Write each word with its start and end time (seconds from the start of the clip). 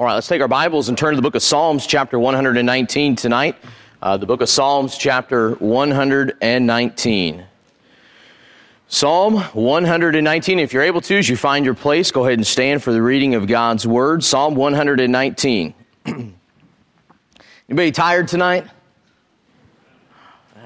All 0.00 0.06
right, 0.06 0.14
let's 0.14 0.28
take 0.28 0.40
our 0.40 0.48
Bibles 0.48 0.88
and 0.88 0.96
turn 0.96 1.12
to 1.12 1.16
the 1.16 1.20
book 1.20 1.34
of 1.34 1.42
Psalms, 1.42 1.86
chapter 1.86 2.18
119 2.18 3.16
tonight. 3.16 3.54
Uh, 4.00 4.16
the 4.16 4.24
book 4.24 4.40
of 4.40 4.48
Psalms, 4.48 4.96
chapter 4.96 5.56
119. 5.56 7.44
Psalm 8.88 9.34
119. 9.34 10.58
If 10.58 10.72
you're 10.72 10.82
able 10.82 11.02
to, 11.02 11.18
as 11.18 11.28
you 11.28 11.36
find 11.36 11.66
your 11.66 11.74
place, 11.74 12.10
go 12.10 12.24
ahead 12.24 12.38
and 12.38 12.46
stand 12.46 12.82
for 12.82 12.94
the 12.94 13.02
reading 13.02 13.34
of 13.34 13.46
God's 13.46 13.86
Word. 13.86 14.24
Psalm 14.24 14.54
119. 14.54 15.74
Anybody 17.68 17.92
tired 17.92 18.26
tonight? 18.26 18.66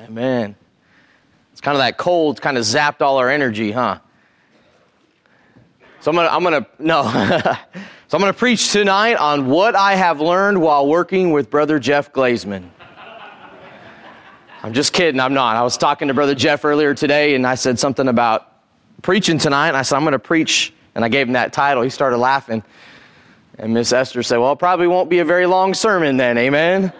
Amen. 0.04 0.54
It's 1.50 1.60
kind 1.60 1.74
of 1.74 1.80
that 1.80 1.96
cold, 1.96 2.40
kind 2.40 2.56
of 2.56 2.62
zapped 2.62 3.02
all 3.02 3.16
our 3.18 3.30
energy, 3.30 3.72
huh? 3.72 3.98
So 6.02 6.12
I'm 6.12 6.18
I'm 6.20 6.44
gonna, 6.44 6.68
no. 6.78 7.56
so 8.14 8.18
I'm 8.18 8.20
gonna 8.20 8.32
preach 8.32 8.70
tonight 8.70 9.16
on 9.16 9.46
what 9.46 9.74
I 9.74 9.96
have 9.96 10.20
learned 10.20 10.62
while 10.62 10.86
working 10.86 11.32
with 11.32 11.50
Brother 11.50 11.80
Jeff 11.80 12.12
Glazman. 12.12 12.68
I'm 14.62 14.72
just 14.72 14.92
kidding, 14.92 15.20
I'm 15.20 15.34
not. 15.34 15.56
I 15.56 15.62
was 15.62 15.76
talking 15.76 16.06
to 16.06 16.14
Brother 16.14 16.36
Jeff 16.36 16.64
earlier 16.64 16.94
today 16.94 17.34
and 17.34 17.44
I 17.44 17.56
said 17.56 17.76
something 17.76 18.06
about 18.06 18.52
preaching 19.02 19.36
tonight. 19.36 19.66
And 19.66 19.76
I 19.76 19.82
said, 19.82 19.96
I'm 19.96 20.04
gonna 20.04 20.20
preach, 20.20 20.72
and 20.94 21.04
I 21.04 21.08
gave 21.08 21.26
him 21.26 21.32
that 21.32 21.52
title. 21.52 21.82
He 21.82 21.90
started 21.90 22.18
laughing. 22.18 22.62
And 23.58 23.74
Miss 23.74 23.92
Esther 23.92 24.22
said, 24.22 24.36
Well, 24.36 24.52
it 24.52 24.60
probably 24.60 24.86
won't 24.86 25.10
be 25.10 25.18
a 25.18 25.24
very 25.24 25.46
long 25.46 25.74
sermon 25.74 26.16
then, 26.16 26.38
amen? 26.38 26.92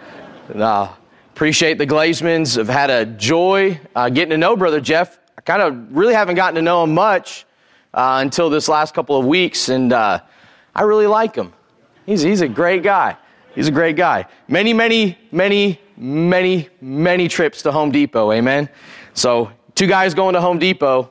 no. 0.53 0.89
Appreciate 1.33 1.77
the 1.77 1.87
Glazemans. 1.87 2.57
Have 2.57 2.67
had 2.67 2.89
a 2.89 3.05
joy 3.05 3.79
uh, 3.95 4.09
getting 4.09 4.31
to 4.31 4.37
know 4.37 4.57
Brother 4.57 4.81
Jeff. 4.81 5.17
I 5.37 5.41
kind 5.43 5.61
of 5.61 5.95
really 5.95 6.13
haven't 6.13 6.35
gotten 6.35 6.55
to 6.55 6.61
know 6.61 6.83
him 6.83 6.93
much 6.93 7.45
uh, 7.93 8.17
until 8.21 8.49
this 8.49 8.67
last 8.67 8.93
couple 8.93 9.17
of 9.17 9.25
weeks, 9.25 9.69
and 9.69 9.93
uh, 9.93 10.19
I 10.75 10.83
really 10.83 11.07
like 11.07 11.35
him. 11.35 11.53
He's, 12.05 12.21
he's 12.21 12.41
a 12.41 12.47
great 12.47 12.83
guy. 12.83 13.17
He's 13.55 13.67
a 13.67 13.71
great 13.71 13.95
guy. 13.95 14.25
Many, 14.47 14.73
many, 14.73 15.17
many, 15.31 15.79
many, 15.95 16.69
many 16.81 17.27
trips 17.27 17.61
to 17.61 17.71
Home 17.71 17.91
Depot, 17.91 18.33
amen? 18.33 18.69
So, 19.13 19.49
two 19.75 19.87
guys 19.87 20.13
going 20.13 20.33
to 20.33 20.41
Home 20.41 20.59
Depot, 20.59 21.09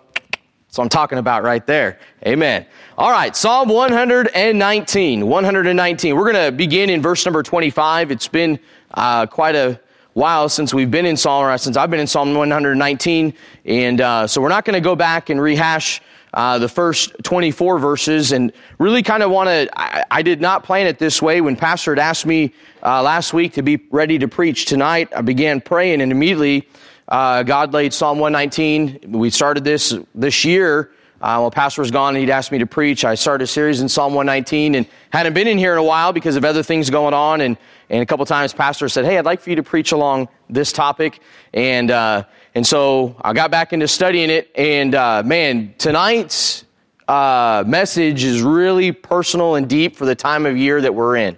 that's 0.75 0.79
what 0.79 0.85
I'm 0.85 0.89
talking 0.89 1.19
about 1.19 1.42
right 1.42 1.67
there. 1.67 2.01
Amen. 2.27 2.67
All 2.98 3.11
right, 3.11 3.35
Psalm 3.35 3.69
119. 3.69 5.27
119. 5.27 6.17
We're 6.17 6.33
going 6.33 6.45
to 6.45 6.53
begin 6.53 6.91
in 6.91 7.01
verse 7.01 7.25
number 7.25 7.42
25. 7.42 8.11
It's 8.11 8.29
been 8.29 8.59
uh, 8.92 9.25
quite 9.27 9.55
a 9.55 9.81
while 10.15 10.48
since 10.48 10.75
we've 10.75 10.91
been 10.91 11.07
in 11.07 11.17
Psalm, 11.17 11.57
since 11.59 11.77
I've 11.77 11.91
been 11.91 12.01
in 12.01 12.07
Psalm 12.07 12.35
119. 12.35 13.35
And 13.65 14.01
uh, 14.01 14.27
so 14.27 14.41
we're 14.41 14.48
not 14.48 14.65
going 14.65 14.75
to 14.75 14.81
go 14.81 14.97
back 14.97 15.31
and 15.31 15.41
rehash 15.41 16.03
uh, 16.35 16.59
the 16.59 16.69
first 16.69 17.15
24 17.23 17.79
verses 17.79 18.33
and 18.33 18.53
really 18.79 19.05
kind 19.05 19.23
of 19.23 19.31
want 19.31 19.49
to, 19.49 19.69
I, 19.79 20.05
I, 20.11 20.23
did 20.23 20.41
not 20.41 20.65
plan 20.65 20.89
it 20.89 20.99
this 20.99 21.23
way. 21.23 21.41
When 21.41 21.55
Pastor 21.55 21.93
had 21.93 22.01
asked 22.01 22.27
me 22.27 22.53
uh, 22.83 23.03
last 23.03 23.33
week 23.33 23.53
to 23.53 23.63
be 23.63 23.81
ready 23.91 24.19
to 24.19 24.27
preach 24.27 24.67
tonight, 24.67 25.09
I 25.17 25.23
began 25.23 25.61
praying 25.61 26.01
and 26.01 26.11
immediately 26.11 26.69
uh, 27.07 27.45
God 27.45 27.73
laid 27.73 27.95
Psalm 27.95 28.19
119. 28.19 29.13
We 29.13 29.31
started 29.31 29.63
this 29.63 29.95
this 30.15 30.45
year. 30.45 30.91
Uh, 31.21 31.39
while 31.39 31.51
Pastor 31.51 31.81
was 31.81 31.91
gone 31.91 32.15
and 32.15 32.19
he'd 32.19 32.31
asked 32.31 32.53
me 32.53 32.59
to 32.59 32.67
preach, 32.67 33.05
I 33.05 33.15
started 33.15 33.45
a 33.45 33.47
series 33.47 33.81
in 33.81 33.89
Psalm 33.89 34.13
119 34.13 34.75
and 34.75 34.87
hadn't 35.11 35.33
been 35.33 35.47
in 35.47 35.57
here 35.57 35.73
in 35.73 35.79
a 35.79 35.83
while 35.85 36.13
because 36.13 36.37
of 36.37 36.45
other 36.45 36.63
things 36.63 36.91
going 36.91 37.15
on. 37.15 37.41
And, 37.41 37.57
and 37.89 38.03
a 38.03 38.07
couple 38.07 38.27
times, 38.27 38.53
Pastor 38.53 38.91
said, 38.91 39.07
Hey, 39.07 39.17
I'd 39.17 39.25
like 39.25 39.41
for 39.41 39.51
you 39.51 39.57
to 39.57 39.63
preach 39.63 39.93
along 39.93 40.29
this 40.51 40.73
topic. 40.73 41.21
And, 41.55 41.91
uh, 41.93 42.25
and 42.55 42.67
so 42.67 43.17
I 43.23 43.33
got 43.33 43.51
back 43.51 43.73
into 43.73 43.89
studying 43.89 44.31
it. 44.31 44.51
And 44.55 44.95
uh, 44.95 45.23
man, 45.25 45.75
tonight's 45.79 46.65
uh, 47.09 47.65
message 47.67 48.25
is 48.25 48.43
really 48.43 48.93
personal 48.93 49.57
and 49.57 49.69
deep 49.69 49.97
for 49.97 50.07
the 50.07 50.15
time 50.15 50.47
of 50.47 50.57
year 50.57 50.81
that 50.81 50.95
we're 50.95 51.17
in. 51.17 51.37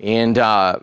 And 0.00 0.38
uh, 0.38 0.80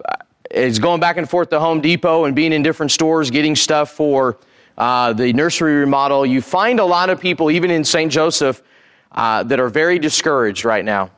it's 0.50 0.80
going 0.80 1.00
back 1.00 1.18
and 1.18 1.30
forth 1.30 1.50
to 1.50 1.60
Home 1.60 1.82
Depot 1.82 2.26
and 2.26 2.36
being 2.36 2.54
in 2.54 2.64
different 2.64 2.92
stores, 2.92 3.30
getting 3.30 3.56
stuff 3.56 3.92
for 3.92 4.38
uh, 4.78 5.14
the 5.14 5.32
nursery 5.34 5.76
remodel, 5.76 6.26
you 6.26 6.42
find 6.42 6.80
a 6.80 6.86
lot 6.86 7.10
of 7.10 7.20
people, 7.20 7.52
even 7.52 7.70
in 7.70 7.84
St. 7.84 8.12
Joseph, 8.12 8.64
uh, 9.12 9.44
that 9.44 9.60
are 9.60 9.70
very 9.70 10.00
discouraged 10.00 10.66
right 10.66 10.86
now. 10.86 11.12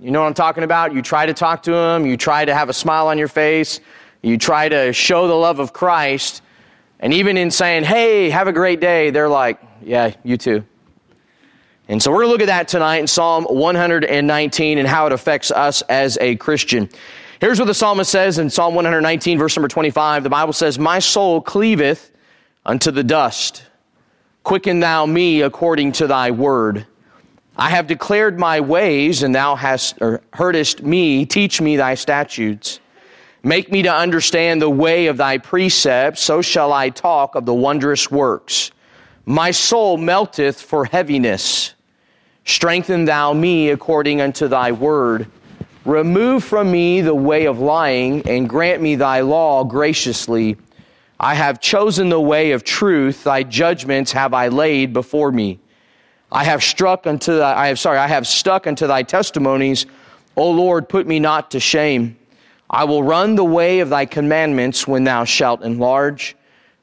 You 0.00 0.10
know 0.10 0.20
what 0.20 0.26
I'm 0.26 0.34
talking 0.34 0.64
about? 0.64 0.92
You 0.92 1.02
try 1.02 1.26
to 1.26 1.34
talk 1.34 1.62
to 1.64 1.70
them, 1.70 2.04
you 2.04 2.16
try 2.16 2.44
to 2.44 2.54
have 2.54 2.68
a 2.68 2.72
smile 2.72 3.06
on 3.06 3.18
your 3.18 3.28
face, 3.28 3.80
you 4.22 4.36
try 4.38 4.68
to 4.68 4.92
show 4.92 5.28
the 5.28 5.34
love 5.34 5.60
of 5.60 5.72
Christ, 5.72 6.42
and 7.04 7.12
even 7.12 7.36
in 7.36 7.50
saying, 7.50 7.84
hey, 7.84 8.30
have 8.30 8.48
a 8.48 8.52
great 8.52 8.80
day, 8.80 9.10
they're 9.10 9.28
like, 9.28 9.60
yeah, 9.82 10.14
you 10.22 10.38
too. 10.38 10.64
And 11.86 12.02
so 12.02 12.10
we're 12.10 12.20
going 12.20 12.28
to 12.28 12.32
look 12.32 12.40
at 12.40 12.46
that 12.46 12.66
tonight 12.66 12.96
in 12.96 13.06
Psalm 13.06 13.44
119 13.44 14.78
and 14.78 14.88
how 14.88 15.04
it 15.04 15.12
affects 15.12 15.50
us 15.50 15.82
as 15.82 16.16
a 16.22 16.36
Christian. 16.36 16.88
Here's 17.42 17.58
what 17.58 17.66
the 17.66 17.74
psalmist 17.74 18.10
says 18.10 18.38
in 18.38 18.48
Psalm 18.48 18.74
119, 18.74 19.36
verse 19.36 19.54
number 19.54 19.68
25. 19.68 20.22
The 20.22 20.30
Bible 20.30 20.54
says, 20.54 20.78
My 20.78 20.98
soul 20.98 21.42
cleaveth 21.42 22.10
unto 22.64 22.90
the 22.90 23.04
dust. 23.04 23.66
Quicken 24.42 24.80
thou 24.80 25.04
me 25.04 25.42
according 25.42 25.92
to 25.92 26.06
thy 26.06 26.30
word. 26.30 26.86
I 27.54 27.68
have 27.68 27.86
declared 27.86 28.38
my 28.38 28.60
ways, 28.60 29.22
and 29.22 29.34
thou 29.34 29.56
hast 29.56 29.98
or 30.00 30.22
heardest 30.32 30.82
me. 30.82 31.26
Teach 31.26 31.60
me 31.60 31.76
thy 31.76 31.96
statutes. 31.96 32.80
Make 33.46 33.70
me 33.70 33.82
to 33.82 33.94
understand 33.94 34.62
the 34.62 34.70
way 34.70 35.06
of 35.08 35.18
thy 35.18 35.36
precepts, 35.36 36.22
so 36.22 36.40
shall 36.40 36.72
I 36.72 36.88
talk 36.88 37.34
of 37.34 37.44
the 37.44 37.52
wondrous 37.52 38.10
works. 38.10 38.70
My 39.26 39.50
soul 39.50 39.98
melteth 39.98 40.62
for 40.62 40.86
heaviness. 40.86 41.74
Strengthen 42.46 43.04
thou 43.04 43.34
me 43.34 43.68
according 43.68 44.22
unto 44.22 44.48
thy 44.48 44.72
word. 44.72 45.26
Remove 45.84 46.42
from 46.42 46.72
me 46.72 47.02
the 47.02 47.14
way 47.14 47.44
of 47.44 47.58
lying 47.58 48.26
and 48.26 48.48
grant 48.48 48.80
me 48.80 48.94
thy 48.94 49.20
law 49.20 49.62
graciously. 49.62 50.56
I 51.20 51.34
have 51.34 51.60
chosen 51.60 52.08
the 52.08 52.20
way 52.20 52.52
of 52.52 52.64
truth. 52.64 53.24
Thy 53.24 53.42
judgments 53.42 54.10
have 54.12 54.32
I 54.32 54.48
laid 54.48 54.94
before 54.94 55.30
me. 55.30 55.60
I 56.32 56.44
have 56.44 56.62
struck 56.62 57.06
unto 57.06 57.36
thy, 57.36 57.64
I 57.64 57.66
have, 57.68 57.78
sorry, 57.78 57.98
I 57.98 58.08
have 58.08 58.26
stuck 58.26 58.66
unto 58.66 58.86
thy 58.86 59.02
testimonies. 59.02 59.84
O 60.34 60.50
Lord, 60.50 60.88
put 60.88 61.06
me 61.06 61.20
not 61.20 61.50
to 61.50 61.60
shame. 61.60 62.16
I 62.70 62.84
will 62.84 63.02
run 63.02 63.34
the 63.34 63.44
way 63.44 63.80
of 63.80 63.88
thy 63.88 64.06
commandments 64.06 64.86
when 64.86 65.04
thou 65.04 65.24
shalt 65.24 65.62
enlarge 65.62 66.36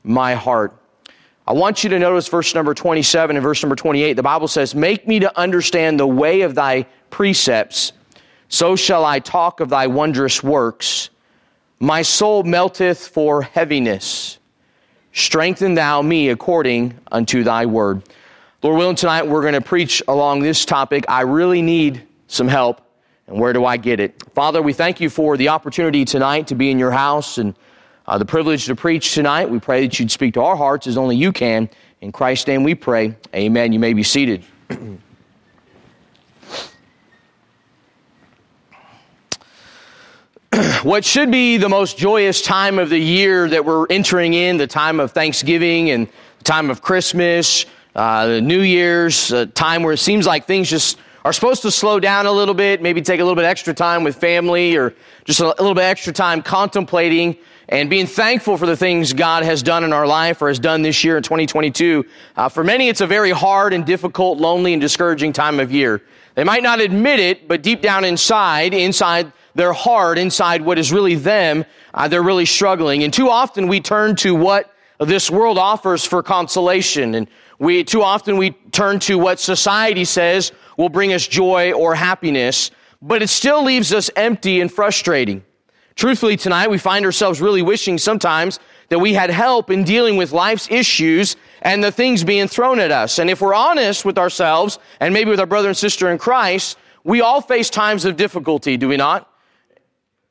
my 0.03 0.34
heart. 0.36 0.75
I 1.47 1.53
want 1.53 1.84
you 1.84 1.90
to 1.90 2.00
notice 2.00 2.28
verse 2.28 2.53
number 2.56 2.74
27 2.74 3.36
and 3.36 3.44
verse 3.44 3.62
number 3.64 3.75
28. 3.75 4.14
The 4.14 4.24
Bible 4.24 4.47
says, 4.47 4.75
Make 4.75 5.08
me 5.08 5.20
to 5.20 5.40
understand 5.40 6.00
the 6.00 6.08
way 6.08 6.41
of 6.41 6.56
thy 6.56 6.86
precepts 7.09 7.94
so 8.52 8.75
shall 8.75 9.06
I 9.06 9.20
talk 9.20 9.62
of 9.62 9.70
thy 9.70 9.88
wondrous 9.88 10.44
works. 10.44 11.09
My 11.80 12.02
soul 12.02 12.44
melteth 12.44 13.08
for 13.08 13.41
heaviness. 13.41 14.40
Strengthen 15.14 15.74
thou 15.74 16.02
me 16.02 16.28
according 16.28 17.00
unto 17.14 17.46
thy 17.46 17.66
word. 17.66 18.03
Lord 18.62 18.78
willing, 18.78 18.97
tonight 18.97 19.25
we're 19.25 19.40
going 19.40 19.53
to 19.53 19.62
preach 19.62 20.03
along 20.09 20.41
this 20.41 20.66
topic. 20.66 21.06
I 21.08 21.22
really 21.22 21.62
need 21.62 22.06
some 22.28 22.50
help. 22.50 22.81
And 23.31 23.40
where 23.40 23.53
do 23.53 23.64
I 23.64 23.78
get 23.78 24.02
it? 24.02 24.22
Father, 24.36 24.62
we 24.62 24.74
thank 24.74 25.00
you 25.00 25.09
for 25.09 25.38
the 25.38 25.47
opportunity 25.47 26.03
tonight 26.03 26.47
to 26.47 26.56
be 26.56 26.69
in 26.69 26.78
your 26.78 26.92
house 26.92 27.38
and 27.38 27.56
uh, 28.06 28.18
the 28.18 28.25
privilege 28.25 28.66
to 28.66 28.75
preach 28.75 29.14
tonight. 29.14 29.50
We 29.50 29.58
pray 29.58 29.88
that 29.88 29.97
you'd 29.97 30.12
speak 30.12 30.34
to 30.34 30.42
our 30.42 30.58
hearts 30.58 30.86
as 30.86 30.97
only 30.97 31.16
you 31.16 31.31
can. 31.31 31.70
In 32.02 32.12
Christ's 32.12 32.47
name 32.47 32.66
we 32.66 32.75
pray. 32.75 33.16
Amen. 33.34 33.72
You 33.72 33.80
may 33.80 33.94
be 33.94 34.03
seated. 34.03 34.44
what 40.84 41.06
should 41.06 41.31
be 41.31 41.56
the 41.56 41.70
most 41.70 41.97
joyous 41.97 42.41
time 42.41 42.80
of 42.80 42.90
the 42.90 43.00
year 43.00 43.47
that 43.47 43.64
we're 43.64 43.86
entering 43.90 44.34
in, 44.34 44.58
the 44.58 44.68
time 44.68 45.00
of 45.00 45.14
Thanksgiving 45.14 45.91
and 45.91 46.09
the 46.40 46.44
time 46.44 46.70
of 46.70 46.81
Christmas, 46.81 47.66
uh, 47.96 48.28
the 48.28 48.41
New 48.41 48.59
Year's, 48.59 49.31
a 49.31 49.46
time 49.46 49.84
where 49.84 49.94
it 49.94 50.00
seems 50.00 50.28
like 50.28 50.47
things 50.47 50.70
just 50.70 50.97
are 51.24 51.34
supposed 51.34 51.62
to 51.62 51.72
slow 51.72 52.00
down 52.00 52.26
a 52.26 52.32
little 52.32 52.54
bit, 52.54 52.82
maybe 52.82 53.02
take 53.02 53.20
a 53.20 53.24
little 53.24 53.36
bit 53.36 53.46
extra 53.46 53.74
time 53.74 54.04
with 54.04 54.16
family 54.16 54.76
or 54.76 54.94
just 55.23 55.40
a 55.40 55.47
little 55.47 55.76
bit 55.76 55.84
extra 55.84 56.12
time 56.12 56.41
contemplating 56.41 57.38
and 57.70 57.90
being 57.90 58.08
thankful 58.08 58.58
for 58.58 58.66
the 58.66 58.76
things 58.76 59.14
God 59.14 59.44
has 59.44 59.64
done 59.64 59.84
in 59.84 59.94
our 59.94 60.06
life 60.06 60.41
or 60.41 60.50
has 60.50 60.59
done 60.59 60.82
this 60.82 61.03
year 61.03 61.18
in 61.18 61.23
2022. 61.23 62.06
Uh, 62.35 62.50
for 62.50 62.64
many, 62.64 62.90
it's 62.90 63.02
a 63.02 63.08
very 63.08 63.32
hard 63.32 63.72
and 63.72 63.85
difficult, 63.85 64.40
lonely, 64.40 64.73
and 64.73 64.82
discouraging 64.82 65.32
time 65.32 65.59
of 65.59 65.72
year. 65.72 66.02
They 66.35 66.44
might 66.44 66.64
not 66.64 66.82
admit 66.82 67.20
it, 67.20 67.47
but 67.47 67.62
deep 67.62 67.82
down 67.82 68.03
inside, 68.03 68.74
inside 68.74 69.32
their 69.53 69.74
heart, 69.74 70.17
inside 70.17 70.62
what 70.62 70.79
is 70.79 70.91
really 70.91 71.16
them, 71.16 71.66
uh, 71.94 72.08
they're 72.08 72.24
really 72.24 72.46
struggling. 72.46 73.03
And 73.03 73.14
too 73.14 73.29
often 73.29 73.67
we 73.67 73.79
turn 73.79 74.16
to 74.17 74.34
what 74.34 74.74
this 75.00 75.29
world 75.29 75.58
offers 75.58 76.06
for 76.06 76.24
consolation. 76.24 77.16
And 77.16 77.28
we, 77.61 77.84
too 77.84 78.02
often 78.02 78.37
we 78.37 78.49
turn 78.72 78.97
to 79.02 79.19
what 79.19 79.40
society 79.40 80.03
says 80.03 80.52
will 80.78 80.90
bring 80.90 81.13
us 81.13 81.28
joy 81.28 81.72
or 81.73 81.93
happiness, 81.93 82.72
but 83.03 83.22
it 83.22 83.28
still 83.28 83.63
leaves 83.63 83.93
us 83.93 84.09
empty 84.16 84.61
and 84.61 84.73
frustrating. 84.73 85.43
Truthfully, 85.93 86.37
tonight 86.37 86.72
we 86.72 86.79
find 86.79 87.05
ourselves 87.05 87.40
really 87.40 87.61
wishing 87.61 87.99
sometimes 87.99 88.59
that 88.90 88.97
we 88.97 89.13
had 89.13 89.29
help 89.29 89.69
in 89.69 89.84
dealing 89.84 90.17
with 90.17 90.31
life's 90.31 90.72
issues 90.72 91.35
and 91.61 91.84
the 91.84 91.91
things 91.91 92.23
being 92.23 92.47
thrown 92.47 92.79
at 92.79 92.91
us. 92.91 93.19
And 93.19 93.29
if 93.29 93.41
we're 93.41 93.53
honest 93.53 94.05
with 94.05 94.17
ourselves 94.17 94.79
and 94.99 95.14
maybe 95.14 95.29
with 95.29 95.40
our 95.40 95.46
brother 95.46 95.67
and 95.67 95.78
sister 95.78 96.09
in 96.09 96.17
Christ, 96.17 96.79
we 97.03 97.22
all 97.22 97.41
face 97.41 97.69
times 97.69 98.05
of 98.05 98.16
difficulty, 98.16 98.75
do 98.75 98.87
we 98.87 98.97
not? 98.97 99.31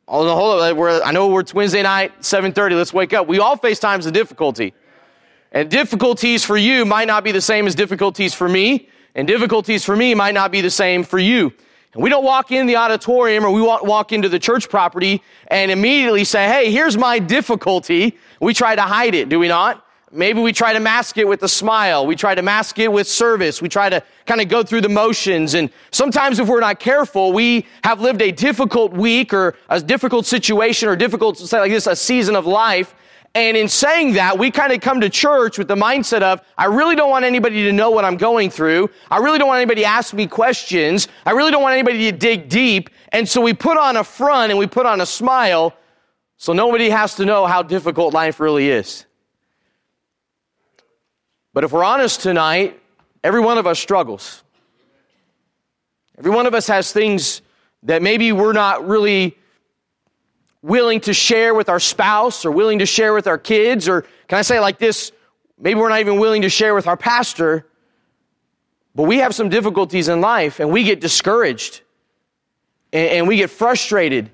On, 0.08 0.26
I 0.26 1.12
know 1.12 1.38
it's 1.38 1.54
Wednesday 1.54 1.84
night, 1.84 2.22
7.30, 2.22 2.76
let's 2.76 2.92
wake 2.92 3.12
up. 3.12 3.28
We 3.28 3.38
all 3.38 3.56
face 3.56 3.78
times 3.78 4.06
of 4.06 4.12
difficulty. 4.12 4.74
And 5.52 5.68
difficulties 5.70 6.44
for 6.44 6.56
you 6.56 6.84
might 6.84 7.06
not 7.06 7.24
be 7.24 7.32
the 7.32 7.40
same 7.40 7.66
as 7.66 7.74
difficulties 7.74 8.34
for 8.34 8.48
me, 8.48 8.88
and 9.14 9.26
difficulties 9.26 9.84
for 9.84 9.96
me 9.96 10.14
might 10.14 10.34
not 10.34 10.52
be 10.52 10.60
the 10.60 10.70
same 10.70 11.02
for 11.02 11.18
you. 11.18 11.52
And 11.92 12.02
we 12.02 12.08
don't 12.08 12.24
walk 12.24 12.52
in 12.52 12.66
the 12.66 12.76
auditorium 12.76 13.44
or 13.44 13.50
we 13.50 13.60
walk 13.60 14.12
into 14.12 14.28
the 14.28 14.38
church 14.38 14.68
property 14.68 15.22
and 15.48 15.72
immediately 15.72 16.22
say, 16.22 16.46
hey, 16.46 16.70
here's 16.70 16.96
my 16.96 17.18
difficulty. 17.18 18.16
We 18.40 18.54
try 18.54 18.76
to 18.76 18.82
hide 18.82 19.16
it, 19.16 19.28
do 19.28 19.40
we 19.40 19.48
not? 19.48 19.84
Maybe 20.12 20.40
we 20.40 20.52
try 20.52 20.72
to 20.72 20.80
mask 20.80 21.18
it 21.18 21.26
with 21.26 21.42
a 21.44 21.48
smile. 21.48 22.04
We 22.04 22.16
try 22.16 22.34
to 22.34 22.42
mask 22.42 22.78
it 22.80 22.92
with 22.92 23.06
service. 23.06 23.62
We 23.62 23.68
try 23.68 23.88
to 23.88 24.02
kind 24.26 24.40
of 24.40 24.48
go 24.48 24.64
through 24.64 24.80
the 24.80 24.88
motions. 24.88 25.54
And 25.54 25.70
sometimes 25.92 26.40
if 26.40 26.48
we're 26.48 26.60
not 26.60 26.80
careful, 26.80 27.32
we 27.32 27.66
have 27.84 28.00
lived 28.00 28.20
a 28.20 28.32
difficult 28.32 28.92
week 28.92 29.32
or 29.32 29.54
a 29.68 29.80
difficult 29.80 30.26
situation 30.26 30.88
or 30.88 30.96
difficult, 30.96 31.38
say 31.38 31.60
like 31.60 31.70
this, 31.70 31.86
a 31.86 31.94
season 31.94 32.34
of 32.34 32.44
life. 32.44 32.94
And 33.34 33.56
in 33.56 33.68
saying 33.68 34.14
that, 34.14 34.38
we 34.38 34.50
kind 34.50 34.72
of 34.72 34.80
come 34.80 35.00
to 35.02 35.08
church 35.08 35.56
with 35.56 35.68
the 35.68 35.76
mindset 35.76 36.22
of, 36.22 36.40
I 36.58 36.64
really 36.64 36.96
don't 36.96 37.10
want 37.10 37.24
anybody 37.24 37.62
to 37.64 37.72
know 37.72 37.90
what 37.90 38.04
I'm 38.04 38.16
going 38.16 38.50
through. 38.50 38.90
I 39.08 39.18
really 39.18 39.38
don't 39.38 39.46
want 39.46 39.58
anybody 39.58 39.82
to 39.82 39.86
ask 39.86 40.12
me 40.12 40.26
questions. 40.26 41.06
I 41.24 41.30
really 41.30 41.52
don't 41.52 41.62
want 41.62 41.74
anybody 41.74 42.10
to 42.10 42.16
dig 42.16 42.48
deep. 42.48 42.90
And 43.12 43.28
so 43.28 43.40
we 43.40 43.54
put 43.54 43.76
on 43.76 43.96
a 43.96 44.02
front 44.02 44.50
and 44.50 44.58
we 44.58 44.66
put 44.66 44.84
on 44.84 45.00
a 45.00 45.06
smile 45.06 45.76
so 46.38 46.52
nobody 46.52 46.90
has 46.90 47.14
to 47.16 47.24
know 47.24 47.46
how 47.46 47.62
difficult 47.62 48.14
life 48.14 48.40
really 48.40 48.68
is. 48.68 49.06
But 51.52 51.64
if 51.64 51.72
we're 51.72 51.84
honest 51.84 52.22
tonight, 52.22 52.80
every 53.22 53.40
one 53.40 53.58
of 53.58 53.66
us 53.66 53.78
struggles. 53.78 54.42
Every 56.18 56.30
one 56.30 56.46
of 56.46 56.54
us 56.54 56.66
has 56.66 56.92
things 56.92 57.42
that 57.82 58.02
maybe 58.02 58.32
we're 58.32 58.52
not 58.52 58.86
really 58.86 59.36
willing 60.62 61.00
to 61.00 61.14
share 61.14 61.54
with 61.54 61.68
our 61.68 61.80
spouse 61.80 62.44
or 62.44 62.50
willing 62.50 62.80
to 62.80 62.86
share 62.86 63.14
with 63.14 63.26
our 63.26 63.38
kids, 63.38 63.88
or 63.88 64.02
can 64.28 64.38
I 64.38 64.42
say 64.42 64.60
like 64.60 64.78
this? 64.78 65.12
Maybe 65.58 65.78
we're 65.78 65.88
not 65.88 66.00
even 66.00 66.18
willing 66.18 66.42
to 66.42 66.48
share 66.48 66.74
with 66.74 66.86
our 66.86 66.96
pastor, 66.96 67.66
but 68.94 69.04
we 69.04 69.18
have 69.18 69.34
some 69.34 69.48
difficulties 69.48 70.08
in 70.08 70.20
life 70.20 70.60
and 70.60 70.70
we 70.70 70.84
get 70.84 71.00
discouraged 71.00 71.82
and, 72.92 73.08
and 73.08 73.28
we 73.28 73.36
get 73.36 73.50
frustrated. 73.50 74.30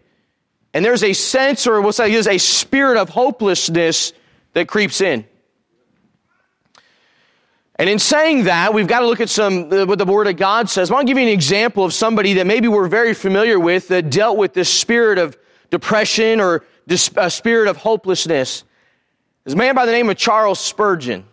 And 0.73 0.85
there's 0.85 1.03
a 1.03 1.13
sense, 1.13 1.67
or 1.67 1.81
we'll 1.81 1.93
say 1.93 2.13
there's 2.13 2.27
a 2.27 2.39
spirit 2.39 2.99
of 2.99 3.09
hopelessness 3.09 4.13
that 4.53 4.69
creeps 4.69 5.01
in. 5.01 5.25
And 7.79 7.91
in 7.91 7.99
saying 7.99 8.45
that, 8.45 8.73
we've 8.73 8.87
got 8.87 9.01
to 9.01 9.07
look 9.07 9.21
at 9.21 9.29
some 9.29 9.69
what 9.69 9.99
the 9.99 10.05
Word 10.07 10.27
of 10.27 10.37
God 10.37 10.71
says. 10.71 10.91
I 10.91 10.95
want 10.95 11.07
to 11.07 11.11
give 11.11 11.19
you 11.19 11.27
an 11.27 11.33
example 11.33 11.85
of 11.85 11.93
somebody 11.93 12.35
that 12.35 12.47
maybe 12.47 12.69
we're 12.69 12.89
very 12.89 13.13
familiar 13.13 13.61
with 13.61 13.89
that 13.89 14.11
dealt 14.11 14.39
with 14.39 14.55
this 14.55 14.73
spirit 14.73 15.19
of 15.19 15.37
depression 15.71 16.41
or 16.41 16.65
a 17.17 17.31
spirit 17.31 17.69
of 17.69 17.77
hopelessness. 17.77 18.65
A 19.47 19.55
man 19.55 19.75
by 19.75 19.87
the 19.87 19.93
name 19.93 20.09
of 20.11 20.17
Charles 20.17 20.59
Spurgeon. 20.59 21.25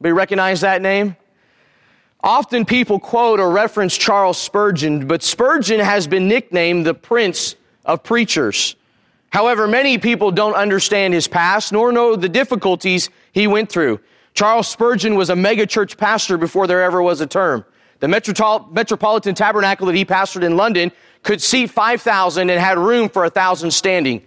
Anybody 0.00 0.12
recognize 0.12 0.60
that 0.60 0.82
name? 0.82 1.16
Often 2.22 2.64
people 2.64 2.98
quote 2.98 3.38
or 3.38 3.50
reference 3.50 3.96
Charles 3.96 4.38
Spurgeon, 4.38 5.06
but 5.06 5.22
Spurgeon 5.22 5.80
has 5.80 6.06
been 6.06 6.26
nicknamed 6.26 6.86
the 6.86 6.94
Prince 6.94 7.56
of 7.84 8.02
Preachers. 8.02 8.76
However, 9.30 9.66
many 9.66 9.98
people 9.98 10.30
don't 10.30 10.54
understand 10.54 11.12
his 11.12 11.28
past 11.28 11.72
nor 11.72 11.92
know 11.92 12.16
the 12.16 12.28
difficulties 12.28 13.10
he 13.32 13.46
went 13.46 13.70
through. 13.70 14.00
Charles 14.32 14.68
Spurgeon 14.68 15.16
was 15.16 15.28
a 15.28 15.34
megachurch 15.34 15.96
pastor 15.98 16.38
before 16.38 16.66
there 16.66 16.82
ever 16.82 17.02
was 17.02 17.20
a 17.20 17.26
term. 17.26 17.64
The 18.04 18.08
Metropolitan 18.08 19.34
Tabernacle 19.34 19.86
that 19.86 19.94
he 19.94 20.04
pastored 20.04 20.42
in 20.44 20.58
London 20.58 20.92
could 21.22 21.40
seat 21.40 21.70
5,000 21.70 22.50
and 22.50 22.60
had 22.60 22.76
room 22.76 23.08
for 23.08 23.22
1,000 23.22 23.70
standing. 23.70 24.22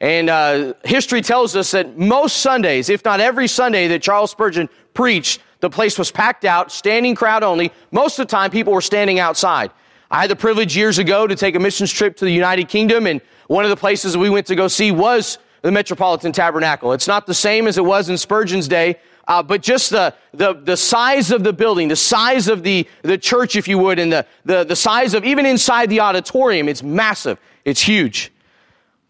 And 0.00 0.28
uh, 0.28 0.74
history 0.84 1.22
tells 1.22 1.54
us 1.54 1.70
that 1.70 1.96
most 1.96 2.38
Sundays, 2.38 2.88
if 2.88 3.04
not 3.04 3.20
every 3.20 3.46
Sunday 3.46 3.86
that 3.86 4.02
Charles 4.02 4.32
Spurgeon 4.32 4.68
preached, 4.92 5.40
the 5.60 5.70
place 5.70 6.00
was 6.00 6.10
packed 6.10 6.44
out, 6.44 6.72
standing 6.72 7.14
crowd 7.14 7.44
only. 7.44 7.70
Most 7.92 8.18
of 8.18 8.26
the 8.26 8.30
time, 8.32 8.50
people 8.50 8.72
were 8.72 8.80
standing 8.80 9.20
outside. 9.20 9.70
I 10.10 10.22
had 10.22 10.28
the 10.28 10.34
privilege 10.34 10.76
years 10.76 10.98
ago 10.98 11.28
to 11.28 11.36
take 11.36 11.54
a 11.54 11.60
missions 11.60 11.92
trip 11.92 12.16
to 12.16 12.24
the 12.24 12.32
United 12.32 12.68
Kingdom, 12.68 13.06
and 13.06 13.20
one 13.46 13.62
of 13.62 13.70
the 13.70 13.76
places 13.76 14.16
we 14.16 14.30
went 14.30 14.48
to 14.48 14.56
go 14.56 14.66
see 14.66 14.90
was 14.90 15.38
the 15.60 15.70
Metropolitan 15.70 16.32
Tabernacle. 16.32 16.92
It's 16.92 17.06
not 17.06 17.28
the 17.28 17.34
same 17.34 17.68
as 17.68 17.78
it 17.78 17.84
was 17.84 18.08
in 18.08 18.18
Spurgeon's 18.18 18.66
day, 18.66 18.98
uh, 19.28 19.42
but 19.42 19.62
just 19.62 19.90
the, 19.90 20.14
the, 20.32 20.54
the 20.54 20.76
size 20.76 21.30
of 21.30 21.44
the 21.44 21.52
building, 21.52 21.88
the 21.88 21.96
size 21.96 22.48
of 22.48 22.62
the, 22.62 22.86
the 23.02 23.16
church, 23.16 23.56
if 23.56 23.68
you 23.68 23.78
would, 23.78 23.98
and 23.98 24.12
the, 24.12 24.26
the, 24.44 24.64
the 24.64 24.76
size 24.76 25.14
of 25.14 25.24
even 25.24 25.46
inside 25.46 25.88
the 25.90 26.00
auditorium, 26.00 26.68
it's 26.68 26.82
massive. 26.82 27.38
It's 27.64 27.80
huge. 27.80 28.32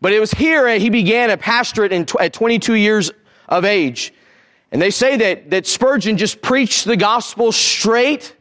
But 0.00 0.12
it 0.12 0.20
was 0.20 0.32
here 0.32 0.68
he 0.78 0.90
began 0.90 1.30
a 1.30 1.36
pastorate 1.36 1.92
in, 1.92 2.06
at 2.20 2.32
22 2.32 2.74
years 2.74 3.10
of 3.48 3.64
age. 3.64 4.12
And 4.70 4.80
they 4.80 4.90
say 4.90 5.16
that, 5.16 5.50
that 5.50 5.66
Spurgeon 5.66 6.16
just 6.16 6.42
preached 6.42 6.84
the 6.86 6.96
gospel 6.96 7.52
straight 7.52 8.34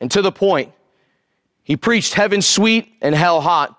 and 0.00 0.10
to 0.10 0.22
the 0.22 0.32
point. 0.32 0.72
He 1.64 1.76
preached 1.76 2.14
heaven 2.14 2.42
sweet 2.42 2.92
and 3.00 3.14
hell 3.14 3.40
hot. 3.40 3.78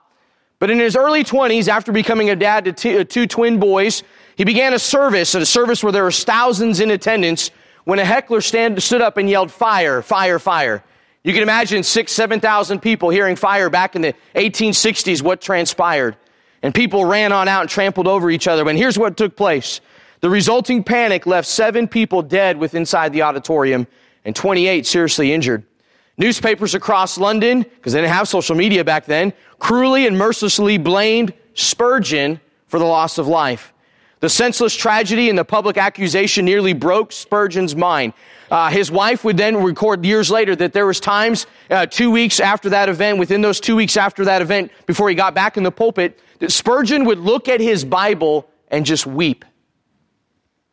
But 0.57 0.71
in 0.71 0.79
his 0.79 0.95
early 0.95 1.23
20s, 1.23 1.67
after 1.67 1.91
becoming 1.91 2.29
a 2.29 2.35
dad 2.35 2.77
to 2.77 3.01
uh, 3.01 3.03
two 3.03 3.27
twin 3.27 3.59
boys, 3.59 4.03
he 4.35 4.43
began 4.43 4.73
a 4.73 4.79
service, 4.79 5.33
at 5.35 5.41
a 5.41 5.45
service 5.45 5.83
where 5.83 5.91
there 5.91 6.03
was 6.03 6.23
thousands 6.23 6.79
in 6.79 6.91
attendance, 6.91 7.51
when 7.85 7.99
a 7.99 8.05
heckler 8.05 8.41
stand, 8.41 8.81
stood 8.81 9.01
up 9.01 9.17
and 9.17 9.29
yelled, 9.29 9.51
fire, 9.51 10.01
fire, 10.01 10.39
fire. 10.39 10.83
You 11.23 11.33
can 11.33 11.41
imagine 11.41 11.83
six, 11.83 12.11
7,000 12.11 12.79
people 12.79 13.09
hearing 13.09 13.35
fire 13.35 13.69
back 13.69 13.95
in 13.95 14.01
the 14.01 14.13
1860s, 14.35 15.21
what 15.21 15.41
transpired. 15.41 16.17
And 16.61 16.73
people 16.73 17.05
ran 17.05 17.31
on 17.31 17.47
out 17.47 17.61
and 17.61 17.69
trampled 17.69 18.07
over 18.07 18.29
each 18.29 18.47
other. 18.47 18.67
And 18.67 18.77
here's 18.77 18.97
what 18.97 19.17
took 19.17 19.35
place. 19.35 19.81
The 20.21 20.29
resulting 20.29 20.83
panic 20.83 21.25
left 21.25 21.47
seven 21.47 21.87
people 21.87 22.21
dead 22.21 22.57
within 22.57 22.81
inside 22.81 23.13
the 23.13 23.21
auditorium 23.21 23.87
and 24.23 24.35
28 24.35 24.85
seriously 24.85 25.31
injured. 25.31 25.63
Newspapers 26.17 26.73
across 26.73 27.17
London, 27.17 27.61
because 27.63 27.93
they 27.93 28.01
didn't 28.01 28.13
have 28.13 28.27
social 28.27 28.55
media 28.55 28.83
back 28.83 29.05
then, 29.05 29.33
cruelly 29.59 30.07
and 30.07 30.17
mercilessly 30.17 30.77
blamed 30.77 31.33
Spurgeon 31.53 32.39
for 32.67 32.79
the 32.79 32.85
loss 32.85 33.17
of 33.17 33.27
life. 33.27 33.73
The 34.25 34.29
senseless 34.29 34.75
tragedy 34.75 35.29
and 35.29 35.37
the 35.37 35.45
public 35.45 35.77
accusation 35.77 36.45
nearly 36.45 36.73
broke 36.73 37.11
Spurgeon's 37.11 37.75
mind. 37.75 38.13
Uh, 38.49 38.71
his 38.71 38.89
wife 38.89 39.23
would 39.23 39.37
then 39.37 39.61
record 39.61 40.03
years 40.03 40.31
later 40.31 40.55
that 40.55 40.73
there 40.73 40.87
was 40.87 40.99
times, 40.99 41.45
uh, 41.69 41.85
two 41.85 42.09
weeks 42.09 42.39
after 42.39 42.69
that 42.69 42.89
event, 42.89 43.19
within 43.19 43.41
those 43.41 43.59
two 43.59 43.75
weeks 43.75 43.97
after 43.97 44.25
that 44.25 44.41
event, 44.41 44.71
before 44.87 45.09
he 45.09 45.15
got 45.15 45.35
back 45.35 45.57
in 45.57 45.63
the 45.63 45.71
pulpit, 45.71 46.19
that 46.39 46.51
Spurgeon 46.51 47.05
would 47.05 47.19
look 47.19 47.47
at 47.47 47.59
his 47.59 47.85
Bible 47.85 48.49
and 48.69 48.83
just 48.83 49.05
weep. 49.05 49.45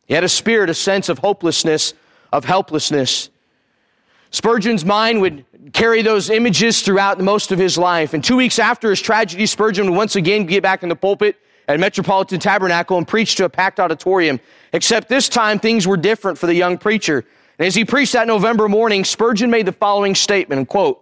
He 0.07 0.15
had 0.15 0.23
a 0.23 0.29
spirit, 0.29 0.71
a 0.71 0.73
sense 0.73 1.07
of 1.07 1.19
hopelessness, 1.19 1.93
of 2.31 2.45
helplessness. 2.45 3.29
Spurgeon's 4.31 4.83
mind 4.83 5.21
would 5.21 5.45
carry 5.73 6.01
those 6.01 6.31
images 6.31 6.81
throughout 6.81 7.21
most 7.21 7.51
of 7.51 7.59
his 7.59 7.77
life. 7.77 8.15
And 8.15 8.23
two 8.23 8.35
weeks 8.35 8.57
after 8.57 8.89
his 8.89 8.99
tragedy, 8.99 9.45
Spurgeon 9.45 9.91
would 9.91 9.95
once 9.95 10.15
again 10.15 10.47
get 10.47 10.63
back 10.63 10.81
in 10.81 10.89
the 10.89 10.95
pulpit 10.95 11.37
at 11.67 11.79
Metropolitan 11.79 12.39
Tabernacle 12.39 12.97
and 12.97 13.07
preached 13.07 13.37
to 13.37 13.45
a 13.45 13.49
packed 13.49 13.79
auditorium. 13.79 14.39
Except 14.73 15.07
this 15.07 15.29
time 15.29 15.59
things 15.59 15.87
were 15.87 15.97
different 15.97 16.37
for 16.37 16.47
the 16.47 16.55
young 16.55 16.77
preacher. 16.77 17.25
And 17.59 17.67
as 17.67 17.75
he 17.75 17.85
preached 17.85 18.13
that 18.13 18.27
November 18.27 18.67
morning, 18.67 19.03
Spurgeon 19.03 19.49
made 19.49 19.65
the 19.65 19.71
following 19.71 20.15
statement, 20.15 20.67
quote, 20.69 21.01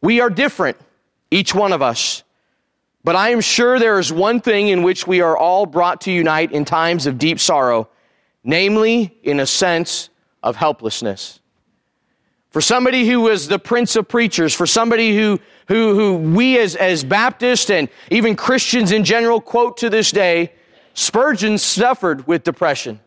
We 0.00 0.20
are 0.20 0.30
different, 0.30 0.76
each 1.30 1.54
one 1.54 1.72
of 1.72 1.82
us. 1.82 2.22
But 3.04 3.16
I 3.16 3.30
am 3.30 3.40
sure 3.40 3.78
there 3.78 3.98
is 3.98 4.12
one 4.12 4.40
thing 4.40 4.68
in 4.68 4.82
which 4.82 5.06
we 5.06 5.20
are 5.20 5.36
all 5.36 5.64
brought 5.66 6.02
to 6.02 6.10
unite 6.10 6.52
in 6.52 6.64
times 6.64 7.06
of 7.06 7.18
deep 7.18 7.40
sorrow, 7.40 7.88
namely 8.44 9.16
in 9.22 9.40
a 9.40 9.46
sense 9.46 10.10
of 10.42 10.56
helplessness. 10.56 11.40
For 12.50 12.60
somebody 12.60 13.06
who 13.06 13.20
was 13.20 13.48
the 13.48 13.58
prince 13.58 13.94
of 13.94 14.08
preachers, 14.08 14.54
for 14.54 14.66
somebody 14.66 15.16
who, 15.16 15.38
who, 15.66 15.94
who 15.94 16.16
we 16.34 16.58
as, 16.58 16.76
as 16.76 17.04
Baptists 17.04 17.68
and 17.68 17.88
even 18.10 18.36
Christians 18.36 18.90
in 18.90 19.04
general 19.04 19.40
quote 19.40 19.76
to 19.78 19.90
this 19.90 20.10
day, 20.10 20.52
Spurgeon 20.94 21.58
suffered 21.58 22.26
with 22.26 22.42
depression. 22.44 23.00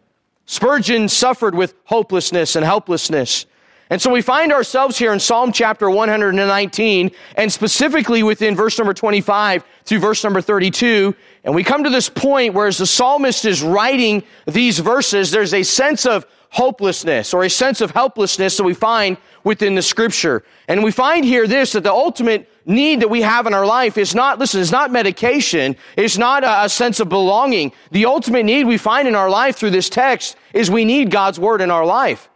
Spurgeon 0.46 1.10
suffered 1.10 1.56
with 1.56 1.74
hopelessness 1.86 2.56
and 2.56 2.64
helplessness. 2.64 3.46
And 3.90 4.02
so 4.02 4.10
we 4.10 4.22
find 4.22 4.54
ourselves 4.54 4.98
here 4.98 5.12
in 5.12 5.20
Psalm 5.20 5.52
chapter 5.52 5.90
119 5.90 7.12
and 7.36 7.52
specifically 7.52 8.24
within 8.24 8.56
verse 8.56 8.78
number 8.78 8.94
25 8.94 9.66
through 9.84 10.00
verse 10.00 10.24
number 10.24 10.40
32. 10.40 11.14
And 11.44 11.54
we 11.54 11.66
come 11.66 11.84
to 11.84 11.90
this 11.90 12.08
point 12.08 12.54
where 12.54 12.68
as 12.68 12.78
the 12.78 12.86
psalmist 12.86 13.44
is 13.44 13.62
writing 13.62 14.24
these 14.46 14.80
verses, 14.80 15.32
there's 15.32 15.54
a 15.54 15.64
sense 15.64 16.06
of 16.06 16.26
hopelessness 16.52 17.34
or 17.34 17.44
a 17.44 17.50
sense 17.50 17.82
of 17.82 17.92
helplessness 17.92 18.58
that 18.58 18.64
we 18.64 18.74
find 18.74 19.18
within 19.44 19.74
the 19.74 19.82
scripture. 19.82 20.44
And 20.68 20.84
we 20.84 20.92
find 20.92 21.26
here 21.26 21.48
this, 21.48 21.72
that 21.72 21.84
the 21.84 21.92
ultimate 21.92 22.50
need 22.66 23.00
that 23.02 23.10
we 23.10 23.22
have 23.22 23.48
in 23.48 23.54
our 23.54 23.66
life 23.66 23.98
is 23.98 24.14
not, 24.14 24.38
listen, 24.38 24.62
it's 24.62 24.72
not 24.72 24.92
medication. 24.92 25.76
It's 25.96 26.18
not 26.18 26.44
a, 26.44 26.66
a 26.66 26.70
sense 26.70 27.00
of 27.00 27.10
belonging. 27.10 27.72
The 27.92 28.06
ultimate 28.06 28.44
need 28.44 28.66
we 28.66 28.78
find 28.78 29.08
in 29.08 29.16
our 29.16 29.30
life 29.30 29.56
through 29.56 29.72
this 29.72 29.90
text 29.90 30.36
is 30.54 30.70
we 30.70 30.86
need 30.86 31.10
God's 31.10 31.40
word 31.40 31.62
in 31.62 31.72
our 31.72 31.86
life. 31.86 32.30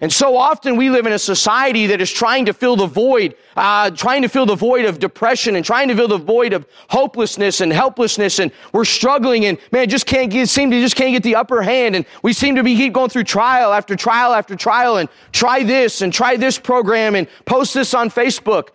And 0.00 0.12
so 0.12 0.36
often 0.36 0.76
we 0.76 0.90
live 0.90 1.06
in 1.06 1.12
a 1.12 1.18
society 1.18 1.88
that 1.88 2.00
is 2.00 2.10
trying 2.10 2.46
to 2.46 2.52
fill 2.52 2.76
the 2.76 2.86
void, 2.86 3.34
uh, 3.56 3.90
trying 3.90 4.22
to 4.22 4.28
fill 4.28 4.46
the 4.46 4.54
void 4.54 4.84
of 4.84 5.00
depression 5.00 5.56
and 5.56 5.64
trying 5.64 5.88
to 5.88 5.96
fill 5.96 6.06
the 6.06 6.18
void 6.18 6.52
of 6.52 6.66
hopelessness 6.88 7.60
and 7.60 7.72
helplessness. 7.72 8.38
And 8.38 8.52
we're 8.72 8.84
struggling 8.84 9.46
and 9.46 9.58
man, 9.72 9.88
just 9.88 10.06
can't 10.06 10.30
get, 10.30 10.48
seem 10.48 10.70
to 10.70 10.80
just 10.80 10.94
can't 10.94 11.12
get 11.12 11.24
the 11.24 11.34
upper 11.34 11.62
hand. 11.62 11.96
And 11.96 12.06
we 12.22 12.32
seem 12.32 12.54
to 12.54 12.62
be 12.62 12.76
keep 12.76 12.92
going 12.92 13.10
through 13.10 13.24
trial 13.24 13.72
after 13.72 13.96
trial 13.96 14.34
after 14.34 14.54
trial 14.54 14.98
and 14.98 15.08
try 15.32 15.64
this 15.64 16.00
and 16.00 16.12
try 16.12 16.36
this 16.36 16.58
program 16.58 17.16
and 17.16 17.26
post 17.44 17.74
this 17.74 17.92
on 17.92 18.08
Facebook. 18.08 18.68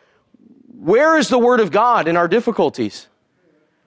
Where 0.68 1.18
is 1.18 1.30
the 1.30 1.39
word 1.39 1.62
of 1.62 1.72
God 1.72 2.10
in 2.10 2.18
our 2.18 2.27
difficulties? 2.27 3.08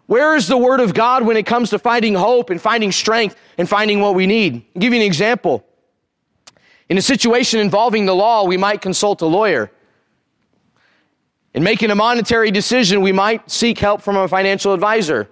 Where 0.06 0.36
is 0.36 0.48
the 0.48 0.56
word 0.56 0.80
of 0.80 0.94
God 0.94 1.26
when 1.26 1.36
it 1.36 1.44
comes 1.44 1.68
to 1.70 1.78
finding 1.78 2.14
hope 2.14 2.48
and 2.48 2.62
finding 2.62 2.92
strength 2.92 3.36
and 3.58 3.68
finding 3.68 4.00
what 4.00 4.14
we 4.14 4.26
need? 4.26 4.64
I'll 4.74 4.80
give 4.80 4.94
you 4.94 5.00
an 5.00 5.06
example. 5.06 5.66
In 6.88 6.98
a 6.98 7.02
situation 7.02 7.60
involving 7.60 8.06
the 8.06 8.14
law, 8.14 8.44
we 8.44 8.56
might 8.56 8.80
consult 8.80 9.20
a 9.22 9.26
lawyer. 9.26 9.70
In 11.54 11.62
making 11.62 11.90
a 11.90 11.94
monetary 11.94 12.50
decision, 12.50 13.00
we 13.00 13.12
might 13.12 13.50
seek 13.50 13.78
help 13.78 14.02
from 14.02 14.16
a 14.16 14.28
financial 14.28 14.72
advisor. 14.72 15.28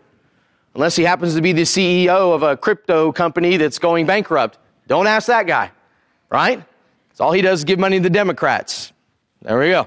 Unless 0.75 0.97
he 0.97 1.05
happens 1.05 1.35
to 1.35 1.43
be 1.43 1.53
the 1.53 1.63
CEO 1.63 2.35
of 2.35 2.43
a 2.43 2.57
crypto 2.57 3.13
company 3.13 3.57
that's 3.57 3.79
going 3.79 4.07
bankrupt. 4.07 4.59
Don't 4.89 5.07
ask 5.07 5.29
that 5.29 5.47
guy, 5.47 5.71
right? 6.31 6.65
That's 7.09 7.21
all 7.21 7.31
he 7.31 7.43
does 7.43 7.61
is 7.61 7.65
give 7.65 7.79
money 7.79 7.99
to 7.99 8.03
the 8.03 8.11
Democrats. 8.11 8.93
There 9.43 9.59
we 9.59 9.71
go. 9.71 9.87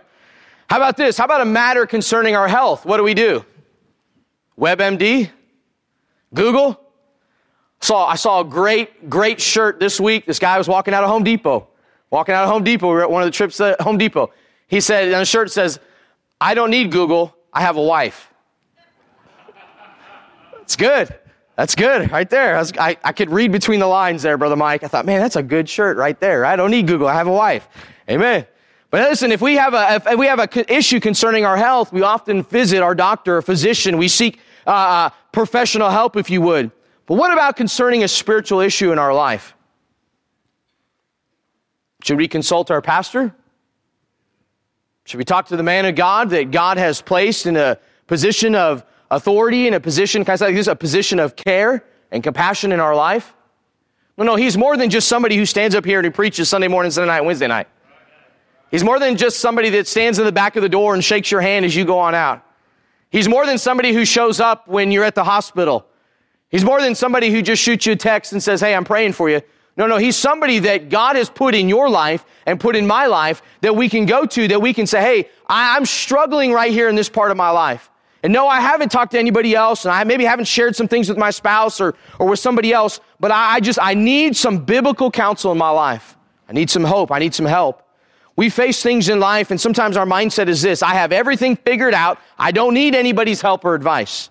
How 0.69 0.77
about 0.77 0.95
this? 0.95 1.17
How 1.17 1.25
about 1.25 1.41
a 1.41 1.45
matter 1.45 1.85
concerning 1.85 2.35
our 2.35 2.47
health? 2.47 2.85
What 2.85 2.97
do 2.97 3.03
we 3.03 3.13
do? 3.13 3.43
WebMD? 4.57 5.29
Google? 6.33 6.79
Saw, 7.79 8.07
I 8.07 8.15
saw 8.15 8.41
a 8.41 8.45
great, 8.45 9.09
great 9.09 9.39
shirt 9.39 9.79
this 9.79 9.99
week. 9.99 10.25
This 10.25 10.39
guy 10.39 10.57
was 10.57 10.67
walking 10.67 10.93
out 10.93 11.03
of 11.03 11.09
Home 11.09 11.23
Depot. 11.23 11.67
Walking 12.09 12.33
out 12.33 12.43
of 12.43 12.49
Home 12.49 12.63
Depot. 12.63 12.87
We 12.87 12.93
were 12.93 13.03
at 13.03 13.11
one 13.11 13.21
of 13.21 13.27
the 13.27 13.31
trips 13.31 13.59
at 13.61 13.79
Home 13.81 13.97
Depot. 13.97 14.31
He 14.67 14.81
said, 14.81 15.13
on 15.13 15.19
the 15.19 15.25
shirt 15.25 15.51
says, 15.51 15.79
I 16.41 16.53
don't 16.53 16.71
need 16.71 16.91
Google. 16.91 17.35
I 17.53 17.61
have 17.61 17.77
a 17.77 17.81
wife. 17.81 18.31
It's 20.61 20.75
good. 20.75 21.15
That's 21.55 21.73
good 21.73 22.11
right 22.11 22.29
there. 22.29 22.55
I, 22.55 22.59
was, 22.59 22.73
I, 22.77 22.97
I, 23.03 23.13
could 23.13 23.31
read 23.31 23.51
between 23.51 23.79
the 23.79 23.87
lines 23.87 24.21
there, 24.21 24.37
Brother 24.37 24.55
Mike. 24.55 24.83
I 24.83 24.87
thought, 24.87 25.05
man, 25.05 25.19
that's 25.19 25.35
a 25.35 25.41
good 25.41 25.67
shirt 25.67 25.97
right 25.97 26.19
there. 26.19 26.45
I 26.45 26.55
don't 26.55 26.69
need 26.69 26.85
Google. 26.85 27.07
I 27.07 27.15
have 27.15 27.25
a 27.25 27.31
wife. 27.31 27.67
Amen. 28.09 28.45
But 28.91 29.09
listen, 29.09 29.31
if 29.31 29.41
we 29.41 29.55
have 29.55 29.73
a, 29.73 29.95
if 29.95 30.19
we 30.19 30.27
have 30.27 30.39
an 30.39 30.65
issue 30.67 30.99
concerning 30.99 31.45
our 31.45 31.57
health, 31.57 31.91
we 31.91 32.03
often 32.03 32.43
visit 32.43 32.81
our 32.81 32.93
doctor, 32.93 33.37
a 33.37 33.43
physician. 33.43 33.97
We 33.97 34.07
seek 34.07 34.39
uh, 34.67 34.71
uh, 34.71 35.09
professional 35.31 35.89
help, 35.89 36.15
if 36.15 36.29
you 36.29 36.41
would. 36.41 36.71
But 37.07 37.15
what 37.15 37.33
about 37.33 37.55
concerning 37.55 38.03
a 38.03 38.07
spiritual 38.07 38.59
issue 38.59 38.91
in 38.91 38.99
our 38.99 39.13
life? 39.13 39.55
Should 42.03 42.17
we 42.17 42.27
consult 42.27 42.69
our 42.69 42.81
pastor? 42.81 43.33
Should 45.05 45.17
we 45.17 45.23
talk 45.23 45.47
to 45.47 45.57
the 45.57 45.63
man 45.63 45.85
of 45.85 45.95
God 45.95 46.29
that 46.31 46.51
God 46.51 46.77
has 46.77 47.01
placed 47.01 47.45
in 47.45 47.55
a 47.55 47.79
position 48.07 48.55
of 48.55 48.85
authority, 49.09 49.67
in 49.67 49.73
a 49.73 49.79
position, 49.79 50.25
can 50.25 50.33
I 50.33 50.35
say 50.35 50.53
this, 50.53 50.67
a 50.67 50.75
position 50.75 51.19
of 51.19 51.37
care 51.37 51.83
and 52.11 52.21
compassion 52.21 52.73
in 52.73 52.81
our 52.81 52.93
life? 52.93 53.33
No, 54.17 54.25
no, 54.25 54.35
he's 54.35 54.57
more 54.57 54.75
than 54.75 54.89
just 54.89 55.07
somebody 55.07 55.37
who 55.37 55.45
stands 55.45 55.75
up 55.75 55.85
here 55.85 55.99
and 55.99 56.05
he 56.05 56.11
preaches 56.11 56.49
Sunday 56.49 56.67
morning, 56.67 56.91
Sunday 56.91 57.07
night, 57.07 57.21
Wednesday 57.21 57.47
night. 57.47 57.67
He's 58.69 58.83
more 58.83 58.99
than 58.99 59.15
just 59.15 59.39
somebody 59.39 59.69
that 59.71 59.87
stands 59.87 60.19
in 60.19 60.25
the 60.25 60.31
back 60.33 60.57
of 60.57 60.61
the 60.61 60.69
door 60.69 60.93
and 60.93 61.01
shakes 61.01 61.31
your 61.31 61.39
hand 61.39 61.63
as 61.63 61.73
you 61.73 61.85
go 61.85 61.99
on 61.99 62.13
out. 62.13 62.43
He's 63.09 63.29
more 63.29 63.45
than 63.45 63.57
somebody 63.57 63.93
who 63.93 64.03
shows 64.03 64.41
up 64.41 64.67
when 64.67 64.91
you're 64.91 65.05
at 65.05 65.15
the 65.15 65.23
hospital. 65.23 65.85
He's 66.49 66.63
more 66.63 66.81
than 66.81 66.95
somebody 66.95 67.29
who 67.29 67.41
just 67.41 67.61
shoots 67.61 67.85
you 67.85 67.93
a 67.93 67.95
text 67.95 68.31
and 68.31 68.41
says, 68.41 68.61
Hey, 68.61 68.73
I'm 68.73 68.85
praying 68.85 69.13
for 69.13 69.29
you. 69.29 69.41
No, 69.75 69.85
no, 69.85 69.97
he's 69.97 70.15
somebody 70.15 70.59
that 70.59 70.89
God 70.89 71.15
has 71.15 71.29
put 71.29 71.53
in 71.53 71.69
your 71.69 71.89
life 71.89 72.25
and 72.45 72.59
put 72.59 72.75
in 72.75 72.87
my 72.87 73.05
life 73.05 73.43
that 73.61 73.75
we 73.75 73.89
can 73.89 74.05
go 74.05 74.25
to, 74.25 74.47
that 74.47 74.61
we 74.61 74.73
can 74.73 74.87
say, 74.87 75.01
Hey, 75.01 75.29
I'm 75.47 75.85
struggling 75.85 76.51
right 76.51 76.71
here 76.71 76.89
in 76.89 76.95
this 76.95 77.09
part 77.09 77.31
of 77.31 77.37
my 77.37 77.49
life. 77.49 77.89
And 78.23 78.33
no, 78.33 78.47
I 78.47 78.59
haven't 78.59 78.91
talked 78.91 79.11
to 79.11 79.19
anybody 79.19 79.55
else, 79.55 79.85
and 79.85 79.93
I 79.93 80.03
maybe 80.03 80.25
haven't 80.25 80.45
shared 80.45 80.75
some 80.75 80.87
things 80.87 81.07
with 81.07 81.17
my 81.17 81.29
spouse 81.29 81.79
or, 81.79 81.95
or 82.19 82.27
with 82.27 82.39
somebody 82.39 82.73
else, 82.73 82.99
but 83.19 83.31
I, 83.31 83.55
I 83.55 83.59
just, 83.59 83.77
I 83.79 83.93
need 83.93 84.35
some 84.35 84.65
biblical 84.65 85.11
counsel 85.11 85.51
in 85.51 85.57
my 85.57 85.69
life. 85.69 86.17
I 86.49 86.53
need 86.53 86.69
some 86.69 86.83
hope. 86.83 87.11
I 87.11 87.19
need 87.19 87.35
some 87.35 87.45
help. 87.45 87.83
We 88.35 88.49
face 88.49 88.81
things 88.81 89.09
in 89.09 89.19
life, 89.19 89.51
and 89.51 89.61
sometimes 89.61 89.97
our 89.97 90.05
mindset 90.05 90.47
is 90.47 90.61
this 90.61 90.81
I 90.81 90.93
have 90.93 91.11
everything 91.11 91.55
figured 91.55 91.93
out. 91.93 92.19
I 92.37 92.51
don't 92.51 92.73
need 92.73 92.95
anybody's 92.95 93.41
help 93.41 93.65
or 93.65 93.75
advice. 93.75 94.29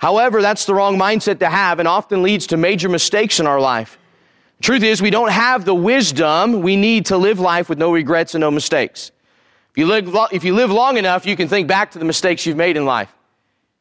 However, 0.00 0.40
that's 0.40 0.64
the 0.64 0.74
wrong 0.74 0.96
mindset 0.96 1.40
to 1.40 1.50
have 1.50 1.78
and 1.78 1.86
often 1.86 2.22
leads 2.22 2.46
to 2.48 2.56
major 2.56 2.88
mistakes 2.88 3.38
in 3.38 3.46
our 3.46 3.60
life. 3.60 3.98
Truth 4.62 4.82
is, 4.82 5.02
we 5.02 5.10
don't 5.10 5.30
have 5.30 5.66
the 5.66 5.74
wisdom 5.74 6.62
we 6.62 6.74
need 6.74 7.06
to 7.06 7.18
live 7.18 7.38
life 7.38 7.68
with 7.68 7.76
no 7.76 7.92
regrets 7.92 8.34
and 8.34 8.40
no 8.40 8.50
mistakes. 8.50 9.12
If 9.70 9.76
you 9.76 9.86
live, 9.86 10.10
if 10.32 10.42
you 10.42 10.54
live 10.54 10.70
long 10.70 10.96
enough, 10.96 11.26
you 11.26 11.36
can 11.36 11.48
think 11.48 11.68
back 11.68 11.90
to 11.90 11.98
the 11.98 12.06
mistakes 12.06 12.46
you've 12.46 12.56
made 12.56 12.78
in 12.78 12.86
life. 12.86 13.12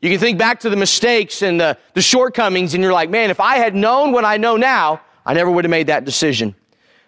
You 0.02 0.10
can 0.10 0.20
think 0.20 0.38
back 0.38 0.60
to 0.62 0.70
the 0.70 0.76
mistakes 0.76 1.42
and 1.42 1.58
the, 1.58 1.78
the 1.94 2.02
shortcomings, 2.02 2.74
and 2.74 2.84
you're 2.84 2.92
like, 2.92 3.10
man, 3.10 3.30
if 3.30 3.40
I 3.40 3.56
had 3.56 3.74
known 3.74 4.12
what 4.12 4.26
I 4.26 4.36
know 4.36 4.58
now, 4.58 5.02
I 5.26 5.34
never 5.34 5.50
would 5.50 5.64
have 5.64 5.72
made 5.72 5.88
that 5.88 6.04
decision. 6.04 6.54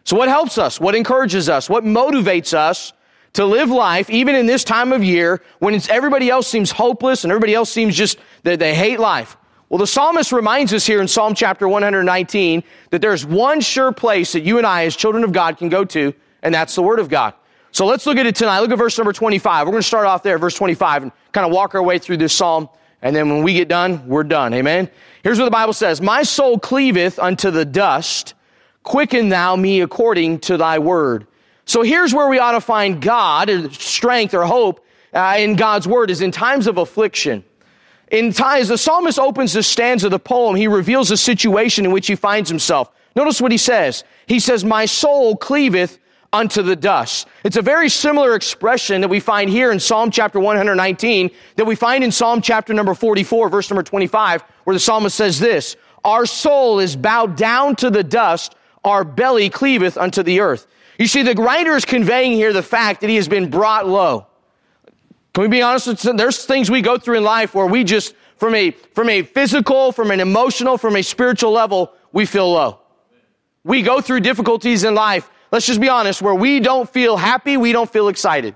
So 0.06 0.15
what 0.15 0.30
helps 0.30 0.58
us? 0.58 0.80
What 0.80 0.96
encourages 0.96 1.50
us? 1.50 1.70
What 1.70 1.84
motivates 1.84 2.53
us 2.53 2.94
to 3.33 3.45
live 3.45 3.69
life 3.69 4.09
even 4.09 4.35
in 4.35 4.45
this 4.45 4.63
time 4.63 4.91
of 4.91 5.03
year 5.03 5.41
when 5.59 5.79
everybody 5.89 6.29
else 6.29 6.47
seems 6.47 6.71
hopeless 6.71 7.23
and 7.23 7.31
everybody 7.31 7.53
else 7.53 7.71
seems 7.71 7.95
just 7.95 8.17
that 8.43 8.59
they 8.59 8.75
hate 8.75 9.00
life? 9.00 9.38
Well, 9.69 9.77
the 9.77 9.88
psalmist 9.88 10.33
reminds 10.33 10.73
us 10.73 10.85
here 10.85 11.00
in 11.00 11.07
Psalm 11.07 11.33
chapter 11.33 11.67
119 11.67 12.63
that 12.89 13.01
there's 13.01 13.25
one 13.25 13.61
sure 13.61 13.93
place 13.93 14.33
that 14.33 14.41
you 14.41 14.57
and 14.57 14.67
I 14.67 14.83
as 14.85 14.97
children 14.97 15.23
of 15.23 15.31
God 15.31 15.57
can 15.57 15.69
go 15.69 15.85
to, 15.85 16.13
and 16.43 16.53
that's 16.53 16.75
the 16.75 16.81
Word 16.81 17.00
of 17.00 17.07
God. 17.07 17.33
So 17.71 17.85
let's 17.85 18.05
look 18.05 18.17
at 18.17 18.25
it 18.25 18.35
tonight. 18.35 18.59
Look 18.59 18.71
at 18.71 18.77
verse 18.77 18.97
number 18.97 19.13
25. 19.13 19.65
We're 19.65 19.71
going 19.71 19.81
to 19.81 19.88
start 19.88 20.05
off 20.05 20.23
there, 20.23 20.38
verse 20.38 20.55
25, 20.55 21.03
and 21.03 21.11
kind 21.31 21.47
of 21.47 21.53
walk 21.53 21.73
our 21.73 21.81
way 21.81 22.00
through 22.00 22.17
this 22.17 22.33
psalm. 22.33 22.67
And 23.01 23.15
then 23.15 23.29
when 23.29 23.43
we 23.43 23.53
get 23.53 23.69
done, 23.69 24.05
we're 24.07 24.25
done. 24.25 24.53
Amen. 24.53 24.89
Here's 25.23 25.39
what 25.39 25.45
the 25.45 25.51
Bible 25.51 25.71
says. 25.71 26.01
My 26.01 26.23
soul 26.23 26.59
cleaveth 26.59 27.17
unto 27.17 27.50
the 27.50 27.63
dust 27.63 28.33
Quicken 28.83 29.29
thou 29.29 29.55
me 29.55 29.81
according 29.81 30.39
to 30.39 30.57
thy 30.57 30.79
word. 30.79 31.27
So 31.65 31.84
here's 31.84 32.13
where 32.13 32.27
we 32.27 32.39
ought 32.39 32.53
to 32.53 32.62
find 32.62 33.01
God, 33.01 33.74
strength 33.74 34.34
or 34.34 34.46
hope 34.46 34.86
uh, 35.13 35.36
in 35.38 35.56
God's 35.56 35.88
word 35.88 36.10
is 36.10 36.22
in 36.22 36.32
times 36.32 36.68
of 36.68 36.77
affliction. 36.77 37.44
In 38.12 38.34
times, 38.34 38.68
the 38.68 38.77
psalmist 38.77 39.20
opens 39.20 39.53
the 39.53 39.63
stanza 39.63 40.08
of 40.08 40.12
the 40.12 40.20
poem, 40.20 40.56
he 40.56 40.68
reveals 40.68 41.10
the 41.10 41.18
situation 41.18 41.86
in 41.86 41.91
which 41.91 42.08
he 42.08 42.15
finds 42.15 42.50
himself. 42.50 42.91
Notice 43.15 43.41
what 43.41 43.51
he 43.51 43.58
says. 43.58 44.03
He 44.25 44.39
says, 44.39 44.63
my 44.63 44.86
soul 44.86 45.36
cleaveth 45.36 46.00
unto 46.34 46.62
the 46.62 46.75
dust. 46.75 47.27
It's 47.44 47.58
a 47.58 47.62
very 47.62 47.89
similar 47.89 48.36
expression 48.36 49.01
that 49.01 49.10
we 49.10 49.20
find 49.20 49.50
here 49.50 49.72
in 49.72 49.80
Psalm 49.80 50.12
chapter 50.12 50.39
119 50.39 51.30
that 51.58 51.65
we 51.65 51.75
find 51.75 52.03
in 52.03 52.12
Psalm 52.12 52.41
chapter 52.41 52.74
number 52.74 52.94
44, 52.94 53.50
verse 53.50 53.70
number 53.70 53.84
25, 53.84 54.41
where 54.63 54.74
the 54.74 54.80
psalmist 54.80 55.15
says 55.15 55.39
this, 55.39 55.75
our 56.03 56.25
soul 56.25 56.80
is 56.80 56.96
bowed 56.96 57.36
down 57.36 57.75
to 57.77 57.89
the 57.89 58.03
dust 58.03 58.56
our 58.84 59.03
belly 59.03 59.50
cleaveth 59.50 59.98
unto 59.98 60.24
the 60.24 60.39
earth. 60.39 60.68
You 60.98 61.07
see, 61.07 61.24
the 61.24 61.33
writer 61.33 61.75
is 61.75 61.86
conveying 61.86 62.33
here 62.33 62.53
the 62.53 62.63
fact 62.63 63.01
that 63.01 63.10
he 63.10 63.15
has 63.15 63.27
been 63.27 63.50
brought 63.50 63.88
low. 63.88 64.27
Can 65.33 65.43
we 65.43 65.48
be 65.48 65.62
honest? 65.62 66.03
There's 66.03 66.45
things 66.45 66.69
we 66.69 66.81
go 66.81 66.98
through 66.98 67.17
in 67.17 67.24
life 67.24 67.55
where 67.55 67.65
we 67.65 67.83
just, 67.83 68.13
from 68.38 68.53
a, 68.53 68.71
from 68.71 69.10
a 69.10 69.21
physical, 69.24 69.91
from 69.91 70.12
an 70.12 70.19
emotional, 70.19 70.77
from 70.77 70.95
a 70.95 71.01
spiritual 71.01 71.51
level, 71.51 71.93
we 72.12 72.25
feel 72.25 72.51
low. 72.51 72.79
We 73.63 73.81
go 73.81 74.01
through 74.01 74.21
difficulties 74.21 74.83
in 74.83 74.95
life. 74.95 75.29
Let's 75.51 75.65
just 75.65 75.81
be 75.81 75.89
honest, 75.89 76.21
where 76.21 76.36
we 76.36 76.60
don't 76.60 76.89
feel 76.89 77.17
happy, 77.17 77.57
we 77.57 77.71
don't 77.71 77.89
feel 77.89 78.07
excited. 78.07 78.55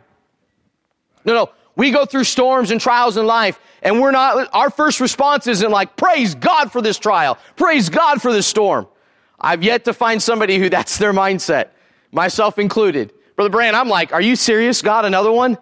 No, 1.24 1.34
no. 1.34 1.50
We 1.76 1.92
go 1.92 2.06
through 2.06 2.24
storms 2.24 2.72
and 2.72 2.80
trials 2.80 3.18
in 3.18 3.26
life 3.26 3.60
and 3.82 4.00
we're 4.00 4.12
not, 4.12 4.50
our 4.54 4.70
first 4.70 5.00
response 5.00 5.46
isn't 5.46 5.70
like, 5.70 5.96
praise 5.98 6.36
God 6.36 6.72
for 6.72 6.82
this 6.82 6.98
trial. 6.98 7.38
Praise 7.56 7.90
God 7.90 8.22
for 8.22 8.32
this 8.32 8.48
storm. 8.48 8.88
I've 9.40 9.62
yet 9.62 9.86
to 9.86 9.94
find 9.94 10.24
somebody 10.24 10.58
who 10.58 10.70
that's 10.70 10.98
their 10.98 11.14
mindset, 11.14 11.70
myself 12.12 12.60
included. 12.60 13.14
Brother 13.36 13.50
Brand, 13.50 13.76
I'm 13.76 13.90
like, 13.90 14.14
are 14.14 14.22
you 14.22 14.36
serious? 14.36 14.82
God, 14.82 15.06
another 15.06 15.32
one? 15.32 15.58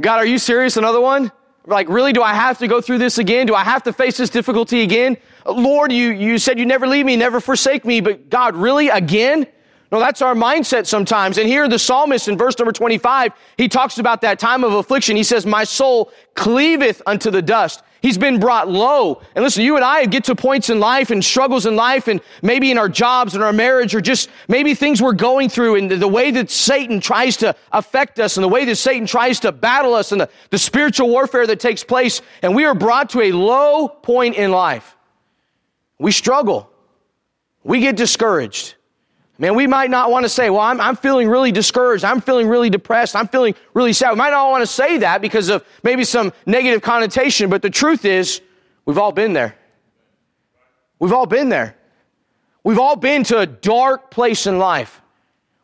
God, 0.00 0.18
are 0.18 0.26
you 0.26 0.38
serious? 0.38 0.76
Another 0.76 1.00
one? 1.00 1.30
Like, 1.66 1.88
really, 1.88 2.12
do 2.12 2.22
I 2.22 2.34
have 2.34 2.58
to 2.58 2.66
go 2.66 2.80
through 2.80 2.98
this 2.98 3.18
again? 3.18 3.46
Do 3.46 3.54
I 3.54 3.62
have 3.62 3.82
to 3.84 3.92
face 3.92 4.16
this 4.16 4.30
difficulty 4.30 4.82
again? 4.82 5.16
Lord, 5.46 5.92
you, 5.92 6.10
you 6.10 6.38
said 6.38 6.58
you 6.58 6.66
never 6.66 6.86
leave 6.86 7.06
me, 7.06 7.16
never 7.16 7.40
forsake 7.40 7.84
me, 7.84 8.00
but 8.00 8.28
God, 8.30 8.56
really, 8.56 8.88
again? 8.88 9.46
No, 9.92 10.00
that's 10.00 10.22
our 10.22 10.34
mindset 10.34 10.86
sometimes. 10.86 11.36
And 11.36 11.46
here 11.46 11.68
the 11.68 11.78
psalmist 11.78 12.26
in 12.26 12.38
verse 12.38 12.58
number 12.58 12.72
25, 12.72 13.32
he 13.58 13.68
talks 13.68 13.98
about 13.98 14.22
that 14.22 14.38
time 14.38 14.64
of 14.64 14.72
affliction. 14.72 15.16
He 15.16 15.22
says, 15.22 15.44
my 15.44 15.64
soul 15.64 16.10
cleaveth 16.34 17.02
unto 17.06 17.30
the 17.30 17.42
dust. 17.42 17.82
He's 18.02 18.18
been 18.18 18.40
brought 18.40 18.68
low. 18.68 19.22
And 19.36 19.44
listen, 19.44 19.62
you 19.62 19.76
and 19.76 19.84
I 19.84 20.04
get 20.06 20.24
to 20.24 20.34
points 20.34 20.70
in 20.70 20.80
life 20.80 21.12
and 21.12 21.24
struggles 21.24 21.66
in 21.66 21.76
life 21.76 22.08
and 22.08 22.20
maybe 22.42 22.72
in 22.72 22.76
our 22.76 22.88
jobs 22.88 23.36
and 23.36 23.44
our 23.44 23.52
marriage 23.52 23.94
or 23.94 24.00
just 24.00 24.28
maybe 24.48 24.74
things 24.74 25.00
we're 25.00 25.12
going 25.12 25.48
through 25.48 25.76
and 25.76 25.88
the 25.88 26.08
way 26.08 26.32
that 26.32 26.50
Satan 26.50 26.98
tries 26.98 27.36
to 27.38 27.54
affect 27.70 28.18
us 28.18 28.36
and 28.36 28.42
the 28.42 28.48
way 28.48 28.64
that 28.64 28.74
Satan 28.74 29.06
tries 29.06 29.38
to 29.40 29.52
battle 29.52 29.94
us 29.94 30.10
and 30.10 30.20
the, 30.20 30.28
the 30.50 30.58
spiritual 30.58 31.08
warfare 31.10 31.46
that 31.46 31.60
takes 31.60 31.84
place. 31.84 32.20
And 32.42 32.56
we 32.56 32.64
are 32.64 32.74
brought 32.74 33.10
to 33.10 33.20
a 33.20 33.30
low 33.30 33.86
point 33.86 34.34
in 34.34 34.50
life. 34.50 34.96
We 36.00 36.10
struggle. 36.10 36.68
We 37.62 37.78
get 37.78 37.94
discouraged. 37.94 38.74
Man, 39.42 39.56
we 39.56 39.66
might 39.66 39.90
not 39.90 40.12
want 40.12 40.24
to 40.24 40.28
say, 40.28 40.50
well, 40.50 40.60
I'm, 40.60 40.80
I'm 40.80 40.94
feeling 40.94 41.28
really 41.28 41.50
discouraged. 41.50 42.04
I'm 42.04 42.20
feeling 42.20 42.46
really 42.46 42.70
depressed. 42.70 43.16
I'm 43.16 43.26
feeling 43.26 43.56
really 43.74 43.92
sad. 43.92 44.10
We 44.10 44.16
might 44.16 44.30
not 44.30 44.48
want 44.52 44.62
to 44.62 44.68
say 44.68 44.98
that 44.98 45.20
because 45.20 45.48
of 45.48 45.66
maybe 45.82 46.04
some 46.04 46.32
negative 46.46 46.80
connotation, 46.80 47.50
but 47.50 47.60
the 47.60 47.68
truth 47.68 48.04
is, 48.04 48.40
we've 48.84 48.98
all 48.98 49.10
been 49.10 49.32
there. 49.32 49.56
We've 51.00 51.12
all 51.12 51.26
been 51.26 51.48
there. 51.48 51.76
We've 52.62 52.78
all 52.78 52.94
been 52.94 53.24
to 53.24 53.40
a 53.40 53.46
dark 53.46 54.12
place 54.12 54.46
in 54.46 54.60
life. 54.60 55.02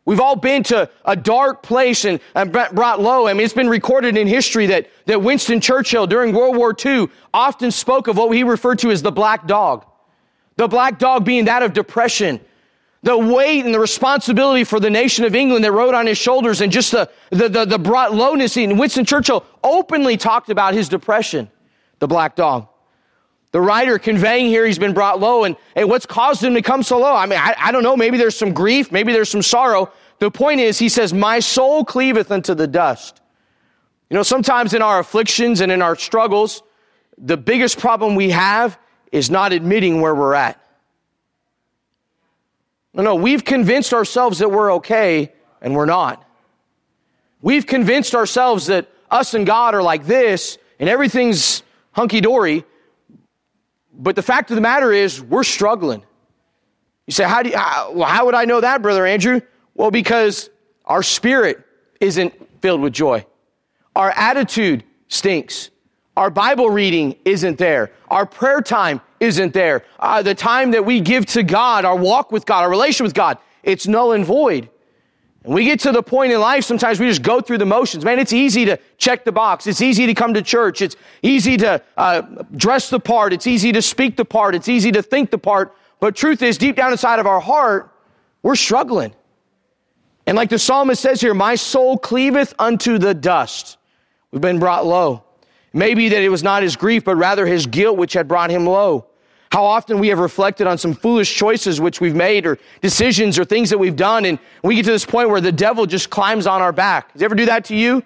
We've 0.04 0.18
all 0.18 0.34
been 0.34 0.64
to 0.64 0.90
a 1.04 1.14
dark 1.14 1.62
place 1.62 2.04
and, 2.04 2.18
and 2.34 2.50
brought 2.50 3.00
low. 3.00 3.28
I 3.28 3.32
mean, 3.32 3.44
it's 3.44 3.54
been 3.54 3.68
recorded 3.68 4.16
in 4.16 4.26
history 4.26 4.66
that, 4.66 4.90
that 5.06 5.22
Winston 5.22 5.60
Churchill 5.60 6.08
during 6.08 6.34
World 6.34 6.56
War 6.56 6.74
II 6.84 7.10
often 7.32 7.70
spoke 7.70 8.08
of 8.08 8.16
what 8.16 8.32
he 8.32 8.42
referred 8.42 8.80
to 8.80 8.90
as 8.90 9.02
the 9.02 9.12
black 9.12 9.46
dog. 9.46 9.86
The 10.56 10.66
black 10.66 10.98
dog 10.98 11.24
being 11.24 11.44
that 11.44 11.62
of 11.62 11.74
depression 11.74 12.40
the 13.02 13.16
weight 13.16 13.64
and 13.64 13.72
the 13.72 13.78
responsibility 13.78 14.64
for 14.64 14.80
the 14.80 14.90
nation 14.90 15.24
of 15.24 15.34
England 15.34 15.64
that 15.64 15.72
rode 15.72 15.94
on 15.94 16.06
his 16.06 16.18
shoulders 16.18 16.60
and 16.60 16.72
just 16.72 16.90
the, 16.90 17.08
the, 17.30 17.48
the, 17.48 17.64
the 17.64 17.78
brought 17.78 18.12
lowness. 18.12 18.56
And 18.56 18.78
Winston 18.78 19.04
Churchill 19.04 19.44
openly 19.62 20.16
talked 20.16 20.50
about 20.50 20.74
his 20.74 20.88
depression, 20.88 21.48
the 22.00 22.08
black 22.08 22.34
dog. 22.34 22.68
The 23.52 23.60
writer 23.60 23.98
conveying 23.98 24.46
here 24.46 24.66
he's 24.66 24.78
been 24.78 24.92
brought 24.92 25.20
low 25.20 25.44
and, 25.44 25.56
and 25.74 25.88
what's 25.88 26.06
caused 26.06 26.42
him 26.42 26.54
to 26.54 26.62
come 26.62 26.82
so 26.82 26.98
low. 26.98 27.14
I 27.14 27.26
mean, 27.26 27.38
I, 27.38 27.54
I 27.56 27.72
don't 27.72 27.82
know. 27.82 27.96
Maybe 27.96 28.18
there's 28.18 28.36
some 28.36 28.52
grief. 28.52 28.92
Maybe 28.92 29.12
there's 29.12 29.30
some 29.30 29.42
sorrow. 29.42 29.90
The 30.18 30.30
point 30.30 30.60
is, 30.60 30.78
he 30.78 30.88
says, 30.88 31.14
my 31.14 31.38
soul 31.38 31.84
cleaveth 31.84 32.30
unto 32.30 32.54
the 32.54 32.66
dust. 32.66 33.20
You 34.10 34.16
know, 34.16 34.22
sometimes 34.22 34.74
in 34.74 34.82
our 34.82 34.98
afflictions 34.98 35.60
and 35.60 35.70
in 35.70 35.82
our 35.82 35.94
struggles, 35.96 36.62
the 37.16 37.36
biggest 37.36 37.78
problem 37.78 38.16
we 38.16 38.30
have 38.30 38.78
is 39.12 39.30
not 39.30 39.52
admitting 39.52 40.00
where 40.00 40.14
we're 40.14 40.34
at. 40.34 40.60
No, 42.98 43.04
no, 43.04 43.14
we've 43.14 43.44
convinced 43.44 43.94
ourselves 43.94 44.40
that 44.40 44.50
we're 44.50 44.74
okay 44.74 45.32
and 45.62 45.74
we're 45.74 45.86
not. 45.86 46.28
We've 47.40 47.64
convinced 47.64 48.16
ourselves 48.16 48.66
that 48.66 48.88
us 49.08 49.34
and 49.34 49.46
God 49.46 49.76
are 49.76 49.82
like 49.82 50.04
this 50.04 50.58
and 50.80 50.88
everything's 50.88 51.62
hunky 51.92 52.20
dory. 52.20 52.64
But 53.92 54.16
the 54.16 54.22
fact 54.22 54.50
of 54.50 54.56
the 54.56 54.60
matter 54.60 54.92
is, 54.92 55.22
we're 55.22 55.44
struggling. 55.44 56.02
You 57.06 57.12
say, 57.12 57.22
how, 57.22 57.44
do 57.44 57.50
you, 57.50 57.56
how, 57.56 57.92
well, 57.92 58.08
how 58.08 58.26
would 58.26 58.34
I 58.34 58.44
know 58.44 58.60
that, 58.60 58.82
Brother 58.82 59.06
Andrew? 59.06 59.40
Well, 59.74 59.92
because 59.92 60.50
our 60.84 61.04
spirit 61.04 61.64
isn't 62.00 62.34
filled 62.60 62.80
with 62.80 62.92
joy. 62.92 63.24
Our 63.94 64.10
attitude 64.10 64.82
stinks. 65.06 65.70
Our 66.18 66.30
Bible 66.30 66.68
reading 66.68 67.14
isn't 67.24 67.58
there. 67.58 67.92
Our 68.08 68.26
prayer 68.26 68.60
time 68.60 69.00
isn't 69.20 69.54
there. 69.54 69.84
Uh, 70.00 70.20
the 70.20 70.34
time 70.34 70.72
that 70.72 70.84
we 70.84 71.00
give 71.00 71.26
to 71.26 71.44
God, 71.44 71.84
our 71.84 71.94
walk 71.94 72.32
with 72.32 72.44
God, 72.44 72.64
our 72.64 72.70
relation 72.70 73.04
with 73.04 73.14
God, 73.14 73.38
it's 73.62 73.86
null 73.86 74.10
and 74.10 74.26
void. 74.26 74.68
And 75.44 75.54
we 75.54 75.64
get 75.64 75.78
to 75.80 75.92
the 75.92 76.02
point 76.02 76.32
in 76.32 76.40
life, 76.40 76.64
sometimes 76.64 76.98
we 76.98 77.06
just 77.06 77.22
go 77.22 77.40
through 77.40 77.58
the 77.58 77.66
motions. 77.66 78.04
Man, 78.04 78.18
it's 78.18 78.32
easy 78.32 78.64
to 78.64 78.80
check 78.96 79.24
the 79.24 79.30
box. 79.30 79.68
It's 79.68 79.80
easy 79.80 80.06
to 80.06 80.14
come 80.14 80.34
to 80.34 80.42
church. 80.42 80.82
It's 80.82 80.96
easy 81.22 81.56
to 81.58 81.80
uh, 81.96 82.22
dress 82.56 82.90
the 82.90 82.98
part. 82.98 83.32
It's 83.32 83.46
easy 83.46 83.70
to 83.70 83.80
speak 83.80 84.16
the 84.16 84.24
part. 84.24 84.56
It's 84.56 84.68
easy 84.68 84.90
to 84.90 85.02
think 85.02 85.30
the 85.30 85.38
part. 85.38 85.76
But 86.00 86.16
truth 86.16 86.42
is, 86.42 86.58
deep 86.58 86.74
down 86.74 86.90
inside 86.90 87.20
of 87.20 87.28
our 87.28 87.38
heart, 87.38 87.94
we're 88.42 88.56
struggling. 88.56 89.14
And 90.26 90.36
like 90.36 90.50
the 90.50 90.58
psalmist 90.58 91.00
says 91.00 91.20
here, 91.20 91.32
my 91.32 91.54
soul 91.54 91.96
cleaveth 91.96 92.54
unto 92.58 92.98
the 92.98 93.14
dust. 93.14 93.78
We've 94.32 94.42
been 94.42 94.58
brought 94.58 94.84
low. 94.84 95.22
Maybe 95.72 96.08
that 96.08 96.22
it 96.22 96.28
was 96.28 96.42
not 96.42 96.62
his 96.62 96.76
grief, 96.76 97.04
but 97.04 97.16
rather 97.16 97.46
his 97.46 97.66
guilt 97.66 97.96
which 97.96 98.14
had 98.14 98.26
brought 98.26 98.50
him 98.50 98.66
low. 98.66 99.06
How 99.50 99.64
often 99.64 99.98
we 99.98 100.08
have 100.08 100.18
reflected 100.18 100.66
on 100.66 100.76
some 100.76 100.92
foolish 100.92 101.34
choices 101.34 101.80
which 101.80 102.00
we've 102.00 102.14
made 102.14 102.46
or 102.46 102.58
decisions 102.82 103.38
or 103.38 103.44
things 103.44 103.70
that 103.70 103.78
we've 103.78 103.96
done 103.96 104.24
and 104.24 104.38
we 104.62 104.74
get 104.74 104.84
to 104.84 104.90
this 104.90 105.06
point 105.06 105.30
where 105.30 105.40
the 105.40 105.52
devil 105.52 105.86
just 105.86 106.10
climbs 106.10 106.46
on 106.46 106.60
our 106.60 106.72
back. 106.72 107.12
Does 107.12 107.20
he 107.20 107.24
ever 107.24 107.34
do 107.34 107.46
that 107.46 107.64
to 107.66 107.76
you? 107.76 108.02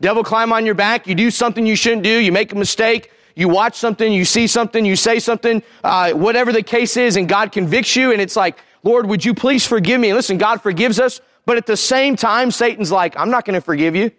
Devil 0.00 0.22
climb 0.22 0.52
on 0.52 0.64
your 0.64 0.74
back, 0.74 1.06
you 1.06 1.14
do 1.14 1.30
something 1.30 1.66
you 1.66 1.76
shouldn't 1.76 2.04
do, 2.04 2.18
you 2.20 2.30
make 2.30 2.52
a 2.52 2.54
mistake, 2.54 3.10
you 3.34 3.48
watch 3.48 3.74
something, 3.76 4.12
you 4.12 4.24
see 4.24 4.46
something, 4.46 4.84
you 4.84 4.96
say 4.96 5.18
something, 5.18 5.62
uh, 5.82 6.12
whatever 6.12 6.52
the 6.52 6.62
case 6.62 6.96
is, 6.96 7.16
and 7.16 7.28
God 7.28 7.50
convicts 7.50 7.96
you, 7.96 8.12
and 8.12 8.20
it's 8.20 8.36
like, 8.36 8.58
Lord, 8.84 9.06
would 9.06 9.24
you 9.24 9.34
please 9.34 9.66
forgive 9.66 10.00
me? 10.00 10.10
And 10.10 10.16
listen, 10.16 10.38
God 10.38 10.62
forgives 10.62 11.00
us, 11.00 11.20
but 11.46 11.56
at 11.56 11.66
the 11.66 11.76
same 11.76 12.14
time, 12.14 12.52
Satan's 12.52 12.92
like, 12.92 13.16
I'm 13.18 13.30
not 13.30 13.44
going 13.44 13.54
to 13.54 13.60
forgive 13.60 13.96
you, 13.96 14.12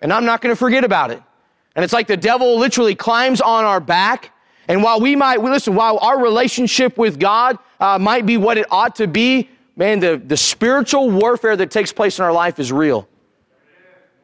and 0.00 0.10
I'm 0.12 0.24
not 0.24 0.40
going 0.40 0.52
to 0.52 0.58
forget 0.58 0.84
about 0.84 1.10
it. 1.10 1.22
And 1.78 1.84
it's 1.84 1.92
like 1.92 2.08
the 2.08 2.16
devil 2.16 2.58
literally 2.58 2.96
climbs 2.96 3.40
on 3.40 3.64
our 3.64 3.78
back. 3.78 4.32
And 4.66 4.82
while 4.82 5.00
we 5.00 5.14
might, 5.14 5.40
listen, 5.40 5.76
while 5.76 5.98
our 5.98 6.20
relationship 6.20 6.98
with 6.98 7.20
God 7.20 7.56
uh, 7.78 8.00
might 8.00 8.26
be 8.26 8.36
what 8.36 8.58
it 8.58 8.66
ought 8.72 8.96
to 8.96 9.06
be, 9.06 9.48
man, 9.76 10.00
the, 10.00 10.16
the 10.16 10.36
spiritual 10.36 11.08
warfare 11.08 11.54
that 11.54 11.70
takes 11.70 11.92
place 11.92 12.18
in 12.18 12.24
our 12.24 12.32
life 12.32 12.58
is 12.58 12.72
real. 12.72 13.08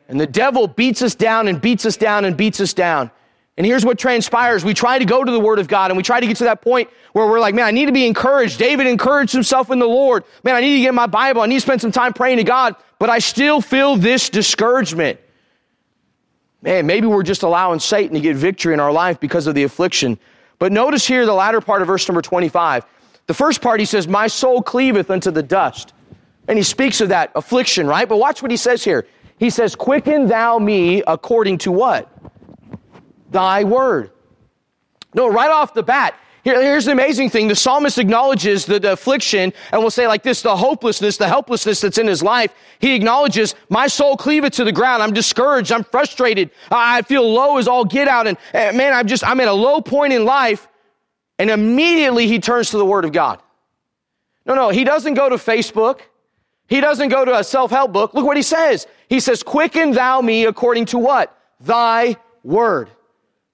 And 0.09 0.19
the 0.19 0.27
devil 0.27 0.67
beats 0.67 1.01
us 1.01 1.15
down 1.15 1.47
and 1.47 1.61
beats 1.61 1.87
us 1.87 1.97
down 1.97 2.25
and 2.25 2.37
beats 2.37 2.61
us 2.61 2.75
down. 2.75 3.13
And 3.57 3.65
here's 3.65 3.85
what 3.85 4.01
transpires. 4.01 4.65
We 4.65 4.75
try 4.75 4.99
to 4.99 5.05
go 5.05 5.23
to 5.23 5.31
the 5.31 5.39
Word 5.39 5.61
of 5.61 5.69
God 5.69 5.93
and 5.93 5.97
we 5.97 6.03
try 6.03 6.19
to 6.19 6.27
get 6.27 6.39
to 6.39 6.45
that 6.47 6.61
point 6.61 6.91
where 7.13 7.29
we're 7.29 7.39
like, 7.39 7.55
man, 7.55 7.67
I 7.67 7.71
need 7.71 7.87
to 7.87 7.93
be 7.93 8.05
encouraged. 8.05 8.59
David 8.59 8.89
encouraged 8.89 9.33
himself 9.33 9.71
in 9.71 9.79
the 9.79 9.87
Lord. 9.87 10.25
Man, 10.43 10.57
I 10.57 10.61
need 10.61 10.75
to 10.75 10.83
get 10.83 10.93
my 10.93 11.07
Bible. 11.07 11.43
I 11.43 11.47
need 11.47 11.55
to 11.55 11.61
spend 11.61 11.81
some 11.81 11.93
time 11.93 12.15
praying 12.15 12.39
to 12.39 12.43
God, 12.43 12.75
but 12.99 13.11
I 13.11 13.21
still 13.21 13.61
feel 13.61 13.95
this 13.95 14.29
discouragement 14.29 15.21
man, 16.65 16.87
maybe 16.87 17.07
we're 17.07 17.23
just 17.23 17.43
allowing 17.43 17.79
Satan 17.79 18.15
to 18.15 18.21
get 18.21 18.37
victory 18.37 18.73
in 18.73 18.81
our 18.81 18.91
life 18.91 19.21
because 19.21 19.47
of 19.47 19.55
the 19.55 19.63
affliction. 19.65 20.19
But 20.59 20.73
notice 20.73 21.07
here 21.07 21.27
the 21.27 21.35
latter 21.35 21.61
part 21.61 21.83
of 21.83 21.89
verse 21.89 22.09
number 22.09 22.23
25. 22.23 22.87
The 23.27 23.35
first 23.35 23.61
part, 23.61 23.81
he 23.81 23.87
says, 23.87 24.09
My 24.09 24.27
soul 24.27 24.63
cleaveth 24.63 25.11
unto 25.11 25.31
the 25.31 25.43
dust. 25.43 25.93
And 26.49 26.59
he 26.59 26.65
speaks 26.65 27.01
of 27.01 27.11
that 27.11 27.31
affliction, 27.35 27.87
right? 27.87 28.09
But 28.09 28.17
watch 28.17 28.43
what 28.43 28.51
he 28.51 28.57
says 28.57 28.83
here. 28.83 29.07
He 29.39 29.51
says, 29.51 29.77
Quicken 29.77 30.27
thou 30.27 30.59
me 30.59 31.03
according 31.07 31.59
to 31.59 31.73
what? 31.73 32.11
Thy 33.31 33.65
word. 33.65 34.11
No, 35.13 35.29
right 35.29 35.51
off 35.51 35.75
the 35.75 35.83
bat, 35.83 36.19
here, 36.45 36.63
here's 36.63 36.85
the 36.85 36.93
amazing 36.93 37.31
thing. 37.31 37.49
The 37.49 37.55
psalmist 37.57 37.99
acknowledges 37.99 38.67
the, 38.67 38.79
the 38.79 38.93
affliction 38.93 39.53
and 39.73 39.83
will 39.83 39.91
say 39.91 40.07
like 40.07 40.23
this, 40.23 40.43
the 40.43 40.55
hopelessness, 40.55 41.17
the 41.17 41.27
helplessness 41.27 41.81
that's 41.81 41.99
in 41.99 42.07
his 42.07 42.23
life. 42.23 42.55
He 42.79 42.95
acknowledges, 42.95 43.55
my 43.71 43.87
soul 43.87 44.17
cleaveth 44.17 44.53
to 44.55 44.65
the 44.65 44.73
ground. 44.73 45.03
I'm 45.03 45.15
discouraged. 45.15 45.73
I'm 45.73 45.85
frustrated. 45.85 46.51
I 46.71 47.03
feel 47.03 47.29
low 47.29 47.57
as 47.57 47.67
all 47.67 47.85
get 47.85 48.09
out. 48.09 48.27
And, 48.27 48.37
and 48.53 48.77
man, 48.77 48.93
I'm 48.93 49.07
just, 49.07 49.25
I'm 49.25 49.41
at 49.41 49.49
a 49.49 49.53
low 49.53 49.81
point 49.81 50.13
in 50.13 50.25
life. 50.25 50.69
And 51.39 51.51
immediately 51.51 52.29
he 52.29 52.39
turns 52.39 52.71
to 52.71 52.79
the 52.79 52.85
word 52.85 53.05
of 53.05 53.13
God. 53.13 53.41
No, 54.47 54.55
no, 54.55 54.69
he 54.69 54.85
doesn't 54.85 55.15
go 55.15 55.29
to 55.29 55.37
Facebook. 55.37 56.01
He 56.69 56.81
doesn't 56.81 57.09
go 57.09 57.25
to 57.25 57.39
a 57.39 57.43
self-help 57.43 57.93
book. 57.93 58.15
Look 58.15 58.27
what 58.27 58.37
he 58.37 58.43
says. 58.43 58.87
He 59.09 59.21
says, 59.21 59.43
quicken 59.43 59.93
thou 59.93 60.21
me 60.21 60.45
according 60.45 60.85
to 60.87 60.99
what? 60.99 61.37
Thy 61.61 62.17
word. 62.43 62.91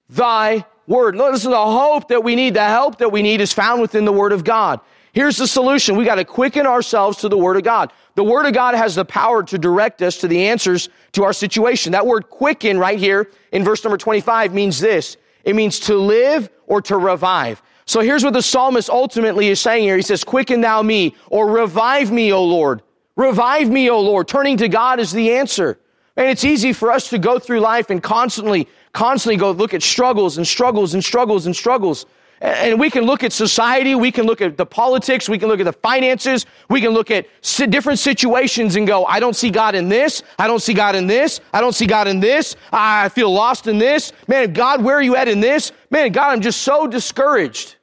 Thy 0.09 0.65
word. 0.91 1.15
Listen, 1.15 1.51
the 1.51 1.57
hope 1.57 2.09
that 2.09 2.23
we 2.23 2.35
need, 2.35 2.53
the 2.53 2.63
help 2.63 2.97
that 2.99 3.11
we 3.11 3.21
need 3.21 3.41
is 3.41 3.51
found 3.51 3.81
within 3.81 4.05
the 4.05 4.13
word 4.13 4.33
of 4.33 4.43
God. 4.43 4.79
Here's 5.13 5.37
the 5.37 5.47
solution. 5.47 5.97
We 5.97 6.05
got 6.05 6.15
to 6.15 6.25
quicken 6.25 6.65
ourselves 6.65 7.17
to 7.19 7.29
the 7.29 7.37
word 7.37 7.57
of 7.57 7.63
God. 7.63 7.91
The 8.15 8.23
word 8.23 8.45
of 8.45 8.53
God 8.53 8.75
has 8.75 8.95
the 8.95 9.05
power 9.05 9.43
to 9.43 9.57
direct 9.57 10.01
us 10.01 10.17
to 10.17 10.27
the 10.27 10.47
answers 10.47 10.89
to 11.13 11.23
our 11.23 11.33
situation. 11.33 11.91
That 11.93 12.05
word 12.05 12.29
quicken 12.29 12.77
right 12.77 12.99
here 12.99 13.31
in 13.51 13.63
verse 13.63 13.83
number 13.83 13.97
25 13.97 14.53
means 14.53 14.79
this. 14.79 15.17
It 15.43 15.55
means 15.55 15.79
to 15.81 15.95
live 15.95 16.49
or 16.67 16.81
to 16.83 16.97
revive. 16.97 17.61
So 17.85 17.99
here's 17.99 18.23
what 18.23 18.33
the 18.33 18.41
psalmist 18.41 18.89
ultimately 18.89 19.49
is 19.49 19.59
saying 19.59 19.83
here. 19.83 19.97
He 19.97 20.01
says, 20.01 20.23
quicken 20.23 20.61
thou 20.61 20.81
me 20.81 21.15
or 21.29 21.49
revive 21.49 22.11
me, 22.11 22.31
O 22.31 22.43
Lord. 22.43 22.83
Revive 23.15 23.69
me, 23.69 23.89
O 23.89 23.99
Lord. 23.99 24.27
Turning 24.27 24.55
to 24.57 24.69
God 24.69 24.99
is 24.99 25.11
the 25.11 25.33
answer. 25.33 25.77
And 26.15 26.27
it's 26.27 26.43
easy 26.43 26.73
for 26.73 26.91
us 26.91 27.09
to 27.09 27.17
go 27.17 27.39
through 27.39 27.59
life 27.59 27.89
and 27.89 28.01
constantly 28.01 28.67
constantly 28.93 29.37
go 29.37 29.51
look 29.51 29.73
at 29.73 29.81
struggles 29.81 30.37
and 30.37 30.47
struggles 30.47 30.93
and 30.93 31.03
struggles 31.03 31.45
and 31.45 31.55
struggles. 31.55 32.05
And 32.41 32.79
we 32.79 32.89
can 32.89 33.03
look 33.03 33.23
at 33.23 33.31
society, 33.31 33.93
we 33.93 34.11
can 34.11 34.25
look 34.25 34.41
at 34.41 34.57
the 34.57 34.65
politics, 34.65 35.29
we 35.29 35.37
can 35.37 35.47
look 35.47 35.59
at 35.59 35.65
the 35.65 35.73
finances, 35.73 36.47
we 36.69 36.81
can 36.81 36.89
look 36.89 37.11
at 37.11 37.27
different 37.69 37.99
situations 37.99 38.75
and 38.75 38.87
go, 38.87 39.05
I 39.05 39.19
don't 39.19 39.35
see 39.35 39.51
God 39.51 39.75
in 39.75 39.89
this, 39.89 40.23
I 40.39 40.47
don't 40.47 40.59
see 40.59 40.73
God 40.73 40.95
in 40.95 41.05
this, 41.05 41.39
I 41.53 41.61
don't 41.61 41.73
see 41.73 41.85
God 41.85 42.07
in 42.07 42.19
this, 42.19 42.55
I 42.73 43.09
feel 43.09 43.31
lost 43.31 43.67
in 43.67 43.77
this. 43.77 44.11
Man, 44.27 44.53
God, 44.53 44.83
where 44.83 44.95
are 44.95 45.03
you 45.03 45.15
at 45.15 45.27
in 45.27 45.39
this? 45.39 45.71
Man, 45.91 46.11
God, 46.11 46.31
I'm 46.31 46.41
just 46.41 46.63
so 46.63 46.87
discouraged. 46.87 47.75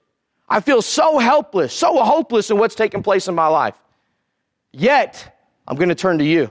I 0.49 0.59
feel 0.59 0.83
so 0.83 1.18
helpless, 1.18 1.73
so 1.73 2.03
hopeless 2.03 2.51
in 2.51 2.59
what's 2.59 2.75
taking 2.75 3.01
place 3.01 3.29
in 3.29 3.37
my 3.37 3.47
life. 3.47 3.77
Yet, 4.73 5.38
I'm 5.68 5.77
going 5.77 5.90
to 5.90 5.94
turn 5.94 6.18
to 6.18 6.25
you. 6.25 6.51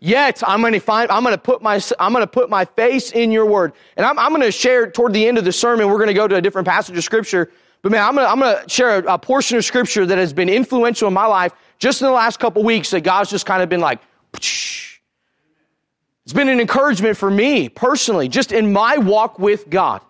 Yet 0.00 0.42
I'm 0.46 0.60
going 0.60 0.74
to 0.74 0.80
find, 0.80 1.10
I'm 1.10 1.22
going 1.24 1.34
to 1.34 1.40
put 1.40 1.60
my, 1.60 1.80
I'm 1.98 2.12
going 2.12 2.22
to 2.22 2.30
put 2.30 2.48
my 2.48 2.64
face 2.64 3.10
in 3.10 3.32
your 3.32 3.46
word. 3.46 3.72
And 3.96 4.06
I'm, 4.06 4.18
I'm 4.18 4.30
going 4.30 4.42
to 4.42 4.52
share 4.52 4.90
toward 4.90 5.12
the 5.12 5.26
end 5.26 5.38
of 5.38 5.44
the 5.44 5.52
sermon, 5.52 5.88
we're 5.88 5.96
going 5.96 6.08
to 6.08 6.14
go 6.14 6.28
to 6.28 6.36
a 6.36 6.40
different 6.40 6.68
passage 6.68 6.96
of 6.96 7.02
scripture. 7.02 7.50
But 7.82 7.92
man, 7.92 8.04
I'm 8.04 8.14
going 8.14 8.26
to, 8.26 8.30
I'm 8.30 8.38
going 8.38 8.62
to 8.62 8.68
share 8.68 8.98
a, 8.98 9.14
a 9.14 9.18
portion 9.18 9.58
of 9.58 9.64
scripture 9.64 10.06
that 10.06 10.18
has 10.18 10.32
been 10.32 10.48
influential 10.48 11.08
in 11.08 11.14
my 11.14 11.26
life 11.26 11.52
just 11.78 12.00
in 12.00 12.06
the 12.06 12.12
last 12.12 12.38
couple 12.38 12.62
weeks 12.62 12.90
that 12.90 13.00
God's 13.00 13.30
just 13.30 13.46
kind 13.46 13.62
of 13.62 13.68
been 13.68 13.80
like, 13.80 14.00
Psh. 14.32 14.98
it's 16.24 16.32
been 16.32 16.48
an 16.48 16.60
encouragement 16.60 17.16
for 17.16 17.30
me 17.30 17.68
personally, 17.68 18.28
just 18.28 18.52
in 18.52 18.72
my 18.72 18.98
walk 18.98 19.38
with 19.38 19.68
God. 19.68 20.00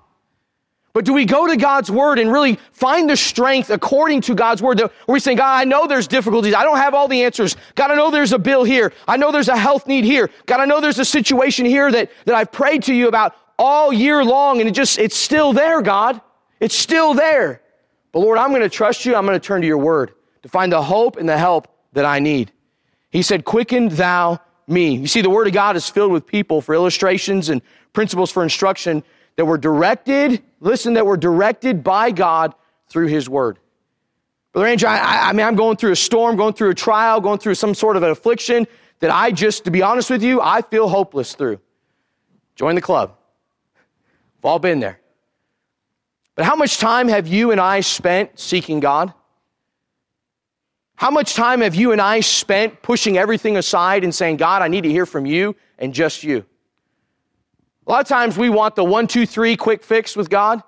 But 0.95 1.05
do 1.05 1.13
we 1.13 1.27
go 1.27 1.47
to 1.47 1.57
God's 1.57 1.91
word 1.91 2.19
and 2.19 2.33
really 2.33 2.59
find 2.73 3.09
the 3.09 3.17
strength 3.17 3.71
according 3.71 4.23
to 4.23 4.35
God's 4.35 4.63
word 4.63 4.79
that 4.79 4.93
we 5.07 5.21
say, 5.21 5.35
God, 5.35 5.61
I 5.61 5.65
know 5.65 5.87
there's 5.87 6.09
difficulties. 6.09 6.55
I 6.55 6.65
don't 6.65 6.79
have 6.79 6.95
all 6.95 7.09
the 7.09 7.25
answers. 7.25 7.57
God, 7.75 7.91
I 7.91 7.95
know 7.95 8.11
there's 8.11 8.33
a 8.33 8.39
bill 8.39 8.65
here. 8.65 8.93
I 9.07 9.17
know 9.17 9.31
there's 9.31 9.49
a 9.49 9.57
health 9.57 9.87
need 9.87 10.05
here. 10.05 10.31
God, 10.47 10.61
I 10.61 10.65
know 10.65 10.81
there's 10.81 10.99
a 10.99 11.05
situation 11.05 11.67
here 11.67 11.91
that, 11.93 12.11
that 12.25 12.35
I've 12.35 12.51
prayed 12.51 12.85
to 12.85 12.95
you 12.95 13.07
about 13.07 13.37
all 13.59 13.93
year 13.93 14.25
long 14.25 14.61
and 14.61 14.69
it 14.69 14.73
just, 14.73 14.99
it's 14.99 15.17
still 15.17 15.53
there, 15.53 15.83
God. 15.83 16.21
It's 16.59 16.75
still 16.75 17.15
there. 17.15 17.63
But 18.13 18.21
Lord, 18.21 18.39
I'm 18.39 18.51
going 18.51 18.63
to 18.63 18.69
trust 18.69 19.05
you. 19.05 19.15
I'm 19.15 19.27
going 19.27 19.39
to 19.39 19.47
turn 19.47 19.61
to 19.61 19.67
your 19.67 19.79
word 19.79 20.13
to 20.43 20.49
find 20.49 20.73
the 20.73 20.83
hope 20.83 21.17
and 21.17 21.29
the 21.29 21.39
help 21.39 21.69
that 21.93 22.07
I 22.07 22.19
need. 22.19 22.51
He 23.11 23.23
said, 23.23 23.45
quicken 23.45 23.89
thou 23.89 24.41
me. 24.67 24.97
You 24.97 25.07
see, 25.07 25.21
the 25.21 25.31
word 25.31 25.47
of 25.47 25.53
God 25.53 25.77
is 25.77 25.89
filled 25.89 26.13
with 26.13 26.27
people 26.27 26.61
for 26.61 26.75
illustrations 26.75 27.49
and 27.49 27.63
principles 27.93 28.31
for 28.31 28.43
instruction 28.43 29.03
that 29.39 29.45
were 29.45 29.57
directed, 29.57 30.43
listen, 30.59 30.95
that 30.95 31.07
were 31.07 31.17
directed 31.17 31.85
by 31.85 32.11
God 32.11 32.57
through 32.89 33.07
his 33.07 33.29
word. 33.29 33.61
Brother 34.53 34.67
Andrew, 34.67 34.89
I, 34.89 35.29
I 35.29 35.33
mean, 35.33 35.47
I'm 35.47 35.55
going 35.55 35.77
through 35.77 35.93
a 35.93 35.97
storm, 35.97 36.37
going 36.37 36.55
through 36.55 36.71
a 36.71 36.75
trial, 36.75 37.21
going 37.21 37.39
through 37.39 37.55
some 37.55 37.73
sort 37.73 37.97
of 37.97 38.03
an 38.03 38.11
affliction 38.11 38.67
that 38.99 39.13
I 39.13 39.31
just, 39.31 39.65
to 39.67 39.71
be 39.71 39.81
honest 39.81 40.11
with 40.11 40.25
you, 40.25 40.41
I 40.41 40.61
feel 40.63 40.89
hopeless 40.89 41.37
through. 41.37 41.61
Join 42.57 42.75
the 42.75 42.81
club. 42.81 43.15
We've 44.39 44.47
all 44.47 44.59
been 44.59 44.81
there. 44.81 44.99
But 46.35 46.45
how 46.45 46.57
much 46.57 46.79
time 46.79 47.07
have 47.07 47.29
you 47.29 47.53
and 47.53 47.61
I 47.61 47.79
spent 47.79 48.41
seeking 48.41 48.81
God? 48.81 49.15
How 50.97 51.13
much 51.13 51.35
time 51.35 51.61
have 51.61 51.77
you 51.77 51.93
and 51.93 52.01
I 52.01 52.21
spent 52.21 52.83
pushing 52.83 53.17
everything 53.17 53.57
aside 53.57 54.03
and 54.03 54.13
saying, 54.13 54.39
God, 54.39 54.63
I 54.63 54.69
need 54.69 54.83
to 54.83 54.91
hear 54.91 55.07
from 55.07 55.27
you 55.27 55.55
and 55.79 55.95
just 55.95 56.25
you? 56.25 56.45
A 57.89 57.91
lot 57.91 58.03
of 58.03 58.07
times 58.07 58.37
we 58.37 58.51
want 58.51 58.77
the 58.77 58.85
one, 58.85 59.07
two, 59.07 59.25
three 59.25 59.57
quick 59.57 59.83
fix 59.83 60.15
with 60.15 60.29
God. 60.29 60.63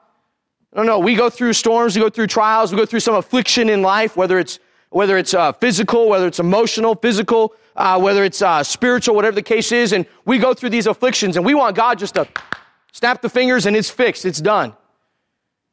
No, 0.74 0.82
no, 0.82 0.98
we 0.98 1.14
go 1.14 1.28
through 1.28 1.52
storms, 1.52 1.94
we 1.94 2.00
go 2.00 2.08
through 2.08 2.28
trials, 2.28 2.72
we 2.72 2.78
go 2.78 2.86
through 2.86 3.00
some 3.00 3.14
affliction 3.14 3.68
in 3.68 3.82
life, 3.82 4.16
whether 4.16 4.38
it's 4.38 4.58
whether 4.88 5.18
it's 5.18 5.34
uh, 5.34 5.52
physical, 5.52 6.08
whether 6.08 6.26
it's 6.26 6.40
emotional, 6.40 6.96
physical, 6.96 7.54
uh, 7.76 8.00
whether 8.00 8.24
it's 8.24 8.42
uh, 8.42 8.62
spiritual, 8.62 9.14
whatever 9.14 9.36
the 9.36 9.42
case 9.42 9.70
is, 9.70 9.92
and 9.92 10.04
we 10.24 10.38
go 10.38 10.52
through 10.52 10.70
these 10.70 10.88
afflictions, 10.88 11.36
and 11.36 11.46
we 11.46 11.54
want 11.54 11.76
God 11.76 11.98
just 11.98 12.14
to 12.14 12.26
snap 12.92 13.22
the 13.22 13.28
fingers 13.28 13.66
and 13.66 13.76
it's 13.76 13.90
fixed, 13.90 14.24
it's 14.24 14.40
done. 14.40 14.74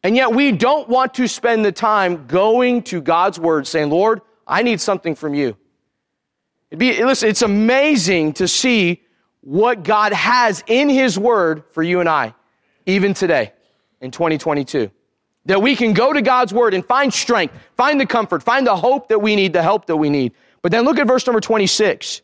And 0.04 0.16
yet 0.16 0.34
we 0.34 0.52
don't 0.52 0.88
want 0.88 1.16
to 1.16 1.28
spend 1.28 1.66
the 1.66 1.72
time 1.72 2.28
going 2.28 2.84
to 2.84 3.02
God's 3.02 3.40
word 3.40 3.66
saying, 3.66 3.90
Lord, 3.90 4.22
I 4.46 4.62
need 4.62 4.80
something 4.80 5.16
from 5.16 5.34
you. 5.34 5.58
It'd 6.70 6.80
be, 6.80 7.04
listen, 7.04 7.30
it's 7.30 7.42
amazing 7.42 8.34
to 8.34 8.48
see 8.48 9.02
what 9.48 9.82
God 9.84 10.12
has 10.12 10.62
in 10.68 10.90
his 10.90 11.18
word 11.18 11.64
for 11.72 11.82
you 11.82 12.02
and 12.02 12.10
I, 12.10 12.34
even 12.86 13.14
today 13.14 13.54
in 14.02 14.12
2022. 14.12 14.92
That 15.46 15.62
we 15.62 15.78
can 15.78 15.94
go 15.94 16.12
to 16.12 16.22
God's 16.22 16.54
word 16.54 16.74
and 16.74 16.86
find 16.86 17.14
strength, 17.14 17.58
find 17.78 17.98
the 17.98 18.06
comfort, 18.06 18.44
find 18.44 18.68
the 18.68 18.76
hope 18.76 19.08
that 19.08 19.20
we 19.20 19.38
need, 19.38 19.54
the 19.54 19.64
help 19.64 19.86
that 19.86 19.96
we 19.96 20.10
need. 20.10 20.34
But 20.62 20.74
then 20.74 20.84
look 20.84 21.00
at 21.00 21.08
verse 21.08 21.26
number 21.26 21.40
26. 21.40 22.22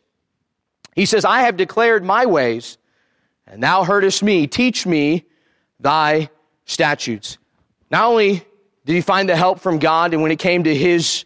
He 0.94 1.06
says, 1.06 1.24
I 1.24 1.40
have 1.40 1.56
declared 1.56 2.04
my 2.04 2.26
ways, 2.26 2.76
and 3.46 3.62
thou 3.62 3.84
heardest 3.84 4.22
me. 4.22 4.46
Teach 4.46 4.84
me 4.84 5.24
thy 5.80 6.28
statutes. 6.66 7.38
Not 7.90 8.04
only 8.04 8.44
did 8.84 8.92
he 8.92 9.00
find 9.00 9.30
the 9.30 9.36
help 9.36 9.60
from 9.60 9.78
God, 9.78 10.12
and 10.12 10.20
when 10.20 10.30
it 10.30 10.38
came 10.38 10.64
to 10.64 10.74
his 10.74 11.24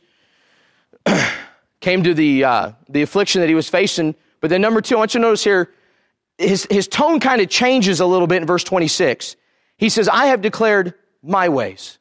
came 1.80 2.04
to 2.04 2.14
the 2.14 2.44
uh, 2.44 2.72
the 2.88 3.02
affliction 3.02 3.40
that 3.40 3.48
he 3.48 3.56
was 3.56 3.68
facing, 3.68 4.14
but 4.40 4.48
then 4.48 4.60
number 4.60 4.80
two, 4.80 4.94
I 4.94 4.98
want 4.98 5.14
you 5.14 5.18
to 5.18 5.22
notice 5.22 5.42
here, 5.42 5.72
his 6.38 6.66
his 6.70 6.88
tone 6.88 7.20
kind 7.20 7.40
of 7.40 7.48
changes 7.48 8.00
a 8.00 8.06
little 8.06 8.26
bit 8.26 8.42
in 8.42 8.46
verse 8.46 8.64
26. 8.64 9.36
He 9.76 9.88
says, 9.88 10.08
"I 10.08 10.26
have 10.26 10.40
declared 10.40 10.94
my 11.22 11.48
ways." 11.48 11.98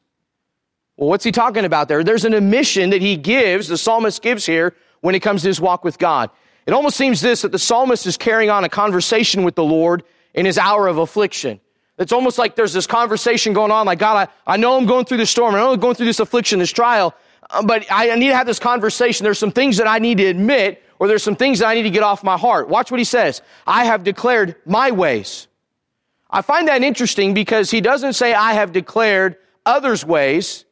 Well, 0.96 1.08
what's 1.08 1.24
he 1.24 1.30
talking 1.30 1.64
about 1.64 1.88
there? 1.88 2.02
There's 2.02 2.24
an 2.24 2.34
admission 2.34 2.90
that 2.90 3.00
he 3.00 3.16
gives, 3.16 3.68
the 3.68 3.78
psalmist 3.78 4.20
gives 4.20 4.44
here 4.44 4.74
when 5.00 5.14
it 5.14 5.20
comes 5.20 5.42
to 5.42 5.48
his 5.48 5.60
walk 5.60 5.84
with 5.84 5.96
God. 5.98 6.30
It 6.66 6.72
almost 6.72 6.96
seems 6.96 7.20
this 7.20 7.42
that 7.42 7.52
the 7.52 7.58
psalmist 7.58 8.04
is 8.06 8.16
carrying 8.16 8.50
on 8.50 8.64
a 8.64 8.68
conversation 8.68 9.44
with 9.44 9.54
the 9.54 9.62
Lord 9.64 10.02
in 10.34 10.44
his 10.44 10.58
hour 10.58 10.88
of 10.88 10.98
affliction. 10.98 11.60
It's 11.98 12.12
almost 12.12 12.36
like 12.36 12.56
there's 12.56 12.72
this 12.72 12.86
conversation 12.86 13.52
going 13.52 13.70
on, 13.72 13.86
like, 13.86 13.98
God, 13.98 14.28
I, 14.46 14.52
I 14.54 14.56
know 14.56 14.76
I'm 14.76 14.86
going 14.86 15.04
through 15.04 15.16
this 15.16 15.30
storm. 15.30 15.54
I 15.54 15.58
know 15.58 15.72
I'm 15.72 15.80
going 15.80 15.94
through 15.94 16.06
this 16.06 16.20
affliction, 16.20 16.58
this 16.58 16.70
trial, 16.70 17.14
uh, 17.50 17.62
but 17.62 17.86
I 17.90 18.14
need 18.16 18.28
to 18.28 18.36
have 18.36 18.46
this 18.46 18.58
conversation. 18.58 19.24
There's 19.24 19.38
some 19.38 19.50
things 19.50 19.76
that 19.78 19.88
I 19.88 19.98
need 19.98 20.18
to 20.18 20.26
admit, 20.26 20.82
or 20.98 21.08
there's 21.08 21.22
some 21.22 21.36
things 21.36 21.62
I 21.62 21.74
need 21.74 21.84
to 21.84 21.90
get 21.90 22.02
off 22.02 22.24
my 22.24 22.36
heart. 22.36 22.68
Watch 22.68 22.90
what 22.90 22.98
he 22.98 23.04
says. 23.04 23.42
I 23.66 23.84
have 23.84 24.04
declared 24.04 24.56
my 24.66 24.90
ways. 24.90 25.46
I 26.30 26.42
find 26.42 26.68
that 26.68 26.82
interesting 26.82 27.34
because 27.34 27.70
he 27.70 27.80
doesn't 27.80 28.14
say, 28.14 28.34
I 28.34 28.52
have 28.54 28.72
declared 28.72 29.36
others' 29.64 30.04
ways, 30.04 30.64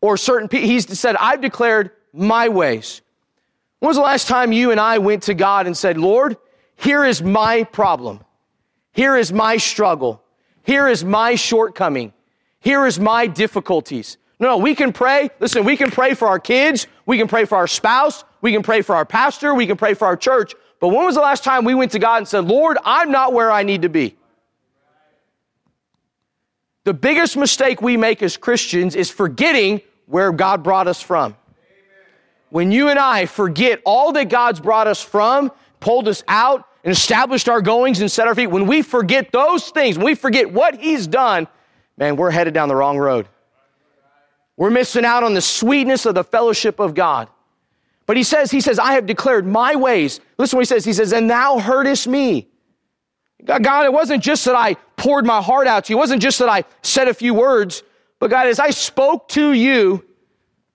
or 0.00 0.16
certain 0.16 0.48
people. 0.48 0.68
He's 0.68 0.98
said, 0.98 1.16
I've 1.16 1.40
declared 1.40 1.90
my 2.12 2.48
ways. 2.48 3.02
When 3.80 3.88
was 3.88 3.96
the 3.96 4.02
last 4.02 4.28
time 4.28 4.52
you 4.52 4.70
and 4.70 4.80
I 4.80 4.98
went 4.98 5.24
to 5.24 5.34
God 5.34 5.66
and 5.66 5.76
said, 5.76 5.98
Lord, 5.98 6.36
here 6.76 7.04
is 7.04 7.22
my 7.22 7.64
problem. 7.64 8.20
Here 8.92 9.16
is 9.16 9.32
my 9.32 9.56
struggle. 9.58 10.22
Here 10.62 10.88
is 10.88 11.04
my 11.04 11.34
shortcoming. 11.34 12.12
Here 12.60 12.86
is 12.86 12.98
my 12.98 13.26
difficulties. 13.26 14.16
No, 14.38 14.48
no, 14.48 14.56
we 14.58 14.74
can 14.74 14.92
pray. 14.92 15.30
Listen, 15.40 15.64
we 15.64 15.76
can 15.76 15.90
pray 15.90 16.14
for 16.14 16.28
our 16.28 16.38
kids. 16.38 16.86
We 17.06 17.18
can 17.18 17.28
pray 17.28 17.44
for 17.44 17.56
our 17.56 17.66
spouse. 17.66 18.24
We 18.46 18.52
can 18.52 18.62
pray 18.62 18.80
for 18.82 18.94
our 18.94 19.04
pastor. 19.04 19.56
We 19.56 19.66
can 19.66 19.76
pray 19.76 19.94
for 19.94 20.06
our 20.06 20.16
church. 20.16 20.54
But 20.78 20.90
when 20.90 21.04
was 21.04 21.16
the 21.16 21.20
last 21.20 21.42
time 21.42 21.64
we 21.64 21.74
went 21.74 21.90
to 21.90 21.98
God 21.98 22.18
and 22.18 22.28
said, 22.28 22.44
Lord, 22.44 22.78
I'm 22.84 23.10
not 23.10 23.32
where 23.32 23.50
I 23.50 23.64
need 23.64 23.82
to 23.82 23.88
be? 23.88 24.16
The 26.84 26.94
biggest 26.94 27.36
mistake 27.36 27.82
we 27.82 27.96
make 27.96 28.22
as 28.22 28.36
Christians 28.36 28.94
is 28.94 29.10
forgetting 29.10 29.80
where 30.06 30.30
God 30.30 30.62
brought 30.62 30.86
us 30.86 31.02
from. 31.02 31.36
When 32.50 32.70
you 32.70 32.88
and 32.88 33.00
I 33.00 33.26
forget 33.26 33.82
all 33.84 34.12
that 34.12 34.28
God's 34.28 34.60
brought 34.60 34.86
us 34.86 35.02
from, 35.02 35.50
pulled 35.80 36.06
us 36.06 36.22
out, 36.28 36.68
and 36.84 36.92
established 36.92 37.48
our 37.48 37.60
goings 37.60 38.00
and 38.00 38.08
set 38.08 38.28
our 38.28 38.34
feet, 38.36 38.46
when 38.46 38.68
we 38.68 38.80
forget 38.80 39.32
those 39.32 39.70
things, 39.70 39.98
when 39.98 40.06
we 40.06 40.14
forget 40.14 40.52
what 40.52 40.76
He's 40.76 41.08
done, 41.08 41.48
man, 41.96 42.14
we're 42.14 42.30
headed 42.30 42.54
down 42.54 42.68
the 42.68 42.76
wrong 42.76 42.96
road. 42.96 43.26
We're 44.56 44.70
missing 44.70 45.04
out 45.04 45.24
on 45.24 45.34
the 45.34 45.40
sweetness 45.40 46.06
of 46.06 46.14
the 46.14 46.22
fellowship 46.22 46.78
of 46.78 46.94
God. 46.94 47.28
But 48.06 48.16
he 48.16 48.22
says, 48.22 48.50
he 48.50 48.60
says, 48.60 48.78
I 48.78 48.92
have 48.92 49.06
declared 49.06 49.46
my 49.46 49.74
ways. 49.74 50.20
Listen 50.38 50.56
what 50.56 50.62
he 50.62 50.66
says. 50.66 50.84
He 50.84 50.92
says, 50.92 51.12
and 51.12 51.28
thou 51.28 51.58
heardest 51.58 52.06
me. 52.06 52.48
God, 53.44 53.84
it 53.84 53.92
wasn't 53.92 54.22
just 54.22 54.44
that 54.44 54.54
I 54.54 54.74
poured 54.96 55.26
my 55.26 55.42
heart 55.42 55.66
out 55.66 55.84
to 55.84 55.92
you. 55.92 55.98
It 55.98 56.00
wasn't 56.00 56.22
just 56.22 56.38
that 56.38 56.48
I 56.48 56.64
said 56.82 57.08
a 57.08 57.14
few 57.14 57.34
words. 57.34 57.82
But 58.18 58.30
God, 58.30 58.46
as 58.46 58.58
I 58.58 58.70
spoke 58.70 59.28
to 59.30 59.52
you, 59.52 60.04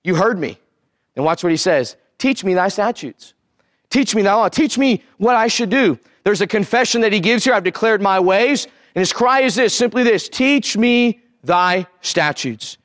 you 0.03 0.15
heard 0.15 0.39
me. 0.39 0.57
And 1.15 1.25
watch 1.25 1.43
what 1.43 1.51
he 1.51 1.57
says. 1.57 1.95
Teach 2.17 2.43
me 2.43 2.53
thy 2.53 2.67
statutes. 2.67 3.33
Teach 3.89 4.13
me 4.13 4.21
thy 4.21 4.33
law. 4.33 4.47
Teach 4.47 4.77
me 4.77 5.03
what 5.17 5.35
I 5.35 5.47
should 5.47 5.69
do. 5.69 5.97
There's 6.23 6.41
a 6.41 6.47
confession 6.47 7.01
that 7.01 7.11
he 7.11 7.19
gives 7.19 7.43
here. 7.43 7.53
I've 7.53 7.63
declared 7.63 8.01
my 8.01 8.19
ways. 8.19 8.65
And 8.93 9.01
his 9.01 9.11
cry 9.11 9.41
is 9.41 9.55
this, 9.55 9.73
simply 9.73 10.03
this, 10.03 10.29
teach 10.29 10.77
me 10.77 11.19
thy 11.43 11.87
statutes. 12.01 12.77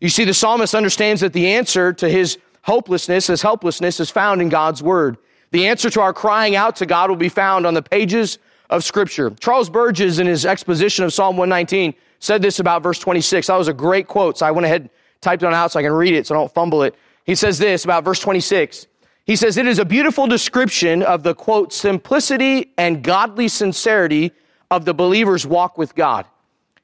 You 0.00 0.08
see, 0.08 0.24
the 0.24 0.34
psalmist 0.34 0.74
understands 0.74 1.20
that 1.20 1.32
the 1.32 1.52
answer 1.52 1.92
to 1.94 2.08
his 2.08 2.38
hopelessness, 2.62 3.26
his 3.26 3.42
helplessness, 3.42 4.00
is 4.00 4.10
found 4.10 4.40
in 4.40 4.48
God's 4.48 4.82
word. 4.82 5.16
The 5.50 5.66
answer 5.66 5.90
to 5.90 6.00
our 6.00 6.12
crying 6.12 6.56
out 6.56 6.76
to 6.76 6.86
God 6.86 7.10
will 7.10 7.16
be 7.16 7.28
found 7.28 7.66
on 7.66 7.74
the 7.74 7.82
pages 7.82 8.38
of 8.70 8.82
scripture. 8.82 9.30
Charles 9.30 9.68
Bridges, 9.68 10.18
in 10.18 10.26
his 10.26 10.46
exposition 10.46 11.04
of 11.04 11.12
Psalm 11.12 11.36
119, 11.36 11.94
said 12.20 12.40
this 12.40 12.58
about 12.58 12.82
verse 12.82 12.98
26. 12.98 13.48
That 13.48 13.56
was 13.56 13.68
a 13.68 13.74
great 13.74 14.08
quote, 14.08 14.38
so 14.38 14.46
I 14.46 14.50
went 14.50 14.64
ahead 14.64 14.82
and 14.82 14.90
typed 15.20 15.42
it 15.42 15.52
out 15.52 15.72
so 15.72 15.80
I 15.80 15.82
can 15.82 15.92
read 15.92 16.14
it 16.14 16.26
so 16.26 16.34
I 16.34 16.38
don't 16.38 16.52
fumble 16.52 16.82
it. 16.82 16.94
He 17.24 17.34
says 17.34 17.58
this 17.58 17.84
about 17.84 18.04
verse 18.04 18.20
26. 18.20 18.86
He 19.24 19.36
says, 19.36 19.56
It 19.56 19.66
is 19.66 19.78
a 19.78 19.84
beautiful 19.84 20.26
description 20.26 21.02
of 21.02 21.22
the 21.22 21.34
quote, 21.34 21.72
simplicity 21.72 22.72
and 22.78 23.02
godly 23.02 23.48
sincerity 23.48 24.32
of 24.70 24.84
the 24.84 24.94
believer's 24.94 25.46
walk 25.46 25.76
with 25.76 25.94
God. 25.94 26.26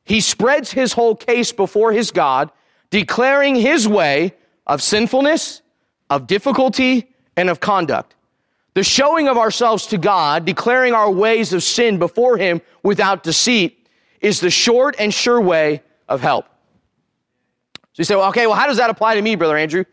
He 0.04 0.20
spreads 0.20 0.70
his 0.70 0.92
whole 0.92 1.14
case 1.14 1.52
before 1.52 1.92
his 1.92 2.10
God, 2.10 2.50
declaring 2.90 3.54
his 3.54 3.88
way 3.88 4.34
of 4.66 4.82
sinfulness, 4.82 5.62
of 6.10 6.26
difficulty, 6.26 7.08
and 7.36 7.48
of 7.48 7.60
conduct. 7.60 8.14
The 8.74 8.82
showing 8.82 9.28
of 9.28 9.38
ourselves 9.38 9.86
to 9.86 9.98
God, 9.98 10.44
declaring 10.44 10.94
our 10.94 11.10
ways 11.10 11.52
of 11.52 11.62
sin 11.62 11.98
before 11.98 12.36
him 12.36 12.60
without 12.82 13.22
deceit, 13.22 13.88
is 14.20 14.40
the 14.40 14.50
short 14.50 14.96
and 14.98 15.14
sure 15.14 15.40
way 15.40 15.82
of 16.08 16.20
help. 16.20 16.46
So 17.74 18.00
you 18.00 18.04
say, 18.04 18.16
well, 18.16 18.28
okay, 18.28 18.46
well, 18.46 18.56
how 18.56 18.66
does 18.66 18.76
that 18.78 18.90
apply 18.90 19.14
to 19.14 19.22
me, 19.22 19.36
Brother 19.36 19.56
Andrew? 19.56 19.84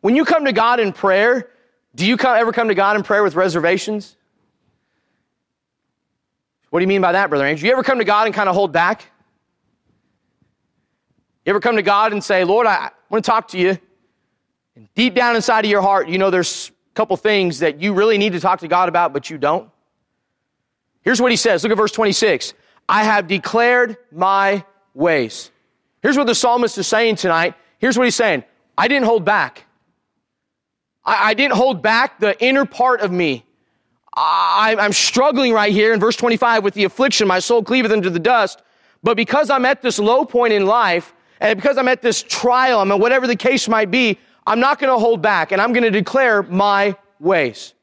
When 0.00 0.16
you 0.16 0.24
come 0.24 0.44
to 0.44 0.52
God 0.52 0.80
in 0.80 0.92
prayer, 0.92 1.50
do 1.94 2.06
you 2.06 2.16
come, 2.16 2.36
ever 2.36 2.52
come 2.52 2.68
to 2.68 2.74
God 2.74 2.96
in 2.96 3.02
prayer 3.02 3.22
with 3.22 3.34
reservations? 3.34 4.16
What 6.70 6.80
do 6.80 6.84
you 6.84 6.88
mean 6.88 7.00
by 7.00 7.12
that, 7.12 7.30
Brother 7.30 7.46
Andrew? 7.46 7.66
You 7.66 7.72
ever 7.72 7.82
come 7.82 7.98
to 7.98 8.04
God 8.04 8.26
and 8.26 8.34
kind 8.34 8.48
of 8.48 8.54
hold 8.54 8.72
back? 8.72 9.10
You 11.44 11.50
ever 11.50 11.60
come 11.60 11.76
to 11.76 11.82
God 11.82 12.12
and 12.12 12.22
say, 12.22 12.44
Lord, 12.44 12.66
I 12.66 12.90
want 13.08 13.24
to 13.24 13.30
talk 13.30 13.48
to 13.48 13.58
you? 13.58 13.78
And 14.78 14.88
deep 14.94 15.16
down 15.16 15.34
inside 15.34 15.64
of 15.64 15.70
your 15.72 15.82
heart, 15.82 16.08
you 16.08 16.18
know 16.18 16.30
there's 16.30 16.70
a 16.92 16.94
couple 16.94 17.16
things 17.16 17.58
that 17.58 17.80
you 17.80 17.92
really 17.94 18.16
need 18.16 18.34
to 18.34 18.38
talk 18.38 18.60
to 18.60 18.68
God 18.68 18.88
about, 18.88 19.12
but 19.12 19.28
you 19.28 19.36
don't. 19.36 19.68
Here's 21.02 21.20
what 21.20 21.32
he 21.32 21.36
says. 21.36 21.64
Look 21.64 21.72
at 21.72 21.76
verse 21.76 21.90
26. 21.90 22.54
I 22.88 23.02
have 23.02 23.26
declared 23.26 23.96
my 24.12 24.64
ways. 24.94 25.50
Here's 26.00 26.16
what 26.16 26.28
the 26.28 26.34
psalmist 26.36 26.78
is 26.78 26.86
saying 26.86 27.16
tonight. 27.16 27.54
Here's 27.80 27.98
what 27.98 28.04
he's 28.04 28.14
saying 28.14 28.44
I 28.76 28.86
didn't 28.86 29.06
hold 29.06 29.24
back. 29.24 29.64
I, 31.04 31.30
I 31.30 31.34
didn't 31.34 31.54
hold 31.54 31.82
back 31.82 32.20
the 32.20 32.40
inner 32.40 32.64
part 32.64 33.00
of 33.00 33.10
me. 33.10 33.44
I, 34.14 34.76
I'm 34.78 34.92
struggling 34.92 35.52
right 35.52 35.72
here 35.72 35.92
in 35.92 35.98
verse 35.98 36.14
25 36.14 36.62
with 36.62 36.74
the 36.74 36.84
affliction. 36.84 37.26
My 37.26 37.40
soul 37.40 37.64
cleaveth 37.64 37.90
unto 37.90 38.10
the 38.10 38.20
dust. 38.20 38.62
But 39.02 39.16
because 39.16 39.50
I'm 39.50 39.64
at 39.64 39.82
this 39.82 39.98
low 39.98 40.24
point 40.24 40.52
in 40.52 40.66
life, 40.66 41.14
and 41.40 41.60
because 41.60 41.78
I'm 41.78 41.88
at 41.88 42.00
this 42.00 42.22
trial, 42.22 42.78
I'm 42.78 42.88
mean, 42.88 43.00
whatever 43.00 43.26
the 43.26 43.36
case 43.36 43.66
might 43.66 43.90
be, 43.90 44.18
I'm 44.48 44.60
not 44.60 44.78
going 44.78 44.92
to 44.92 44.98
hold 44.98 45.20
back 45.20 45.52
and 45.52 45.60
I'm 45.60 45.72
going 45.74 45.84
to 45.84 45.90
declare 45.90 46.42
my 46.42 46.96
ways. 47.20 47.74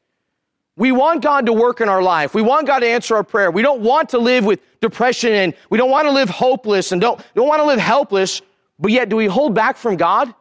We 0.76 0.92
want 0.92 1.22
God 1.22 1.46
to 1.46 1.52
work 1.52 1.80
in 1.80 1.88
our 1.88 2.02
life. 2.02 2.34
We 2.34 2.42
want 2.42 2.66
God 2.66 2.80
to 2.80 2.88
answer 2.88 3.14
our 3.16 3.24
prayer. 3.24 3.50
We 3.50 3.62
don't 3.62 3.80
want 3.80 4.10
to 4.10 4.18
live 4.18 4.44
with 4.44 4.60
depression 4.80 5.32
and 5.32 5.54
we 5.70 5.78
don't 5.78 5.90
want 5.90 6.06
to 6.06 6.12
live 6.12 6.28
hopeless 6.28 6.92
and 6.92 7.00
don't, 7.00 7.20
don't 7.34 7.46
want 7.46 7.60
to 7.60 7.64
live 7.64 7.78
helpless. 7.78 8.42
But 8.78 8.90
yet, 8.90 9.08
do 9.08 9.16
we 9.16 9.26
hold 9.26 9.54
back 9.54 9.76
from 9.76 9.96
God? 9.96 10.34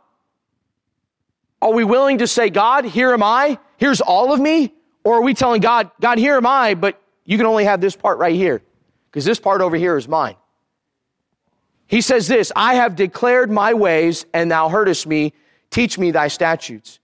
Are 1.61 1.71
we 1.71 1.83
willing 1.83 2.17
to 2.17 2.27
say, 2.27 2.49
God, 2.49 2.85
here 2.85 3.13
am 3.13 3.23
I. 3.23 3.59
Here's 3.77 4.01
all 4.01 4.33
of 4.33 4.39
me. 4.39 4.73
Or 5.03 5.19
are 5.19 5.21
we 5.21 5.35
telling 5.35 5.61
God, 5.61 5.91
God, 6.01 6.17
here 6.17 6.35
am 6.35 6.47
I, 6.47 6.73
but 6.73 6.99
you 7.23 7.37
can 7.37 7.45
only 7.45 7.63
have 7.63 7.79
this 7.79 7.95
part 7.95 8.17
right 8.17 8.35
here 8.35 8.61
because 9.11 9.23
this 9.23 9.39
part 9.39 9.61
over 9.61 9.77
here 9.77 9.95
is 9.95 10.07
mine. 10.07 10.35
He 11.87 12.01
says 12.01 12.27
this, 12.27 12.51
I 12.55 12.73
have 12.75 12.95
declared 12.95 13.51
my 13.51 13.75
ways 13.75 14.25
and 14.33 14.51
thou 14.51 14.69
heardest 14.69 15.05
me. 15.05 15.33
Teach 15.75 15.99
me 15.99 16.11
thy 16.11 16.29
statutes. 16.29 17.01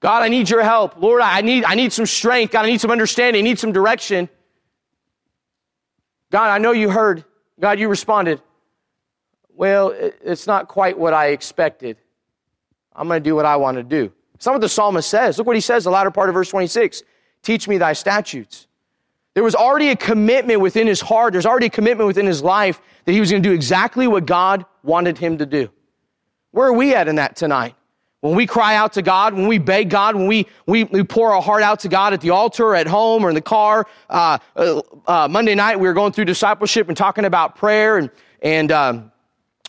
God, 0.00 0.24
I 0.24 0.28
need 0.28 0.50
your 0.50 0.64
help. 0.64 1.00
Lord, 1.00 1.22
I 1.22 1.40
need, 1.40 1.62
I 1.62 1.76
need 1.76 1.92
some 1.92 2.04
strength. 2.04 2.50
God, 2.50 2.64
I 2.64 2.68
need 2.68 2.80
some 2.80 2.90
understanding. 2.90 3.44
I 3.44 3.44
need 3.44 3.60
some 3.60 3.70
direction. 3.70 4.28
God, 6.32 6.48
I 6.48 6.58
know 6.58 6.72
you 6.72 6.90
heard. 6.90 7.24
God, 7.60 7.78
you 7.78 7.88
responded. 7.88 8.42
Well, 9.54 9.94
it's 9.94 10.48
not 10.48 10.66
quite 10.66 10.98
what 10.98 11.14
I 11.14 11.28
expected. 11.28 11.96
I'm 12.92 13.06
going 13.06 13.22
to 13.22 13.24
do 13.30 13.36
what 13.36 13.46
I 13.46 13.54
want 13.54 13.76
to 13.76 13.84
do. 13.84 14.12
It's 14.34 14.46
not 14.46 14.56
what 14.56 14.62
the 14.62 14.68
psalmist 14.68 15.08
says. 15.08 15.38
Look 15.38 15.46
what 15.46 15.54
he 15.54 15.60
says, 15.60 15.84
the 15.84 15.90
latter 15.90 16.10
part 16.10 16.28
of 16.28 16.34
verse 16.34 16.48
26. 16.48 17.04
Teach 17.44 17.68
me 17.68 17.78
thy 17.78 17.92
statutes. 17.92 18.66
There 19.34 19.44
was 19.44 19.54
already 19.54 19.90
a 19.90 19.96
commitment 19.96 20.60
within 20.60 20.88
his 20.88 21.00
heart. 21.00 21.34
There's 21.34 21.46
already 21.46 21.66
a 21.66 21.70
commitment 21.70 22.08
within 22.08 22.26
his 22.26 22.42
life 22.42 22.82
that 23.04 23.12
he 23.12 23.20
was 23.20 23.30
going 23.30 23.44
to 23.44 23.48
do 23.48 23.54
exactly 23.54 24.08
what 24.08 24.26
God 24.26 24.66
wanted 24.82 25.18
him 25.18 25.38
to 25.38 25.46
do. 25.46 25.70
Where 26.52 26.68
are 26.68 26.72
we 26.72 26.94
at 26.94 27.08
in 27.08 27.16
that 27.16 27.36
tonight? 27.36 27.74
When 28.20 28.34
we 28.34 28.46
cry 28.46 28.74
out 28.74 28.92
to 28.94 29.02
God, 29.02 29.32
when 29.32 29.46
we 29.46 29.56
beg 29.56 29.88
God, 29.88 30.14
when 30.14 30.26
we, 30.26 30.46
we, 30.66 30.84
we 30.84 31.02
pour 31.02 31.32
our 31.32 31.40
heart 31.40 31.62
out 31.62 31.80
to 31.80 31.88
God 31.88 32.12
at 32.12 32.20
the 32.20 32.30
altar, 32.30 32.74
at 32.74 32.86
home, 32.86 33.24
or 33.24 33.30
in 33.30 33.34
the 33.34 33.40
car. 33.40 33.86
Uh, 34.10 34.38
uh, 34.56 34.82
uh, 35.06 35.28
Monday 35.28 35.54
night, 35.54 35.80
we 35.80 35.88
were 35.88 35.94
going 35.94 36.12
through 36.12 36.26
discipleship 36.26 36.88
and 36.88 36.96
talking 36.96 37.24
about 37.24 37.56
prayer. 37.56 37.96
And, 37.96 38.10
and 38.42 38.72
um, 38.72 39.12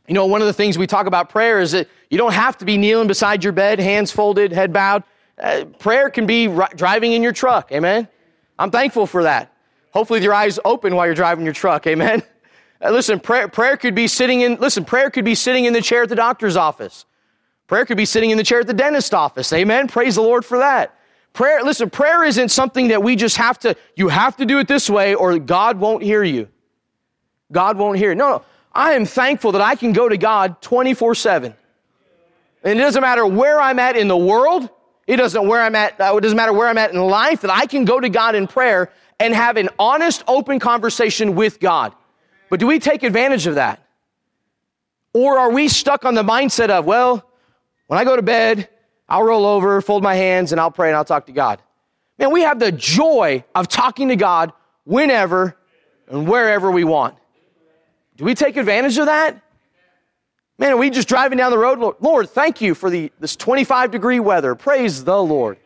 you 0.06 0.14
know, 0.14 0.26
one 0.26 0.42
of 0.42 0.48
the 0.48 0.54
things 0.54 0.78
we 0.78 0.86
talk 0.86 1.08
about 1.08 1.30
prayer 1.30 1.62
is 1.62 1.72
that 1.72 1.88
you 2.10 2.18
don't 2.18 2.34
have 2.34 2.58
to 2.58 2.66
be 2.66 2.78
kneeling 2.78 3.08
beside 3.08 3.42
your 3.42 3.54
bed, 3.54 3.80
hands 3.80 4.12
folded, 4.12 4.52
head 4.52 4.74
bowed. 4.74 5.04
Uh, 5.40 5.64
prayer 5.80 6.10
can 6.10 6.26
be 6.26 6.50
ri- 6.50 6.68
driving 6.76 7.14
in 7.14 7.24
your 7.24 7.32
truck. 7.32 7.72
Amen. 7.72 8.06
I'm 8.60 8.70
thankful 8.70 9.08
for 9.08 9.24
that. 9.24 9.54
Hopefully, 9.94 10.18
with 10.18 10.26
your 10.26 10.34
eyes 10.34 10.60
open 10.66 10.96
while 10.96 11.06
you're 11.06 11.16
driving 11.16 11.46
your 11.46 11.54
truck. 11.54 11.88
Amen. 11.88 12.22
Uh, 12.84 12.90
listen, 12.90 13.20
prayer, 13.20 13.48
prayer 13.48 13.78
could 13.78 13.96
be 13.96 14.08
sitting 14.08 14.42
in, 14.42 14.56
listen, 14.56 14.86
prayer 14.86 15.10
could 15.10 15.26
be 15.26 15.36
sitting 15.36 15.66
in 15.66 15.74
the 15.74 15.82
chair 15.82 16.04
at 16.04 16.10
the 16.10 16.16
doctor's 16.16 16.58
office. 16.58 17.06
Prayer 17.68 17.86
could 17.86 17.98
be 17.98 18.06
sitting 18.06 18.32
in 18.32 18.38
the 18.38 18.44
chair 18.44 18.60
at 18.60 18.68
the 18.68 18.74
dentist 18.74 19.14
office. 19.14 19.54
Amen. 19.54 19.88
Praise 19.88 20.16
the 20.16 20.22
Lord 20.22 20.44
for 20.44 20.58
that. 20.58 20.98
Prayer, 21.34 21.64
listen, 21.64 21.90
prayer 21.90 22.24
isn't 22.24 22.50
something 22.50 22.90
that 22.90 23.02
we 23.04 23.16
just 23.16 23.38
have 23.38 23.58
to, 23.60 23.76
you 23.96 24.10
have 24.10 24.36
to 24.38 24.46
do 24.46 24.60
it 24.60 24.68
this 24.68 24.90
way 24.90 25.16
or 25.16 25.40
God 25.40 25.80
won't 25.80 26.04
hear 26.04 26.24
you. 26.24 26.50
God 27.52 27.78
won't 27.78 27.98
hear. 27.98 28.14
No, 28.16 28.30
no. 28.30 28.46
I 28.74 28.94
am 28.94 29.06
thankful 29.06 29.54
that 29.54 29.62
I 29.62 29.76
can 29.76 29.94
go 29.94 30.08
to 30.08 30.18
God 30.18 30.62
24 30.62 31.16
7. 31.16 31.54
And 32.64 32.80
it 32.80 32.82
doesn't 32.82 33.02
matter 33.02 33.26
where 33.26 33.60
I'm 33.60 33.80
at 33.80 33.96
in 33.96 34.08
the 34.08 34.18
world. 34.18 34.70
It 35.08 35.18
doesn't 35.18 35.48
where 35.48 35.62
I'm 35.62 35.76
at. 35.76 36.00
Uh, 36.00 36.16
it 36.16 36.22
doesn't 36.22 36.38
matter 36.38 36.54
where 36.54 36.68
I'm 36.68 36.78
at 36.78 36.94
in 36.94 37.00
life. 37.00 37.42
That 37.42 37.52
I 37.52 37.66
can 37.66 37.86
go 37.86 38.00
to 38.00 38.08
God 38.08 38.36
in 38.36 38.48
prayer 38.48 38.92
and 39.20 39.34
have 39.34 39.58
an 39.58 39.70
honest, 39.78 40.24
open 40.28 40.60
conversation 40.60 41.36
with 41.36 41.60
God. 41.60 41.94
But 42.52 42.60
do 42.60 42.68
we 42.68 42.80
take 42.80 43.04
advantage 43.04 43.48
of 43.48 43.56
that? 43.56 43.82
Or 45.14 45.40
are 45.40 45.52
we 45.52 45.70
stuck 45.70 46.04
on 46.04 46.16
the 46.16 46.24
mindset 46.24 46.70
of, 46.70 46.84
well, 46.84 47.26
when 47.88 47.98
I 47.98 48.04
go 48.04 48.18
to 48.18 48.22
bed, 48.22 48.68
I'll 49.08 49.24
roll 49.24 49.46
over, 49.46 49.80
fold 49.80 50.04
my 50.04 50.16
hands, 50.16 50.52
and 50.52 50.60
I'll 50.60 50.70
pray 50.70 50.90
and 50.90 50.98
I'll 50.98 51.06
talk 51.06 51.28
to 51.28 51.32
God. 51.32 51.62
Man, 52.20 52.30
we 52.30 52.42
have 52.42 52.60
the 52.60 52.74
joy 52.74 53.46
of 53.56 53.70
talking 53.70 54.10
to 54.10 54.18
God 54.18 54.52
whenever 54.84 55.56
and 56.10 56.28
wherever 56.28 56.70
we 56.70 56.84
want. 56.84 57.16
Do 58.18 58.26
we 58.26 58.36
take 58.36 58.58
advantage 58.58 58.98
of 58.98 59.06
that? 59.06 59.42
Man, 60.58 60.74
are 60.74 60.78
we 60.78 60.90
just 60.90 61.08
driving 61.08 61.38
down 61.38 61.52
the 61.52 61.58
road? 61.58 61.96
Lord, 62.02 62.30
thank 62.30 62.60
you 62.60 62.76
for 62.76 62.90
the, 62.90 63.14
this 63.22 63.38
25 63.38 63.92
degree 63.92 64.20
weather. 64.20 64.56
Praise 64.56 65.06
the 65.06 65.24
Lord. 65.24 65.58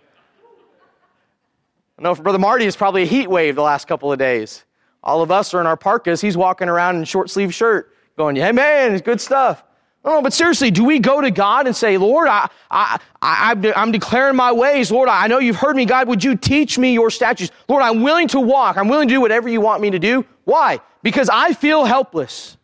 I 1.97 2.03
know 2.03 2.13
for 2.13 2.21
Brother 2.21 2.37
Marty, 2.37 2.65
it's 2.65 2.77
probably 2.77 3.01
a 3.01 3.07
heat 3.07 3.27
wave 3.27 3.55
the 3.55 3.63
last 3.63 3.87
couple 3.87 4.11
of 4.11 4.19
days. 4.19 4.63
All 5.05 5.21
of 5.21 5.31
us 5.31 5.53
are 5.53 5.61
in 5.61 5.67
our 5.67 5.77
parkas. 5.77 6.19
He's 6.19 6.35
walking 6.35 6.67
around 6.67 6.95
in 6.97 7.03
a 7.03 7.05
short 7.05 7.29
sleeve 7.29 7.53
shirt 7.53 7.91
going, 8.17 8.35
hey 8.35 8.51
man, 8.51 8.93
it's 8.93 9.01
good 9.01 9.21
stuff. 9.21 9.63
No, 10.03 10.21
but 10.21 10.33
seriously, 10.33 10.69
do 10.69 10.83
we 10.83 10.99
go 10.99 11.19
to 11.19 11.31
God 11.31 11.65
and 11.65 11.75
say, 11.75 11.97
Lord, 11.97 12.27
I, 12.27 12.47
I, 12.69 12.99
I, 13.23 13.73
I'm 13.75 13.91
declaring 13.91 14.35
my 14.35 14.51
ways. 14.51 14.91
Lord, 14.91 15.09
I 15.09 15.25
know 15.25 15.39
you've 15.39 15.55
heard 15.55 15.75
me. 15.75 15.85
God, 15.85 16.07
would 16.07 16.23
you 16.23 16.35
teach 16.35 16.77
me 16.77 16.93
your 16.93 17.09
statutes? 17.09 17.51
Lord, 17.67 17.81
I'm 17.81 18.03
willing 18.03 18.27
to 18.29 18.39
walk. 18.39 18.77
I'm 18.77 18.87
willing 18.87 19.07
to 19.07 19.13
do 19.15 19.21
whatever 19.21 19.49
you 19.49 19.61
want 19.61 19.81
me 19.81 19.89
to 19.89 19.97
do. 19.97 20.23
Why? 20.43 20.79
Because 21.01 21.27
I 21.29 21.53
feel 21.53 21.85
helpless. 21.85 22.55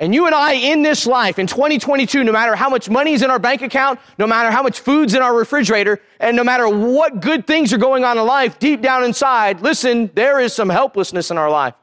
And 0.00 0.12
you 0.12 0.26
and 0.26 0.34
I 0.34 0.54
in 0.54 0.82
this 0.82 1.06
life, 1.06 1.38
in 1.38 1.46
2022, 1.46 2.24
no 2.24 2.32
matter 2.32 2.56
how 2.56 2.68
much 2.68 2.90
money 2.90 3.12
is 3.12 3.22
in 3.22 3.30
our 3.30 3.38
bank 3.38 3.62
account, 3.62 4.00
no 4.18 4.26
matter 4.26 4.50
how 4.50 4.62
much 4.62 4.80
food's 4.80 5.14
in 5.14 5.22
our 5.22 5.34
refrigerator, 5.34 6.00
and 6.18 6.36
no 6.36 6.42
matter 6.42 6.68
what 6.68 7.20
good 7.20 7.46
things 7.46 7.72
are 7.72 7.78
going 7.78 8.04
on 8.04 8.18
in 8.18 8.26
life, 8.26 8.58
deep 8.58 8.82
down 8.82 9.04
inside, 9.04 9.60
listen, 9.60 10.10
there 10.14 10.40
is 10.40 10.52
some 10.52 10.68
helplessness 10.68 11.30
in 11.30 11.38
our 11.38 11.48
life. 11.48 11.74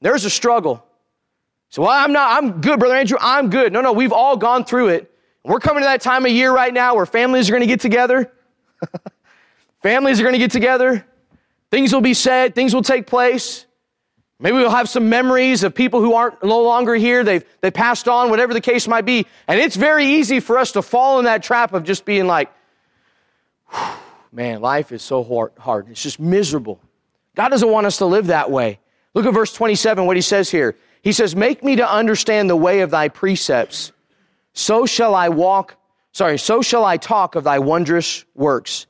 There's 0.00 0.24
a 0.24 0.30
struggle. 0.30 0.86
So, 1.70 1.82
well, 1.82 1.90
I'm 1.90 2.12
not, 2.12 2.40
I'm 2.40 2.60
good, 2.60 2.78
Brother 2.78 2.94
Andrew, 2.94 3.18
I'm 3.20 3.50
good. 3.50 3.72
No, 3.72 3.80
no, 3.80 3.92
we've 3.92 4.12
all 4.12 4.36
gone 4.36 4.64
through 4.64 4.88
it. 4.88 5.10
We're 5.42 5.58
coming 5.58 5.82
to 5.82 5.86
that 5.86 6.00
time 6.00 6.24
of 6.24 6.30
year 6.30 6.52
right 6.52 6.72
now 6.72 6.94
where 6.94 7.04
families 7.04 7.48
are 7.50 7.52
going 7.52 7.62
to 7.62 7.66
get 7.66 7.80
together. 7.80 8.32
families 9.82 10.20
are 10.20 10.22
going 10.22 10.34
to 10.34 10.38
get 10.38 10.52
together. 10.52 11.04
Things 11.72 11.92
will 11.92 12.00
be 12.00 12.14
said, 12.14 12.54
things 12.54 12.72
will 12.72 12.82
take 12.82 13.08
place. 13.08 13.66
Maybe 14.44 14.58
we'll 14.58 14.68
have 14.68 14.90
some 14.90 15.08
memories 15.08 15.64
of 15.64 15.74
people 15.74 16.02
who 16.02 16.12
aren't 16.12 16.44
no 16.44 16.60
longer 16.60 16.94
here. 16.94 17.24
They've, 17.24 17.42
they 17.62 17.70
passed 17.70 18.08
on, 18.08 18.28
whatever 18.28 18.52
the 18.52 18.60
case 18.60 18.86
might 18.86 19.06
be. 19.06 19.26
And 19.48 19.58
it's 19.58 19.74
very 19.74 20.04
easy 20.04 20.38
for 20.38 20.58
us 20.58 20.72
to 20.72 20.82
fall 20.82 21.18
in 21.18 21.24
that 21.24 21.42
trap 21.42 21.72
of 21.72 21.82
just 21.82 22.04
being 22.04 22.26
like, 22.26 22.52
man, 24.32 24.60
life 24.60 24.92
is 24.92 25.02
so 25.02 25.50
hard. 25.58 25.88
It's 25.88 26.02
just 26.02 26.20
miserable. 26.20 26.78
God 27.34 27.48
doesn't 27.48 27.70
want 27.70 27.86
us 27.86 27.96
to 27.98 28.04
live 28.04 28.26
that 28.26 28.50
way. 28.50 28.80
Look 29.14 29.24
at 29.24 29.32
verse 29.32 29.50
27, 29.54 30.04
what 30.04 30.14
he 30.14 30.20
says 30.20 30.50
here. 30.50 30.76
He 31.00 31.12
says, 31.12 31.34
Make 31.34 31.64
me 31.64 31.76
to 31.76 31.90
understand 31.90 32.50
the 32.50 32.56
way 32.56 32.80
of 32.80 32.90
thy 32.90 33.08
precepts. 33.08 33.92
So 34.52 34.84
shall 34.84 35.14
I 35.14 35.30
walk, 35.30 35.76
sorry, 36.12 36.38
so 36.38 36.60
shall 36.60 36.84
I 36.84 36.98
talk 36.98 37.34
of 37.34 37.44
thy 37.44 37.60
wondrous 37.60 38.26
works. 38.34 38.86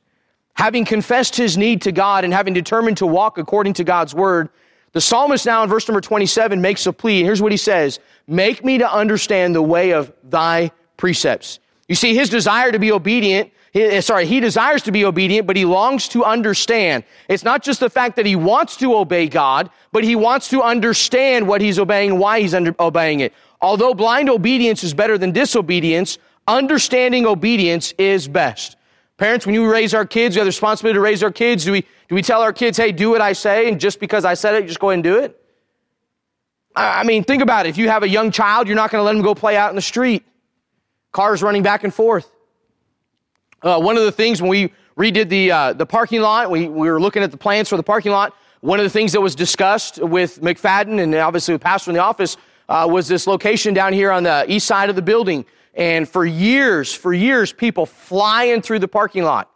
Having 0.55 0.83
confessed 0.83 1.37
his 1.37 1.57
need 1.57 1.83
to 1.83 1.93
God 1.93 2.25
and 2.25 2.33
having 2.33 2.53
determined 2.53 2.97
to 2.97 3.05
walk 3.05 3.37
according 3.37 3.75
to 3.75 3.85
God's 3.85 4.13
word, 4.13 4.49
the 4.95 5.01
psalmist 5.01 5.45
now 5.45 5.61
in 5.61 5.69
verse 5.69 5.87
number 5.87 5.99
27 5.99 6.61
makes 6.61 6.87
a 6.87 6.93
plea. 6.93 7.21
Here's 7.21 7.41
what 7.41 7.51
he 7.51 7.57
says 7.57 7.99
Make 8.25 8.63
me 8.65 8.79
to 8.79 8.91
understand 8.91 9.53
the 9.53 9.61
way 9.61 9.91
of 9.91 10.11
thy 10.23 10.71
precepts. 10.97 11.59
You 11.87 11.95
see, 11.95 12.15
his 12.15 12.29
desire 12.29 12.71
to 12.71 12.79
be 12.79 12.91
obedient 12.91 13.51
he, 13.75 13.83
eh, 13.83 13.99
sorry, 13.99 14.25
he 14.25 14.39
desires 14.39 14.81
to 14.83 14.91
be 14.93 15.03
obedient, 15.03 15.45
but 15.45 15.57
he 15.57 15.65
longs 15.65 16.07
to 16.09 16.23
understand. 16.23 17.03
It's 17.27 17.43
not 17.43 17.61
just 17.61 17.81
the 17.81 17.89
fact 17.89 18.15
that 18.15 18.25
he 18.25 18.37
wants 18.37 18.77
to 18.77 18.95
obey 18.95 19.27
God, 19.27 19.69
but 19.91 20.05
he 20.05 20.15
wants 20.15 20.47
to 20.51 20.63
understand 20.63 21.45
what 21.45 21.59
he's 21.59 21.77
obeying 21.77 22.17
why 22.17 22.39
he's 22.39 22.53
under, 22.53 22.73
obeying 22.79 23.19
it. 23.19 23.33
Although 23.59 23.93
blind 23.93 24.29
obedience 24.29 24.81
is 24.81 24.93
better 24.93 25.17
than 25.17 25.33
disobedience, 25.33 26.17
understanding 26.47 27.25
obedience 27.25 27.93
is 27.97 28.29
best. 28.29 28.77
Parents, 29.17 29.45
when 29.45 29.55
you 29.55 29.71
raise 29.71 29.93
our 29.93 30.05
kids, 30.05 30.35
we 30.35 30.39
have 30.39 30.45
the 30.45 30.49
responsibility 30.49 30.97
to 30.97 31.01
raise 31.01 31.23
our 31.23 31.31
kids. 31.31 31.63
Do 31.63 31.71
we, 31.71 31.81
do 31.81 32.15
we 32.15 32.21
tell 32.21 32.41
our 32.41 32.51
kids, 32.51 32.77
hey, 32.77 32.91
do 32.91 33.09
what 33.09 33.21
I 33.21 33.33
say, 33.33 33.69
and 33.69 33.79
just 33.79 33.99
because 33.99 34.25
I 34.25 34.33
said 34.33 34.55
it, 34.55 34.67
just 34.67 34.79
go 34.79 34.89
ahead 34.89 34.95
and 34.95 35.03
do 35.03 35.19
it? 35.19 35.41
I 36.75 37.03
mean, 37.03 37.23
think 37.23 37.41
about 37.41 37.65
it. 37.65 37.69
If 37.69 37.77
you 37.77 37.87
have 37.87 38.03
a 38.03 38.09
young 38.09 38.31
child, 38.31 38.67
you're 38.67 38.75
not 38.75 38.91
going 38.91 38.99
to 38.99 39.05
let 39.05 39.13
them 39.13 39.21
go 39.21 39.33
play 39.33 39.55
out 39.55 39.69
in 39.69 39.77
the 39.77 39.81
street. 39.81 40.25
Cars 41.13 41.41
running 41.41 41.63
back 41.63 41.85
and 41.85 41.93
forth. 41.93 42.29
Uh, 43.61 43.79
one 43.79 43.95
of 43.95 44.03
the 44.03 44.11
things 44.11 44.41
when 44.41 44.49
we 44.49 44.73
redid 44.97 45.29
the, 45.29 45.51
uh, 45.51 45.73
the 45.73 45.85
parking 45.85 46.19
lot, 46.19 46.51
we, 46.51 46.67
we 46.67 46.91
were 46.91 46.99
looking 46.99 47.23
at 47.23 47.31
the 47.31 47.37
plans 47.37 47.69
for 47.69 47.77
the 47.77 47.83
parking 47.83 48.11
lot. 48.11 48.35
One 48.59 48.79
of 48.79 48.83
the 48.83 48.89
things 48.89 49.13
that 49.13 49.21
was 49.21 49.35
discussed 49.35 50.03
with 50.03 50.41
McFadden 50.41 51.01
and 51.01 51.15
obviously 51.15 51.53
with 51.53 51.61
Pastor 51.61 51.91
in 51.91 51.95
the 51.95 52.01
office 52.01 52.35
uh, 52.67 52.87
was 52.89 53.07
this 53.07 53.27
location 53.27 53.73
down 53.73 53.93
here 53.93 54.11
on 54.11 54.23
the 54.23 54.45
east 54.47 54.67
side 54.67 54.89
of 54.89 54.97
the 54.97 55.01
building. 55.01 55.45
And 55.75 56.07
for 56.07 56.25
years, 56.25 56.93
for 56.93 57.13
years, 57.13 57.51
people 57.53 57.85
flying 57.85 58.61
through 58.61 58.79
the 58.79 58.87
parking 58.87 59.23
lot, 59.23 59.51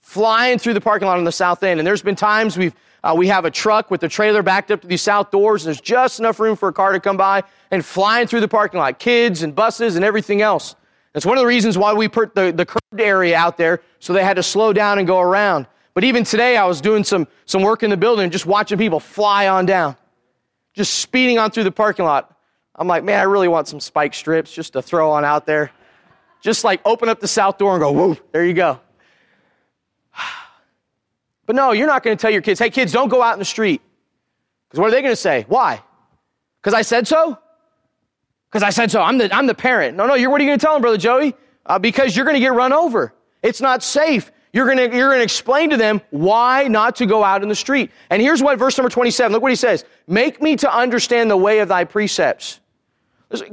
flying 0.00 0.58
through 0.58 0.74
the 0.74 0.80
parking 0.80 1.06
lot 1.06 1.18
on 1.18 1.24
the 1.24 1.32
south 1.32 1.62
end. 1.62 1.78
And 1.78 1.86
there's 1.86 2.02
been 2.02 2.16
times 2.16 2.56
we've 2.56 2.74
uh, 3.02 3.14
we 3.16 3.28
have 3.28 3.44
a 3.44 3.50
truck 3.50 3.90
with 3.90 4.00
the 4.00 4.08
trailer 4.08 4.42
backed 4.42 4.70
up 4.70 4.82
to 4.82 4.86
these 4.86 5.02
south 5.02 5.30
doors, 5.30 5.64
there's 5.64 5.80
just 5.80 6.20
enough 6.20 6.38
room 6.38 6.56
for 6.56 6.68
a 6.68 6.72
car 6.72 6.92
to 6.92 7.00
come 7.00 7.16
by 7.16 7.42
and 7.70 7.84
flying 7.84 8.26
through 8.26 8.40
the 8.40 8.48
parking 8.48 8.78
lot, 8.78 8.98
kids 8.98 9.42
and 9.42 9.54
buses 9.54 9.96
and 9.96 10.04
everything 10.04 10.42
else. 10.42 10.74
That's 11.12 11.26
one 11.26 11.38
of 11.38 11.42
the 11.42 11.46
reasons 11.46 11.76
why 11.76 11.92
we 11.92 12.08
put 12.08 12.34
the, 12.34 12.52
the 12.52 12.66
curved 12.66 13.00
area 13.00 13.36
out 13.36 13.56
there 13.56 13.80
so 13.98 14.12
they 14.12 14.22
had 14.22 14.36
to 14.36 14.42
slow 14.42 14.72
down 14.72 14.98
and 14.98 15.06
go 15.06 15.18
around. 15.18 15.66
But 15.94 16.04
even 16.04 16.22
today, 16.22 16.56
I 16.56 16.64
was 16.66 16.80
doing 16.80 17.02
some, 17.02 17.26
some 17.46 17.62
work 17.62 17.82
in 17.82 17.90
the 17.90 17.96
building, 17.96 18.30
just 18.30 18.46
watching 18.46 18.78
people 18.78 19.00
fly 19.00 19.48
on 19.48 19.66
down, 19.66 19.96
just 20.74 20.94
speeding 21.00 21.38
on 21.38 21.50
through 21.50 21.64
the 21.64 21.72
parking 21.72 22.04
lot. 22.04 22.36
I'm 22.80 22.88
like, 22.88 23.04
man, 23.04 23.20
I 23.20 23.24
really 23.24 23.46
want 23.46 23.68
some 23.68 23.78
spike 23.78 24.14
strips 24.14 24.50
just 24.50 24.72
to 24.72 24.80
throw 24.80 25.10
on 25.10 25.22
out 25.22 25.44
there. 25.44 25.70
Just 26.40 26.64
like 26.64 26.80
open 26.86 27.10
up 27.10 27.20
the 27.20 27.28
south 27.28 27.58
door 27.58 27.74
and 27.74 27.80
go, 27.80 27.92
whoa, 27.92 28.16
there 28.32 28.44
you 28.44 28.54
go. 28.54 28.80
But 31.46 31.56
no, 31.56 31.72
you're 31.72 31.88
not 31.88 32.04
going 32.04 32.16
to 32.16 32.20
tell 32.20 32.30
your 32.30 32.42
kids, 32.42 32.60
hey, 32.60 32.70
kids, 32.70 32.92
don't 32.92 33.08
go 33.08 33.22
out 33.22 33.32
in 33.32 33.40
the 33.40 33.44
street. 33.44 33.82
Because 34.68 34.78
what 34.78 34.86
are 34.86 34.90
they 34.92 35.02
going 35.02 35.12
to 35.12 35.16
say? 35.16 35.44
Why? 35.48 35.82
Because 36.60 36.74
I 36.74 36.82
said 36.82 37.08
so? 37.08 37.36
Because 38.48 38.62
I 38.62 38.70
said 38.70 38.92
so. 38.92 39.02
I'm 39.02 39.18
the, 39.18 39.34
I'm 39.34 39.48
the 39.48 39.54
parent. 39.54 39.96
No, 39.96 40.06
no, 40.06 40.14
you're, 40.14 40.30
what 40.30 40.40
are 40.40 40.44
you 40.44 40.48
going 40.50 40.60
to 40.60 40.64
tell 40.64 40.74
them, 40.74 40.82
Brother 40.82 40.96
Joey? 40.96 41.34
Uh, 41.66 41.80
because 41.80 42.14
you're 42.14 42.24
going 42.24 42.36
to 42.36 42.40
get 42.40 42.52
run 42.52 42.72
over. 42.72 43.12
It's 43.42 43.60
not 43.60 43.82
safe. 43.82 44.30
You're 44.52 44.66
going 44.66 44.78
you're 44.78 45.08
going 45.08 45.18
to 45.18 45.24
explain 45.24 45.70
to 45.70 45.76
them 45.76 46.00
why 46.10 46.68
not 46.68 46.96
to 46.96 47.06
go 47.06 47.24
out 47.24 47.42
in 47.42 47.48
the 47.48 47.54
street. 47.56 47.90
And 48.10 48.22
here's 48.22 48.42
what 48.42 48.56
verse 48.58 48.78
number 48.78 48.90
27, 48.90 49.32
look 49.32 49.42
what 49.42 49.50
he 49.50 49.56
says. 49.56 49.84
Make 50.06 50.40
me 50.40 50.54
to 50.56 50.72
understand 50.72 51.30
the 51.30 51.36
way 51.36 51.58
of 51.58 51.68
thy 51.68 51.84
precepts. 51.84 52.60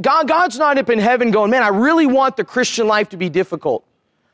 God, 0.02 0.28
God's 0.28 0.58
not 0.58 0.78
up 0.78 0.90
in 0.90 1.00
heaven 1.00 1.32
going, 1.32 1.52
man, 1.52 1.64
I 1.64 1.68
really 1.68 2.08
want 2.08 2.36
the 2.36 2.44
Christian 2.44 2.88
life 2.88 3.10
to 3.10 3.18
be 3.18 3.30
difficult. 3.30 3.86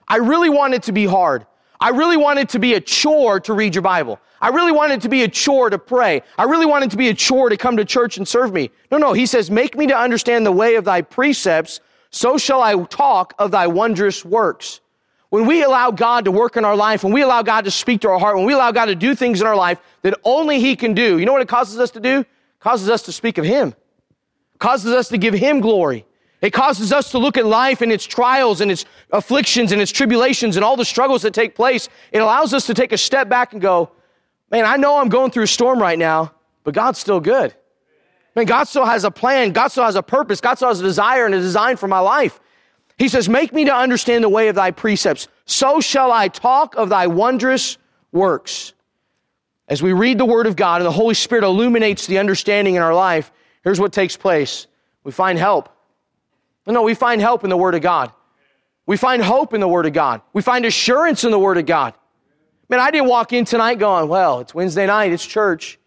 I 0.07 0.17
really 0.17 0.49
want 0.49 0.73
it 0.73 0.83
to 0.83 0.91
be 0.91 1.05
hard. 1.05 1.45
I 1.79 1.89
really 1.89 2.15
want 2.15 2.39
it 2.39 2.49
to 2.49 2.59
be 2.59 2.75
a 2.75 2.79
chore 2.81 3.41
to 3.41 3.53
read 3.53 3.75
your 3.75 3.81
Bible. 3.81 4.19
I 4.41 4.49
really 4.49 4.71
want 4.71 4.93
it 4.93 5.01
to 5.01 5.09
be 5.09 5.23
a 5.23 5.27
chore 5.27 5.69
to 5.69 5.77
pray. 5.77 6.21
I 6.37 6.43
really 6.43 6.65
want 6.65 6.85
it 6.85 6.91
to 6.91 6.97
be 6.97 7.09
a 7.09 7.13
chore 7.13 7.49
to 7.49 7.57
come 7.57 7.75
to 7.77 7.85
church 7.85 8.17
and 8.17 8.27
serve 8.27 8.53
me. 8.53 8.71
No, 8.89 8.97
no. 8.97 9.11
He 9.11 9.25
says, 9.25 9.51
make 9.51 9.77
me 9.77 9.87
to 9.87 9.97
understand 9.97 10.45
the 10.45 10.51
way 10.51 10.75
of 10.75 10.85
thy 10.85 11.01
precepts. 11.01 11.81
So 12.09 12.37
shall 12.37 12.61
I 12.61 12.81
talk 12.85 13.33
of 13.37 13.51
thy 13.51 13.67
wondrous 13.67 14.23
works. 14.23 14.79
When 15.29 15.45
we 15.45 15.63
allow 15.63 15.91
God 15.91 16.25
to 16.25 16.31
work 16.31 16.57
in 16.57 16.63
our 16.63 16.75
life, 16.75 17.03
when 17.03 17.11
we 17.11 17.21
allow 17.21 17.41
God 17.41 17.65
to 17.65 17.71
speak 17.71 18.01
to 18.01 18.09
our 18.09 18.19
heart, 18.19 18.37
when 18.37 18.45
we 18.45 18.53
allow 18.53 18.71
God 18.71 18.85
to 18.85 18.95
do 18.95 19.15
things 19.15 19.41
in 19.41 19.47
our 19.47 19.55
life 19.55 19.79
that 20.03 20.17
only 20.23 20.59
He 20.59 20.75
can 20.75 20.93
do, 20.93 21.17
you 21.17 21.25
know 21.25 21.33
what 21.33 21.41
it 21.41 21.47
causes 21.47 21.79
us 21.79 21.91
to 21.91 21.99
do? 21.99 22.19
It 22.19 22.27
causes 22.59 22.87
us 22.87 23.01
to 23.03 23.11
speak 23.11 23.37
of 23.37 23.45
Him. 23.45 23.73
Causes 24.63 24.93
us 24.93 25.09
to 25.09 25.17
give 25.17 25.33
Him 25.33 25.59
glory. 25.59 26.05
It 26.41 26.51
causes 26.53 26.93
us 26.93 27.11
to 27.11 27.17
look 27.17 27.35
at 27.35 27.45
life 27.45 27.81
and 27.81 27.91
its 27.91 28.05
trials 28.05 28.61
and 28.61 28.71
its 28.71 28.85
afflictions 29.11 29.73
and 29.73 29.81
its 29.81 29.91
tribulations 29.91 30.55
and 30.55 30.63
all 30.63 30.77
the 30.77 30.85
struggles 30.85 31.23
that 31.23 31.33
take 31.33 31.53
place. 31.53 31.89
It 32.13 32.19
allows 32.19 32.53
us 32.53 32.65
to 32.67 32.73
take 32.73 32.93
a 32.93 32.97
step 32.97 33.27
back 33.27 33.51
and 33.51 33.61
go, 33.61 33.91
man, 34.49 34.63
I 34.63 34.77
know 34.77 34.99
I'm 34.99 35.09
going 35.09 35.31
through 35.31 35.43
a 35.43 35.47
storm 35.47 35.81
right 35.81 35.99
now, 35.99 36.31
but 36.63 36.73
God's 36.73 36.97
still 36.97 37.19
good. 37.19 37.53
Man, 38.37 38.45
God 38.45 38.63
still 38.69 38.85
has 38.85 39.03
a 39.03 39.11
plan. 39.11 39.51
God 39.51 39.67
still 39.67 39.83
has 39.83 39.95
a 39.95 40.01
purpose. 40.01 40.39
God 40.39 40.55
still 40.55 40.69
has 40.69 40.79
a 40.79 40.83
desire 40.83 41.25
and 41.25 41.35
a 41.35 41.41
design 41.41 41.75
for 41.75 41.89
my 41.89 41.99
life. 41.99 42.39
He 42.97 43.09
says, 43.09 43.27
make 43.27 43.51
me 43.51 43.65
to 43.65 43.75
understand 43.75 44.23
the 44.23 44.29
way 44.29 44.47
of 44.47 44.55
thy 44.55 44.71
precepts. 44.71 45.27
So 45.43 45.81
shall 45.81 46.13
I 46.13 46.29
talk 46.29 46.75
of 46.75 46.87
thy 46.87 47.07
wondrous 47.07 47.77
works. 48.13 48.71
As 49.67 49.83
we 49.83 49.91
read 49.91 50.19
the 50.19 50.25
word 50.25 50.47
of 50.47 50.55
God 50.55 50.79
and 50.79 50.85
the 50.85 50.91
Holy 50.93 51.15
Spirit 51.15 51.43
illuminates 51.43 52.07
the 52.07 52.17
understanding 52.17 52.75
in 52.75 52.81
our 52.81 52.95
life, 52.95 53.29
here's 53.63 53.79
what 53.79 53.93
takes 53.93 54.17
place. 54.17 54.67
We 55.03 55.11
find 55.11 55.37
help. 55.37 55.69
No, 56.65 56.81
we 56.81 56.93
find 56.93 57.19
help 57.19 57.43
in 57.43 57.49
the 57.49 57.57
Word 57.57 57.75
of 57.75 57.81
God. 57.81 58.11
We 58.85 58.97
find 58.97 59.21
hope 59.21 59.53
in 59.53 59.61
the 59.61 59.67
Word 59.67 59.85
of 59.85 59.93
God. 59.93 60.21
We 60.33 60.41
find 60.41 60.65
assurance 60.65 61.23
in 61.23 61.31
the 61.31 61.39
Word 61.39 61.57
of 61.57 61.65
God. 61.65 61.93
Man, 62.69 62.79
I 62.79 62.91
didn't 62.91 63.09
walk 63.09 63.33
in 63.33 63.45
tonight 63.45 63.75
going, 63.79 64.07
well, 64.07 64.39
it's 64.39 64.53
Wednesday 64.53 64.87
night, 64.87 65.11
it's 65.11 65.25
church. 65.25 65.79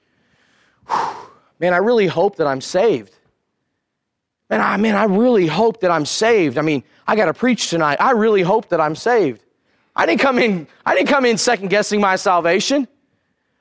Whew. 0.88 0.98
Man, 1.58 1.72
I 1.72 1.78
really 1.78 2.06
hope 2.06 2.36
that 2.36 2.46
I'm 2.46 2.60
saved. 2.60 3.14
Man, 4.50 4.60
I, 4.60 4.76
mean, 4.76 4.94
I 4.94 5.04
really 5.04 5.46
hope 5.46 5.80
that 5.80 5.90
I'm 5.90 6.04
saved. 6.04 6.58
I 6.58 6.60
mean, 6.60 6.84
I 7.06 7.16
got 7.16 7.26
to 7.26 7.34
preach 7.34 7.70
tonight. 7.70 7.96
I 7.98 8.10
really 8.10 8.42
hope 8.42 8.68
that 8.68 8.80
I'm 8.80 8.94
saved. 8.94 9.42
I 9.96 10.04
didn't 10.04 10.20
come 10.20 10.38
in, 10.38 10.68
I 10.84 10.94
didn't 10.94 11.08
come 11.08 11.24
in 11.24 11.38
second 11.38 11.68
guessing 11.68 11.98
my 11.98 12.16
salvation. 12.16 12.86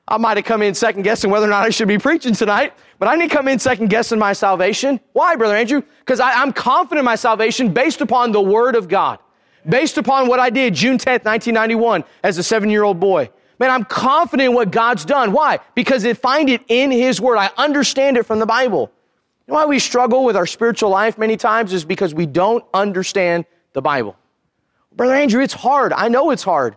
I 0.08 0.18
might 0.18 0.36
have 0.36 0.46
come 0.46 0.62
in 0.62 0.74
second 0.74 1.02
guessing 1.02 1.30
whether 1.30 1.46
or 1.46 1.50
not 1.50 1.64
I 1.64 1.70
should 1.70 1.88
be 1.88 1.98
preaching 1.98 2.32
tonight, 2.32 2.74
but 2.98 3.08
I 3.08 3.16
didn't 3.16 3.32
come 3.32 3.48
in 3.48 3.58
second 3.58 3.88
guessing 3.88 4.18
my 4.18 4.32
salvation. 4.32 5.00
Why, 5.12 5.34
Brother 5.34 5.56
Andrew? 5.56 5.82
Because 6.00 6.20
I'm 6.20 6.52
confident 6.52 7.00
in 7.00 7.04
my 7.04 7.16
salvation 7.16 7.72
based 7.72 8.00
upon 8.00 8.30
the 8.30 8.40
Word 8.40 8.76
of 8.76 8.86
God, 8.86 9.18
based 9.68 9.98
upon 9.98 10.28
what 10.28 10.38
I 10.38 10.48
did 10.48 10.74
June 10.74 10.96
10th, 10.96 11.24
1991, 11.24 12.04
as 12.22 12.38
a 12.38 12.42
seven 12.42 12.70
year 12.70 12.84
old 12.84 13.00
boy. 13.00 13.30
Man, 13.58 13.70
I'm 13.70 13.84
confident 13.84 14.50
in 14.50 14.54
what 14.54 14.70
God's 14.70 15.04
done. 15.04 15.32
Why? 15.32 15.58
Because 15.74 16.04
I 16.04 16.12
find 16.12 16.50
it 16.50 16.62
in 16.68 16.90
His 16.92 17.20
Word. 17.20 17.38
I 17.38 17.50
understand 17.56 18.16
it 18.16 18.26
from 18.26 18.38
the 18.38 18.46
Bible. 18.46 18.92
You 19.46 19.52
know 19.52 19.56
why 19.56 19.66
we 19.66 19.78
struggle 19.78 20.24
with 20.24 20.36
our 20.36 20.46
spiritual 20.46 20.90
life 20.90 21.18
many 21.18 21.36
times 21.36 21.72
is 21.72 21.84
because 21.84 22.14
we 22.14 22.26
don't 22.26 22.64
understand 22.74 23.44
the 23.72 23.82
Bible. 23.82 24.16
Brother 24.92 25.14
Andrew, 25.14 25.42
it's 25.42 25.54
hard. 25.54 25.92
I 25.92 26.08
know 26.08 26.30
it's 26.30 26.42
hard. 26.42 26.76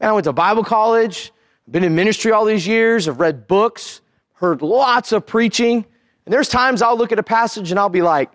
Man, 0.00 0.10
I 0.10 0.12
went 0.12 0.24
to 0.24 0.32
Bible 0.32 0.64
college. 0.64 1.32
Been 1.68 1.84
in 1.84 1.94
ministry 1.94 2.32
all 2.32 2.44
these 2.44 2.66
years. 2.66 3.08
I've 3.08 3.18
read 3.18 3.48
books, 3.48 4.00
heard 4.34 4.62
lots 4.62 5.12
of 5.12 5.26
preaching. 5.26 5.84
And 6.24 6.32
there's 6.32 6.48
times 6.48 6.82
I'll 6.82 6.96
look 6.96 7.12
at 7.12 7.18
a 7.18 7.22
passage 7.22 7.70
and 7.70 7.80
I'll 7.80 7.88
be 7.88 8.02
like, 8.02 8.30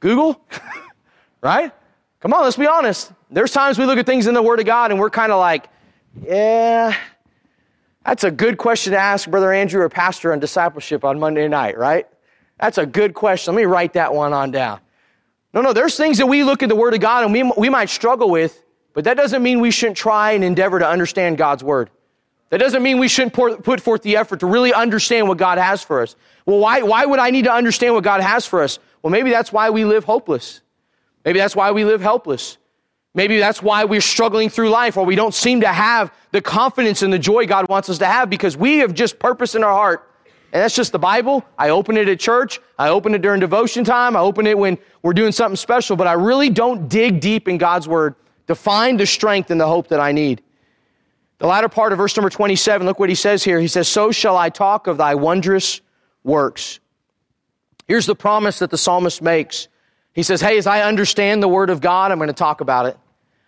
Google? 0.00 0.42
right? 1.42 1.72
Come 2.20 2.32
on, 2.32 2.42
let's 2.42 2.56
be 2.56 2.66
honest. 2.66 3.12
There's 3.30 3.50
times 3.50 3.78
we 3.78 3.86
look 3.86 3.98
at 3.98 4.06
things 4.06 4.26
in 4.26 4.34
the 4.34 4.42
Word 4.42 4.60
of 4.60 4.66
God 4.66 4.90
and 4.90 4.98
we're 4.98 5.10
kind 5.10 5.32
of 5.32 5.38
like, 5.38 5.68
yeah, 6.22 6.96
that's 8.04 8.24
a 8.24 8.30
good 8.30 8.58
question 8.58 8.92
to 8.92 8.98
ask 8.98 9.28
Brother 9.28 9.52
Andrew 9.52 9.82
or 9.82 9.88
Pastor 9.88 10.32
on 10.32 10.40
discipleship 10.40 11.04
on 11.04 11.18
Monday 11.18 11.46
night, 11.48 11.78
right? 11.78 12.06
That's 12.58 12.78
a 12.78 12.86
good 12.86 13.14
question. 13.14 13.54
Let 13.54 13.60
me 13.60 13.66
write 13.66 13.94
that 13.94 14.14
one 14.14 14.32
on 14.32 14.50
down. 14.50 14.80
No, 15.52 15.60
no, 15.62 15.72
there's 15.72 15.96
things 15.96 16.18
that 16.18 16.26
we 16.26 16.44
look 16.44 16.62
at 16.62 16.68
the 16.68 16.76
Word 16.76 16.94
of 16.94 17.00
God 17.00 17.24
and 17.24 17.32
we, 17.32 17.42
we 17.56 17.68
might 17.68 17.88
struggle 17.88 18.30
with, 18.30 18.62
but 19.00 19.04
that 19.06 19.16
doesn't 19.16 19.42
mean 19.42 19.60
we 19.60 19.70
shouldn't 19.70 19.96
try 19.96 20.32
and 20.32 20.44
endeavor 20.44 20.78
to 20.78 20.86
understand 20.86 21.38
God's 21.38 21.64
word. 21.64 21.88
That 22.50 22.58
doesn't 22.58 22.82
mean 22.82 22.98
we 22.98 23.08
shouldn't 23.08 23.32
put 23.32 23.80
forth 23.80 24.02
the 24.02 24.18
effort 24.18 24.40
to 24.40 24.46
really 24.46 24.74
understand 24.74 25.26
what 25.26 25.38
God 25.38 25.56
has 25.56 25.82
for 25.82 26.02
us. 26.02 26.16
Well, 26.44 26.58
why, 26.58 26.82
why 26.82 27.06
would 27.06 27.18
I 27.18 27.30
need 27.30 27.46
to 27.46 27.50
understand 27.50 27.94
what 27.94 28.04
God 28.04 28.20
has 28.20 28.44
for 28.44 28.62
us? 28.62 28.78
Well, 29.00 29.10
maybe 29.10 29.30
that's 29.30 29.54
why 29.54 29.70
we 29.70 29.86
live 29.86 30.04
hopeless. 30.04 30.60
Maybe 31.24 31.38
that's 31.38 31.56
why 31.56 31.72
we 31.72 31.86
live 31.86 32.02
helpless. 32.02 32.58
Maybe 33.14 33.38
that's 33.38 33.62
why 33.62 33.84
we're 33.84 34.02
struggling 34.02 34.50
through 34.50 34.68
life 34.68 34.98
or 34.98 35.06
we 35.06 35.16
don't 35.16 35.32
seem 35.32 35.62
to 35.62 35.68
have 35.68 36.12
the 36.30 36.42
confidence 36.42 37.00
and 37.00 37.10
the 37.10 37.18
joy 37.18 37.46
God 37.46 37.70
wants 37.70 37.88
us 37.88 37.96
to 38.00 38.06
have 38.06 38.28
because 38.28 38.54
we 38.54 38.80
have 38.80 38.92
just 38.92 39.18
purpose 39.18 39.54
in 39.54 39.64
our 39.64 39.72
heart. 39.72 40.12
And 40.52 40.62
that's 40.62 40.76
just 40.76 40.92
the 40.92 40.98
Bible. 40.98 41.42
I 41.56 41.70
open 41.70 41.96
it 41.96 42.06
at 42.06 42.20
church. 42.20 42.60
I 42.78 42.90
open 42.90 43.14
it 43.14 43.22
during 43.22 43.40
devotion 43.40 43.82
time. 43.82 44.14
I 44.14 44.20
open 44.20 44.46
it 44.46 44.58
when 44.58 44.76
we're 45.02 45.14
doing 45.14 45.32
something 45.32 45.56
special, 45.56 45.96
but 45.96 46.06
I 46.06 46.12
really 46.12 46.50
don't 46.50 46.86
dig 46.90 47.20
deep 47.20 47.48
in 47.48 47.56
God's 47.56 47.88
word 47.88 48.14
to 48.50 48.54
find 48.56 48.98
the 48.98 49.06
strength 49.06 49.50
and 49.50 49.60
the 49.60 49.66
hope 49.66 49.88
that 49.88 50.00
I 50.00 50.12
need. 50.12 50.42
The 51.38 51.46
latter 51.46 51.68
part 51.68 51.92
of 51.92 51.98
verse 51.98 52.16
number 52.16 52.30
27, 52.30 52.86
look 52.86 52.98
what 52.98 53.08
he 53.08 53.14
says 53.14 53.42
here. 53.44 53.60
He 53.60 53.68
says, 53.68 53.88
So 53.88 54.10
shall 54.10 54.36
I 54.36 54.50
talk 54.50 54.88
of 54.88 54.98
thy 54.98 55.14
wondrous 55.14 55.80
works. 56.24 56.80
Here's 57.86 58.06
the 58.06 58.14
promise 58.14 58.58
that 58.58 58.70
the 58.70 58.76
psalmist 58.76 59.22
makes. 59.22 59.68
He 60.12 60.22
says, 60.22 60.40
Hey, 60.40 60.58
as 60.58 60.66
I 60.66 60.82
understand 60.82 61.42
the 61.42 61.48
word 61.48 61.70
of 61.70 61.80
God, 61.80 62.10
I'm 62.10 62.18
going 62.18 62.26
to 62.26 62.32
talk 62.32 62.60
about 62.60 62.86
it. 62.86 62.98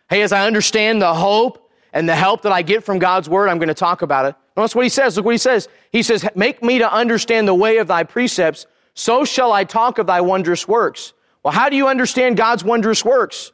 Hey, 0.08 0.22
as 0.22 0.32
I 0.32 0.46
understand 0.46 1.02
the 1.02 1.12
hope 1.12 1.70
and 1.92 2.08
the 2.08 2.14
help 2.14 2.42
that 2.42 2.52
I 2.52 2.62
get 2.62 2.84
from 2.84 2.98
God's 2.98 3.28
word, 3.28 3.48
I'm 3.48 3.58
going 3.58 3.68
to 3.68 3.74
talk 3.74 4.02
about 4.02 4.26
it. 4.26 4.36
Notice 4.56 4.74
what 4.74 4.84
he 4.84 4.88
says. 4.88 5.16
Look 5.16 5.26
what 5.26 5.34
he 5.34 5.38
says. 5.38 5.68
He 5.90 6.02
says, 6.02 6.24
Make 6.36 6.62
me 6.62 6.78
to 6.78 6.90
understand 6.90 7.48
the 7.48 7.54
way 7.54 7.78
of 7.78 7.88
thy 7.88 8.04
precepts, 8.04 8.66
so 8.94 9.24
shall 9.24 9.52
I 9.52 9.64
talk 9.64 9.98
of 9.98 10.06
thy 10.06 10.20
wondrous 10.20 10.68
works. 10.68 11.12
Well, 11.42 11.52
how 11.52 11.68
do 11.68 11.76
you 11.76 11.88
understand 11.88 12.36
God's 12.36 12.62
wondrous 12.62 13.04
works? 13.04 13.52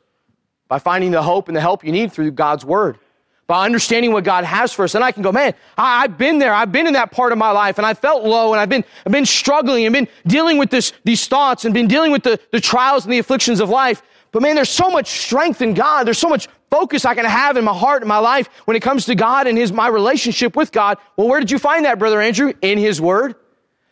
By 0.68 0.78
finding 0.78 1.10
the 1.10 1.22
hope 1.22 1.48
and 1.48 1.56
the 1.56 1.60
help 1.60 1.84
you 1.84 1.92
need 1.92 2.12
through 2.12 2.30
God's 2.32 2.64
Word, 2.64 2.98
by 3.46 3.64
understanding 3.64 4.12
what 4.12 4.24
God 4.24 4.44
has 4.44 4.72
for 4.72 4.84
us. 4.84 4.94
And 4.94 5.02
I 5.02 5.10
can 5.10 5.22
go, 5.22 5.32
man, 5.32 5.54
I, 5.76 6.02
have 6.02 6.18
been 6.18 6.38
there. 6.38 6.52
I've 6.52 6.70
been 6.70 6.86
in 6.86 6.92
that 6.92 7.10
part 7.10 7.32
of 7.32 7.38
my 7.38 7.50
life 7.50 7.78
and 7.78 7.86
I 7.86 7.94
felt 7.94 8.22
low 8.22 8.52
and 8.52 8.60
I've 8.60 8.68
been, 8.68 8.84
I've 9.06 9.12
been 9.12 9.26
struggling 9.26 9.86
and 9.86 9.92
been 9.92 10.08
dealing 10.26 10.58
with 10.58 10.70
this, 10.70 10.92
these 11.04 11.26
thoughts 11.26 11.64
and 11.64 11.72
been 11.72 11.88
dealing 11.88 12.12
with 12.12 12.22
the, 12.22 12.38
the 12.52 12.60
trials 12.60 13.04
and 13.04 13.12
the 13.12 13.18
afflictions 13.18 13.60
of 13.60 13.70
life. 13.70 14.02
But 14.30 14.42
man, 14.42 14.54
there's 14.54 14.68
so 14.68 14.90
much 14.90 15.08
strength 15.08 15.62
in 15.62 15.72
God. 15.72 16.06
There's 16.06 16.18
so 16.18 16.28
much 16.28 16.48
focus 16.70 17.06
I 17.06 17.14
can 17.14 17.24
have 17.24 17.56
in 17.56 17.64
my 17.64 17.72
heart 17.72 18.02
and 18.02 18.08
my 18.08 18.18
life 18.18 18.48
when 18.66 18.76
it 18.76 18.80
comes 18.80 19.06
to 19.06 19.14
God 19.14 19.46
and 19.46 19.56
his, 19.56 19.72
my 19.72 19.88
relationship 19.88 20.54
with 20.54 20.70
God. 20.70 20.98
Well, 21.16 21.28
where 21.28 21.40
did 21.40 21.50
you 21.50 21.58
find 21.58 21.86
that, 21.86 21.98
Brother 21.98 22.20
Andrew? 22.20 22.52
In 22.60 22.76
His 22.76 23.00
Word. 23.00 23.36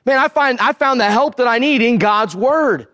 Man, 0.04 0.18
I 0.18 0.28
find, 0.28 0.60
I 0.60 0.72
found 0.72 1.00
the 1.00 1.10
help 1.10 1.36
that 1.36 1.48
I 1.48 1.58
need 1.58 1.80
in 1.80 1.98
God's 1.98 2.36
Word. 2.36 2.88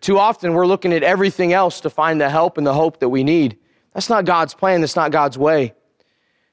Too 0.00 0.18
often 0.18 0.54
we're 0.54 0.66
looking 0.66 0.92
at 0.92 1.02
everything 1.02 1.52
else 1.52 1.80
to 1.80 1.90
find 1.90 2.20
the 2.20 2.30
help 2.30 2.58
and 2.58 2.66
the 2.66 2.74
hope 2.74 3.00
that 3.00 3.08
we 3.08 3.24
need. 3.24 3.58
That's 3.94 4.08
not 4.08 4.24
God's 4.24 4.54
plan. 4.54 4.80
That's 4.80 4.96
not 4.96 5.10
God's 5.10 5.38
way. 5.38 5.74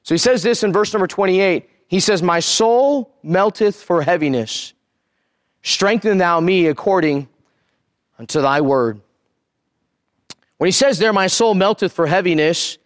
So 0.02 0.14
he 0.14 0.18
says 0.18 0.42
this 0.42 0.62
in 0.62 0.72
verse 0.72 0.92
number 0.92 1.06
28. 1.06 1.68
He 1.88 2.00
says, 2.00 2.22
My 2.22 2.40
soul 2.40 3.14
melteth 3.22 3.82
for 3.82 4.02
heaviness. 4.02 4.72
Strengthen 5.62 6.18
thou 6.18 6.40
me 6.40 6.66
according 6.66 7.28
unto 8.18 8.40
thy 8.40 8.60
word. 8.60 9.00
When 10.58 10.68
he 10.68 10.72
says 10.72 10.98
there, 10.98 11.12
My 11.12 11.26
soul 11.26 11.54
melteth 11.54 11.92
for 11.92 12.06
heaviness, 12.06 12.78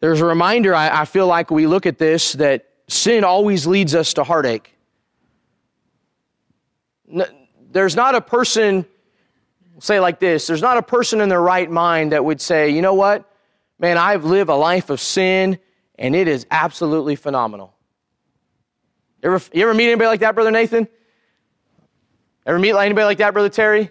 There's 0.00 0.20
a 0.20 0.26
reminder, 0.26 0.74
I, 0.74 1.02
I 1.02 1.04
feel 1.04 1.26
like 1.26 1.50
we 1.50 1.66
look 1.66 1.86
at 1.86 1.98
this, 1.98 2.32
that 2.34 2.68
sin 2.88 3.24
always 3.24 3.66
leads 3.66 3.94
us 3.94 4.14
to 4.14 4.24
heartache. 4.24 4.70
There's 7.70 7.96
not 7.96 8.14
a 8.14 8.20
person, 8.20 8.86
say 9.80 10.00
like 10.00 10.20
this, 10.20 10.46
there's 10.46 10.62
not 10.62 10.76
a 10.76 10.82
person 10.82 11.20
in 11.20 11.28
their 11.28 11.40
right 11.40 11.70
mind 11.70 12.12
that 12.12 12.24
would 12.24 12.40
say, 12.40 12.70
you 12.70 12.82
know 12.82 12.94
what? 12.94 13.30
Man, 13.78 13.98
I've 13.98 14.24
lived 14.24 14.50
a 14.50 14.54
life 14.54 14.90
of 14.90 15.00
sin 15.00 15.58
and 15.98 16.14
it 16.14 16.28
is 16.28 16.46
absolutely 16.50 17.16
phenomenal. 17.16 17.74
You 19.22 19.32
ever, 19.32 19.44
you 19.52 19.62
ever 19.62 19.74
meet 19.74 19.86
anybody 19.86 20.08
like 20.08 20.20
that, 20.20 20.34
Brother 20.34 20.50
Nathan? 20.50 20.88
Ever 22.46 22.58
meet 22.58 22.74
anybody 22.74 23.04
like 23.04 23.18
that, 23.18 23.32
Brother 23.32 23.48
Terry? 23.48 23.90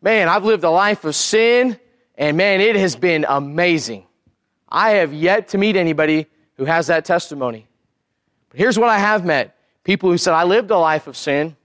Man, 0.00 0.28
I've 0.28 0.44
lived 0.44 0.64
a 0.64 0.70
life 0.70 1.04
of 1.04 1.14
sin 1.14 1.78
and 2.16 2.36
man, 2.36 2.60
it 2.60 2.76
has 2.76 2.96
been 2.96 3.26
amazing. 3.28 4.06
I 4.68 4.90
have 4.92 5.12
yet 5.12 5.48
to 5.48 5.58
meet 5.58 5.76
anybody 5.76 6.26
who 6.56 6.64
has 6.64 6.86
that 6.86 7.04
testimony. 7.04 7.66
But 8.50 8.58
here's 8.58 8.78
what 8.78 8.88
I 8.88 8.98
have 8.98 9.24
met 9.24 9.56
people 9.84 10.10
who 10.10 10.18
said, 10.18 10.34
I 10.34 10.44
lived 10.44 10.70
a 10.70 10.78
life 10.78 11.06
of 11.06 11.16
sin 11.16 11.56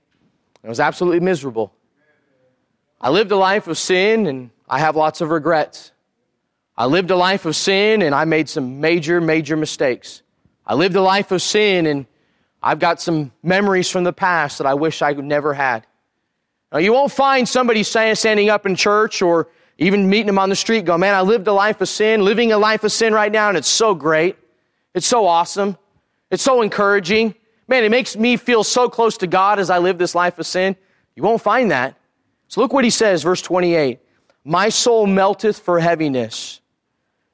and 0.62 0.70
was 0.70 0.80
absolutely 0.80 1.22
miserable. 1.22 1.74
I 3.04 3.10
lived 3.10 3.32
a 3.32 3.36
life 3.36 3.68
of 3.68 3.80
sin 3.80 4.28
and 4.28 4.52
I 4.70 4.78
have 4.80 4.96
lots 4.96 5.22
of 5.22 5.32
regrets. 5.32 5.92
I 6.78 6.86
lived 6.86 7.10
a 7.10 7.16
life 7.16 7.46
of 7.46 7.56
sin 7.56 8.04
and 8.04 8.14
I 8.14 8.26
made 8.26 8.48
some 8.48 8.80
major, 8.80 9.20
major 9.20 9.58
mistakes. 9.58 10.22
I 10.68 10.76
lived 10.76 10.96
a 10.96 11.02
life 11.02 11.32
of 11.32 11.42
sin 11.42 11.88
and 11.88 12.06
I've 12.62 12.78
got 12.78 13.02
some 13.02 13.32
memories 13.42 13.90
from 13.90 14.04
the 14.04 14.14
past 14.14 14.60
that 14.60 14.68
I 14.68 14.76
wish 14.76 15.02
I 15.02 15.16
could 15.16 15.26
never 15.26 15.56
had. 15.56 15.88
Now, 16.72 16.78
you 16.78 16.94
won't 16.94 17.12
find 17.12 17.50
somebody 17.50 17.82
standing 17.82 18.50
up 18.52 18.68
in 18.68 18.76
church 18.76 19.24
or 19.24 19.50
even 19.80 20.08
meeting 20.08 20.28
them 20.28 20.38
on 20.38 20.50
the 20.50 20.56
street 20.56 20.86
going, 20.86 21.00
man, 21.00 21.16
I 21.16 21.22
lived 21.22 21.48
a 21.48 21.54
life 21.54 21.82
of 21.82 21.90
sin, 21.90 22.24
living 22.24 22.52
a 22.52 22.58
life 22.60 22.84
of 22.84 22.92
sin 22.92 23.14
right 23.14 23.32
now, 23.32 23.50
and 23.50 23.58
it's 23.58 23.68
so 23.68 23.96
great. 23.96 24.38
It's 24.94 25.08
so 25.08 25.26
awesome. 25.26 25.76
It's 26.30 26.44
so 26.44 26.62
encouraging. 26.62 27.34
Man, 27.68 27.84
it 27.84 27.90
makes 27.90 28.16
me 28.16 28.38
feel 28.38 28.64
so 28.64 28.90
close 28.90 29.18
to 29.18 29.28
God 29.28 29.58
as 29.58 29.72
I 29.72 29.80
live 29.80 29.98
this 29.98 30.14
life 30.14 30.38
of 30.38 30.46
sin. 30.46 30.76
You 31.16 31.24
won't 31.24 31.42
find 31.42 31.72
that. 31.72 31.96
So 32.52 32.60
look 32.60 32.74
what 32.74 32.84
he 32.84 32.90
says, 32.90 33.24
verse 33.24 33.42
28. 33.42 34.00
My 34.44 34.68
soul 34.68 35.08
melteth 35.08 35.58
for 35.58 35.80
heaviness. 35.80 36.60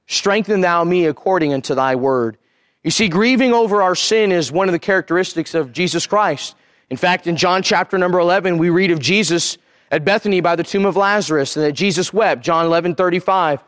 Strengthen 0.05 0.61
thou 0.61 0.83
me 0.83 1.07
according 1.07 1.55
unto 1.55 1.73
thy 1.73 1.95
word. 1.95 2.37
You 2.83 2.91
see, 2.91 3.07
grieving 3.07 3.51
over 3.51 3.81
our 3.81 3.95
sin 3.95 4.31
is 4.31 4.51
one 4.51 4.69
of 4.69 4.73
the 4.73 4.79
characteristics 4.79 5.55
of 5.55 5.73
Jesus 5.73 6.05
Christ. 6.05 6.55
In 6.91 6.97
fact, 6.97 7.25
in 7.25 7.35
John 7.35 7.63
chapter 7.63 7.97
number 7.97 8.19
11, 8.19 8.59
we 8.59 8.69
read 8.69 8.91
of 8.91 8.99
Jesus 8.99 9.57
at 9.89 10.05
Bethany 10.05 10.39
by 10.39 10.55
the 10.55 10.63
tomb 10.63 10.85
of 10.85 10.95
Lazarus 10.95 11.57
and 11.57 11.65
that 11.65 11.71
Jesus 11.71 12.13
wept. 12.13 12.43
John 12.43 12.67
11, 12.67 12.93
35, 12.93 13.63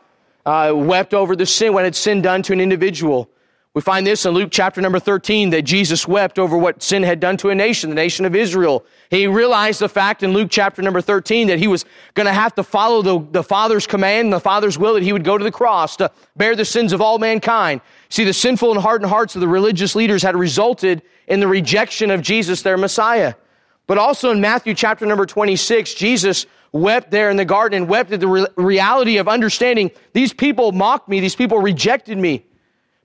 uh, 0.46 0.72
wept 0.72 1.14
over 1.14 1.34
the 1.34 1.46
sin, 1.46 1.72
when 1.72 1.82
had 1.82 1.96
sin 1.96 2.22
done 2.22 2.42
to 2.44 2.52
an 2.52 2.60
individual. 2.60 3.28
We 3.72 3.80
find 3.82 4.04
this 4.04 4.26
in 4.26 4.32
Luke 4.32 4.48
chapter 4.50 4.80
number 4.80 4.98
13 4.98 5.50
that 5.50 5.62
Jesus 5.62 6.08
wept 6.08 6.40
over 6.40 6.58
what 6.58 6.82
sin 6.82 7.04
had 7.04 7.20
done 7.20 7.36
to 7.36 7.50
a 7.50 7.54
nation, 7.54 7.88
the 7.88 7.94
nation 7.94 8.24
of 8.24 8.34
Israel. 8.34 8.84
He 9.10 9.28
realized 9.28 9.80
the 9.80 9.88
fact 9.88 10.24
in 10.24 10.32
Luke 10.32 10.48
chapter 10.50 10.82
number 10.82 11.00
13 11.00 11.46
that 11.46 11.60
he 11.60 11.68
was 11.68 11.84
going 12.14 12.26
to 12.26 12.32
have 12.32 12.52
to 12.56 12.64
follow 12.64 13.00
the, 13.00 13.24
the 13.30 13.44
Father's 13.44 13.86
command, 13.86 14.26
and 14.26 14.32
the 14.32 14.40
Father's 14.40 14.76
will, 14.76 14.94
that 14.94 15.04
he 15.04 15.12
would 15.12 15.22
go 15.22 15.38
to 15.38 15.44
the 15.44 15.52
cross 15.52 15.94
to 15.98 16.10
bear 16.36 16.56
the 16.56 16.64
sins 16.64 16.92
of 16.92 17.00
all 17.00 17.20
mankind. 17.20 17.80
See, 18.08 18.24
the 18.24 18.32
sinful 18.32 18.72
and 18.72 18.80
hardened 18.80 19.08
hearts 19.08 19.36
of 19.36 19.40
the 19.40 19.46
religious 19.46 19.94
leaders 19.94 20.20
had 20.20 20.34
resulted 20.34 21.02
in 21.28 21.38
the 21.38 21.46
rejection 21.46 22.10
of 22.10 22.22
Jesus, 22.22 22.62
their 22.62 22.76
Messiah. 22.76 23.34
But 23.86 23.98
also 23.98 24.32
in 24.32 24.40
Matthew 24.40 24.74
chapter 24.74 25.06
number 25.06 25.26
26, 25.26 25.94
Jesus 25.94 26.46
wept 26.72 27.12
there 27.12 27.30
in 27.30 27.36
the 27.36 27.44
garden 27.44 27.82
and 27.82 27.88
wept 27.88 28.10
at 28.10 28.18
the 28.18 28.26
re- 28.26 28.46
reality 28.56 29.18
of 29.18 29.28
understanding 29.28 29.92
these 30.12 30.32
people 30.32 30.72
mocked 30.72 31.08
me, 31.08 31.20
these 31.20 31.36
people 31.36 31.58
rejected 31.58 32.18
me. 32.18 32.46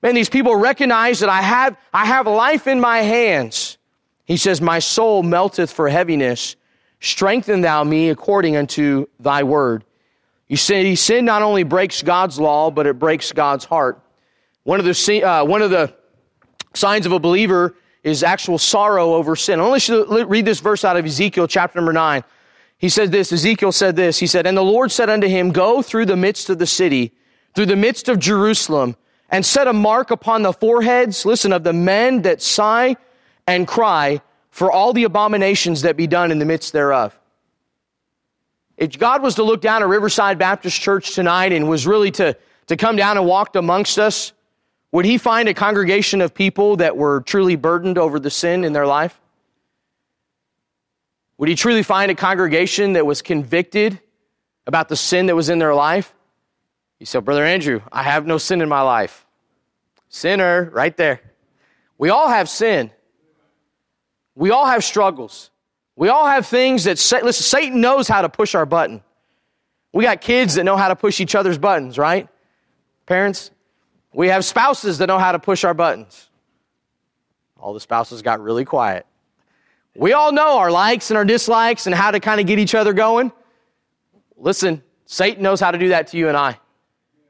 Man, 0.05 0.13
these 0.13 0.29
people 0.29 0.55
recognize 0.55 1.21
that 1.21 1.29
I 1.29 1.41
have, 1.41 1.75
I 1.91 2.05
have 2.05 2.27
life 2.27 2.67
in 2.67 2.79
my 2.79 2.99
hands. 2.99 3.79
He 4.25 4.37
says, 4.37 4.61
My 4.61 4.77
soul 4.77 5.23
melteth 5.23 5.73
for 5.73 5.89
heaviness. 5.89 6.55
Strengthen 6.99 7.61
thou 7.61 7.83
me 7.83 8.11
according 8.11 8.55
unto 8.55 9.07
thy 9.19 9.41
word. 9.41 9.83
You 10.47 10.57
see, 10.57 10.93
sin 10.93 11.25
not 11.25 11.41
only 11.41 11.63
breaks 11.63 12.03
God's 12.03 12.39
law, 12.39 12.69
but 12.69 12.85
it 12.85 12.99
breaks 12.99 13.31
God's 13.31 13.65
heart. 13.65 13.99
One 14.61 14.79
of 14.79 14.85
the, 14.85 15.23
uh, 15.23 15.43
one 15.43 15.63
of 15.63 15.71
the 15.71 15.91
signs 16.75 17.07
of 17.07 17.11
a 17.11 17.19
believer 17.19 17.75
is 18.03 18.21
actual 18.21 18.59
sorrow 18.59 19.15
over 19.15 19.35
sin. 19.35 19.59
I 19.59 19.67
want 19.67 19.81
to 19.81 20.25
read 20.27 20.45
this 20.45 20.59
verse 20.59 20.85
out 20.85 20.97
of 20.97 21.05
Ezekiel 21.07 21.47
chapter 21.47 21.79
number 21.79 21.93
9. 21.93 22.23
He 22.77 22.89
said 22.89 23.11
this, 23.11 23.33
Ezekiel 23.33 23.71
said 23.71 23.95
this, 23.95 24.19
he 24.19 24.27
said, 24.27 24.45
And 24.45 24.55
the 24.55 24.61
Lord 24.61 24.91
said 24.91 25.09
unto 25.09 25.25
him, 25.25 25.49
Go 25.49 25.81
through 25.81 26.05
the 26.05 26.15
midst 26.15 26.51
of 26.51 26.59
the 26.59 26.67
city, 26.67 27.11
through 27.55 27.65
the 27.65 27.75
midst 27.75 28.07
of 28.07 28.19
Jerusalem, 28.19 28.95
and 29.29 29.45
set 29.45 29.67
a 29.67 29.73
mark 29.73 30.11
upon 30.11 30.43
the 30.43 30.53
foreheads, 30.53 31.25
listen, 31.25 31.51
of 31.51 31.63
the 31.63 31.73
men 31.73 32.21
that 32.23 32.41
sigh 32.41 32.95
and 33.47 33.67
cry 33.67 34.21
for 34.49 34.71
all 34.71 34.93
the 34.93 35.03
abominations 35.03 35.81
that 35.81 35.97
be 35.97 36.07
done 36.07 36.31
in 36.31 36.39
the 36.39 36.45
midst 36.45 36.73
thereof. 36.73 37.17
If 38.77 38.97
God 38.97 39.21
was 39.21 39.35
to 39.35 39.43
look 39.43 39.61
down 39.61 39.81
at 39.81 39.87
Riverside 39.87 40.37
Baptist 40.37 40.81
Church 40.81 41.13
tonight 41.13 41.51
and 41.51 41.69
was 41.69 41.85
really 41.85 42.11
to, 42.11 42.37
to 42.67 42.77
come 42.77 42.95
down 42.95 43.17
and 43.17 43.25
walk 43.25 43.55
amongst 43.55 43.99
us, 43.99 44.33
would 44.91 45.05
he 45.05 45.17
find 45.17 45.49
a 45.49 45.53
congregation 45.53 46.21
of 46.21 46.33
people 46.33 46.77
that 46.77 46.95
were 46.95 47.19
truly 47.21 47.57
burdened 47.57 47.97
over 47.97 48.17
the 48.17 48.29
sin 48.29 48.63
in 48.63 48.71
their 48.71 48.87
life? 48.87 49.19
Would 51.37 51.49
he 51.49 51.55
truly 51.55 51.83
find 51.83 52.09
a 52.09 52.15
congregation 52.15 52.93
that 52.93 53.05
was 53.05 53.21
convicted 53.21 53.99
about 54.65 54.87
the 54.87 54.95
sin 54.95 55.25
that 55.25 55.35
was 55.35 55.49
in 55.49 55.59
their 55.59 55.75
life? 55.75 56.14
You 57.05 57.07
said, 57.07 57.23
Brother 57.23 57.45
Andrew, 57.45 57.81
I 57.91 58.01
have 58.01 58.25
no 58.25 58.39
sin 58.39 58.61
in 58.63 58.67
my 58.67 58.81
life. 58.81 59.27
Sinner, 60.09 60.71
right 60.73 60.97
there. 60.97 61.21
We 61.99 62.09
all 62.09 62.29
have 62.29 62.49
sin. 62.49 62.89
We 64.33 64.49
all 64.49 64.65
have 64.65 64.83
struggles. 64.83 65.51
We 65.95 66.09
all 66.09 66.25
have 66.25 66.47
things 66.47 66.85
that, 66.85 66.97
listen, 67.23 67.43
Satan 67.43 67.79
knows 67.79 68.07
how 68.07 68.23
to 68.23 68.27
push 68.27 68.55
our 68.55 68.65
button. 68.65 69.03
We 69.93 70.03
got 70.03 70.19
kids 70.19 70.55
that 70.55 70.63
know 70.63 70.77
how 70.77 70.87
to 70.87 70.95
push 70.95 71.19
each 71.19 71.35
other's 71.35 71.59
buttons, 71.59 71.99
right? 71.99 72.27
Parents? 73.05 73.51
We 74.11 74.29
have 74.29 74.43
spouses 74.43 74.97
that 74.97 75.05
know 75.05 75.19
how 75.19 75.31
to 75.31 75.37
push 75.37 75.63
our 75.63 75.75
buttons. 75.75 76.31
All 77.59 77.75
the 77.75 77.79
spouses 77.79 78.23
got 78.23 78.41
really 78.41 78.65
quiet. 78.65 79.05
We 79.95 80.13
all 80.13 80.31
know 80.31 80.57
our 80.57 80.71
likes 80.71 81.11
and 81.11 81.19
our 81.19 81.25
dislikes 81.25 81.85
and 81.85 81.93
how 81.93 82.09
to 82.09 82.19
kind 82.19 82.41
of 82.41 82.47
get 82.47 82.57
each 82.57 82.73
other 82.73 82.93
going. 82.93 83.31
Listen, 84.37 84.81
Satan 85.05 85.43
knows 85.43 85.59
how 85.59 85.69
to 85.69 85.77
do 85.77 85.89
that 85.89 86.07
to 86.07 86.17
you 86.17 86.29
and 86.29 86.35
I. 86.35 86.57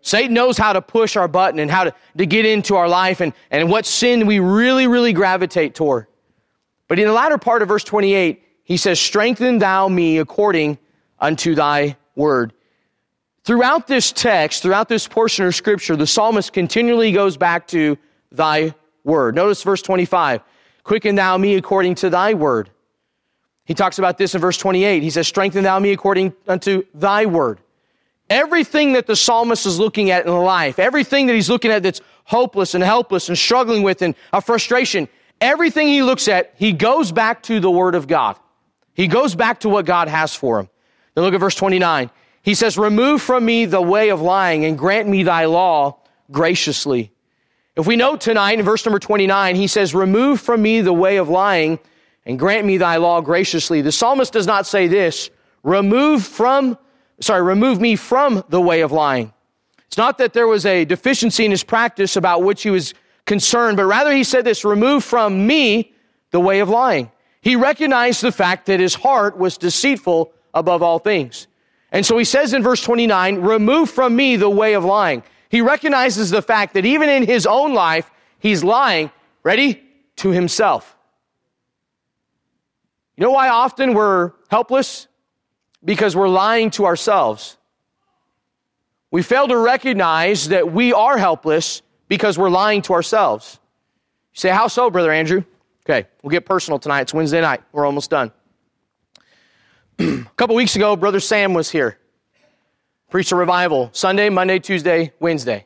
Satan 0.06 0.36
knows 0.36 0.56
how 0.56 0.72
to 0.72 0.84
push 0.84 1.16
our 1.16 1.28
button 1.28 1.58
and 1.58 1.72
how 1.72 1.86
to, 1.86 1.94
to 2.18 2.28
get 2.28 2.46
into 2.46 2.76
our 2.76 2.88
life 2.88 3.22
and, 3.22 3.34
and 3.50 3.72
what 3.72 3.88
sin 3.88 4.28
we 4.28 4.38
really, 4.38 4.86
really 4.86 5.14
gravitate 5.14 5.74
toward. 5.74 6.06
But 6.88 7.00
in 7.00 7.08
the 7.08 7.12
latter 7.12 7.40
part 7.40 7.64
of 7.64 7.70
verse 7.70 7.84
28, 7.84 8.44
he 8.64 8.78
says, 8.78 9.00
Strengthen 9.00 9.58
thou 9.58 9.88
me 9.88 10.20
according 10.20 10.78
unto 11.20 11.56
thy 11.56 11.98
word. 12.16 12.54
Throughout 13.46 13.88
this 13.88 14.12
text, 14.12 14.62
throughout 14.62 14.90
this 14.90 15.08
portion 15.08 15.48
of 15.48 15.56
scripture, 15.56 15.96
the 15.96 16.06
psalmist 16.06 16.54
continually 16.54 17.12
goes 17.12 17.36
back 17.36 17.66
to 17.70 17.98
thy 18.32 18.76
word. 19.04 19.34
Notice 19.34 19.64
verse 19.64 19.82
25. 19.82 20.42
Quicken 20.84 21.16
thou 21.16 21.36
me 21.36 21.56
according 21.56 21.96
to 21.96 22.12
thy 22.12 22.36
word. 22.36 22.70
He 23.66 23.74
talks 23.74 23.98
about 23.98 24.20
this 24.20 24.36
in 24.36 24.42
verse 24.42 24.60
28. 24.60 25.02
He 25.02 25.10
says, 25.10 25.28
Strengthen 25.28 25.64
thou 25.64 25.80
me 25.80 25.94
according 25.94 26.32
unto 26.48 26.84
thy 26.94 27.26
word. 27.26 27.60
Everything 28.30 28.94
that 28.94 29.06
the 29.06 29.16
psalmist 29.16 29.66
is 29.66 29.80
looking 29.80 30.10
at 30.10 30.26
in 30.26 30.32
life, 30.32 30.80
everything 30.80 31.28
that 31.28 31.34
he's 31.34 31.50
looking 31.50 31.72
at 31.72 31.84
that's 31.84 32.02
hopeless 32.24 32.74
and 32.74 32.84
helpless 32.84 33.30
and 33.30 33.38
struggling 33.38 33.84
with 33.84 34.02
and 34.02 34.16
a 34.34 34.42
frustration, 34.42 35.08
everything 35.40 35.88
he 35.88 36.02
looks 36.02 36.28
at, 36.28 36.54
he 36.58 36.72
goes 36.72 37.12
back 37.12 37.44
to 37.44 37.60
the 37.60 37.70
Word 37.70 37.94
of 37.94 38.08
God. 38.08 38.38
He 38.94 39.08
goes 39.08 39.36
back 39.36 39.60
to 39.60 39.70
what 39.70 39.86
God 39.86 40.08
has 40.08 40.34
for 40.34 40.60
him. 40.60 40.70
Then 41.14 41.24
look 41.24 41.34
at 41.34 41.40
verse 41.40 41.56
29. 41.56 42.10
He 42.42 42.54
says, 42.54 42.78
Remove 42.78 43.22
from 43.22 43.46
me 43.46 43.66
the 43.66 43.82
way 43.82 44.10
of 44.10 44.22
lying 44.22 44.66
and 44.66 44.78
grant 44.78 45.08
me 45.08 45.24
thy 45.24 45.46
law 45.46 45.98
graciously. 46.32 47.12
If 47.76 47.86
we 47.86 47.96
note 47.96 48.22
tonight 48.22 48.58
in 48.58 48.66
verse 48.66 48.86
number 48.86 49.00
29, 49.00 49.56
he 49.56 49.68
says, 49.68 49.94
Remove 49.94 50.40
from 50.40 50.62
me 50.62 50.82
the 50.82 50.94
way 50.94 51.18
of 51.18 51.28
lying 51.28 51.80
and 52.26 52.40
grant 52.40 52.66
me 52.66 52.78
thy 52.78 52.98
law 52.98 53.22
graciously. 53.22 53.82
The 53.82 53.92
psalmist 53.92 54.34
does 54.34 54.48
not 54.48 54.66
say 54.66 54.88
this, 54.88 55.30
remove 55.64 56.24
from 56.24 56.78
sorry, 57.20 57.42
remove 57.42 57.80
me 57.80 57.96
from 57.96 58.44
the 58.50 58.62
way 58.62 58.82
of 58.82 58.92
lying. 58.92 59.34
It's 59.88 59.98
not 59.98 60.18
that 60.18 60.34
there 60.34 60.48
was 60.48 60.66
a 60.66 60.86
deficiency 60.86 61.46
in 61.46 61.52
his 61.52 61.64
practice 61.64 62.16
about 62.16 62.44
which 62.44 62.64
he 62.64 62.70
was 62.70 62.94
concerned, 63.26 63.78
but 63.78 63.86
rather 63.86 64.12
he 64.12 64.24
said 64.24 64.46
this, 64.46 64.66
remove 64.66 65.04
from 65.04 65.48
me 65.48 65.94
the 66.32 66.40
way 66.40 66.60
of 66.60 66.70
lying. 66.70 67.12
He 67.42 67.56
recognized 67.56 68.22
the 68.22 68.32
fact 68.32 68.66
that 68.66 68.80
his 68.80 68.96
heart 68.96 69.38
was 69.38 69.58
deceitful 69.58 70.34
above 70.54 70.82
all 70.82 71.00
things. 71.00 71.48
And 71.92 72.06
so 72.06 72.18
he 72.18 72.26
says 72.26 72.54
in 72.54 72.64
verse 72.64 72.82
29, 72.82 73.38
remove 73.38 73.90
from 73.90 74.16
me 74.16 74.36
the 74.36 74.50
way 74.50 74.74
of 74.74 74.84
lying. 74.84 75.24
He 75.50 75.62
recognizes 75.62 76.30
the 76.30 76.42
fact 76.42 76.74
that 76.74 76.86
even 76.86 77.08
in 77.08 77.26
his 77.26 77.46
own 77.46 77.74
life, 77.74 78.12
he's 78.40 78.64
lying, 78.64 79.12
ready, 79.44 79.82
to 80.18 80.32
himself. 80.32 80.98
You 83.16 83.24
know 83.24 83.32
why 83.32 83.48
often 83.48 83.94
we're 83.94 84.34
helpless? 84.50 85.08
Because 85.86 86.16
we're 86.16 86.28
lying 86.28 86.72
to 86.72 86.86
ourselves. 86.86 87.58
We 89.12 89.22
fail 89.22 89.48
to 89.48 89.58
recognize 89.58 90.50
that 90.50 90.72
we 90.74 90.92
are 90.92 91.18
helpless 91.18 91.84
because 92.10 92.38
we're 92.38 92.50
lying 92.50 92.82
to 92.84 92.94
ourselves. 92.94 93.60
You 94.34 94.40
say, 94.40 94.50
How 94.50 94.68
so, 94.68 94.90
Brother 94.90 95.12
Andrew? 95.12 95.44
Okay, 95.88 96.08
we'll 96.24 96.32
get 96.32 96.46
personal 96.46 96.80
tonight. 96.80 97.02
It's 97.02 97.14
Wednesday 97.14 97.42
night. 97.42 97.62
We're 97.72 97.86
almost 97.86 98.10
done. 98.10 98.32
a 100.00 100.26
couple 100.36 100.56
weeks 100.56 100.76
ago, 100.76 100.96
Brother 100.96 101.20
Sam 101.20 101.54
was 101.54 101.70
here. 101.70 102.00
Preached 103.12 103.32
a 103.32 103.36
revival 103.36 103.92
Sunday, 103.94 104.30
Monday, 104.30 104.60
Tuesday, 104.60 105.14
Wednesday. 105.20 105.66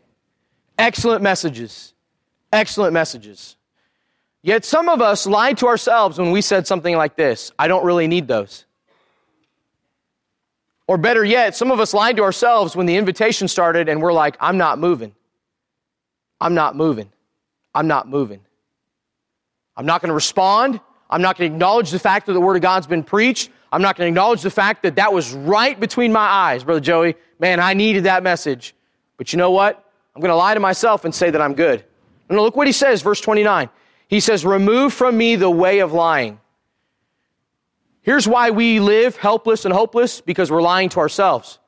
Excellent 0.78 1.24
messages. 1.24 1.94
Excellent 2.52 2.94
messages. 2.94 3.56
Yet 4.42 4.66
some 4.66 4.90
of 4.90 5.02
us 5.02 5.26
lied 5.26 5.58
to 5.60 5.68
ourselves 5.68 6.18
when 6.18 6.32
we 6.32 6.42
said 6.42 6.68
something 6.68 6.96
like 6.96 7.16
this 7.16 7.52
I 7.58 7.68
don't 7.68 7.86
really 7.86 8.08
need 8.08 8.28
those. 8.28 8.66
Or 10.90 10.98
better 10.98 11.24
yet, 11.24 11.56
some 11.56 11.70
of 11.70 11.80
us 11.80 11.94
lied 11.94 12.16
to 12.16 12.24
ourselves 12.24 12.76
when 12.76 12.88
the 12.88 12.96
invitation 12.96 13.48
started 13.48 13.90
and 13.90 14.02
we're 14.02 14.12
like, 14.12 14.36
I'm 14.40 14.58
not 14.58 14.80
moving. 14.80 15.14
I'm 16.42 16.56
not 16.56 16.76
moving. 16.76 17.12
I'm 17.76 17.86
not 17.86 18.10
moving. 18.10 18.40
I'm 19.78 19.86
not 19.86 20.02
going 20.02 20.08
to 20.08 20.16
respond. 20.16 20.82
I'm 21.08 21.22
not 21.22 21.38
going 21.38 21.52
to 21.52 21.56
acknowledge 21.56 21.92
the 21.92 22.00
fact 22.00 22.26
that 22.26 22.34
the 22.34 22.42
Word 22.42 22.56
of 22.56 22.64
God's 22.64 22.88
been 22.88 23.04
preached. 23.04 23.52
I'm 23.72 23.84
not 23.84 23.98
going 23.98 24.08
to 24.08 24.10
acknowledge 24.10 24.42
the 24.42 24.50
fact 24.50 24.82
that 24.82 24.96
that 24.96 25.14
was 25.14 25.32
right 25.32 25.80
between 25.80 26.12
my 26.12 26.26
eyes, 26.26 26.64
Brother 26.64 26.80
Joey. 26.80 27.14
Man, 27.38 27.60
I 27.60 27.76
needed 27.76 28.06
that 28.06 28.24
message. 28.24 28.74
But 29.18 29.32
you 29.32 29.38
know 29.38 29.52
what? 29.52 29.92
I'm 30.16 30.24
going 30.24 30.32
to 30.32 30.36
lie 30.36 30.56
to 30.56 30.60
myself 30.60 31.06
and 31.06 31.14
say 31.14 31.30
that 31.30 31.40
I'm 31.40 31.54
good. 31.54 31.86
And 32.30 32.40
look 32.40 32.56
what 32.56 32.66
he 32.66 32.74
says, 32.74 33.04
verse 33.04 33.22
29. 33.22 33.70
He 34.08 34.20
says, 34.20 34.44
Remove 34.44 34.92
from 34.92 35.16
me 35.16 35.36
the 35.36 35.52
way 35.52 35.82
of 35.82 35.94
lying. 35.94 36.40
Here's 38.02 38.28
why 38.28 38.50
we 38.52 38.80
live 38.80 39.18
helpless 39.18 39.66
and 39.66 39.74
hopeless 39.74 40.22
because 40.22 40.52
we're 40.52 40.62
lying 40.62 40.90
to 40.90 41.00
ourselves. 41.00 41.60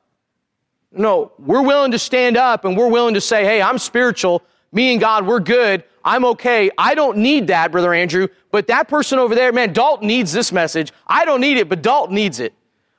No, 0.90 1.32
we're 1.38 1.62
willing 1.62 1.92
to 1.92 1.98
stand 1.98 2.36
up 2.36 2.64
and 2.64 2.76
we're 2.76 2.88
willing 2.88 3.14
to 3.14 3.20
say, 3.20 3.44
Hey, 3.44 3.62
I'm 3.62 3.78
spiritual. 3.78 4.42
Me 4.72 4.92
and 4.92 5.00
God, 5.00 5.26
we're 5.26 5.40
good. 5.40 5.84
I'm 6.04 6.24
okay. 6.24 6.70
I 6.76 6.94
don't 6.94 7.18
need 7.18 7.46
that, 7.48 7.70
Brother 7.70 7.94
Andrew, 7.94 8.28
but 8.50 8.66
that 8.66 8.88
person 8.88 9.18
over 9.18 9.34
there, 9.34 9.52
man, 9.52 9.72
Dalton 9.72 10.08
needs 10.08 10.32
this 10.32 10.50
message. 10.50 10.92
I 11.06 11.24
don't 11.24 11.40
need 11.40 11.58
it, 11.58 11.68
but 11.68 11.82
Dalton 11.82 12.14
needs 12.14 12.40
it. 12.40 12.54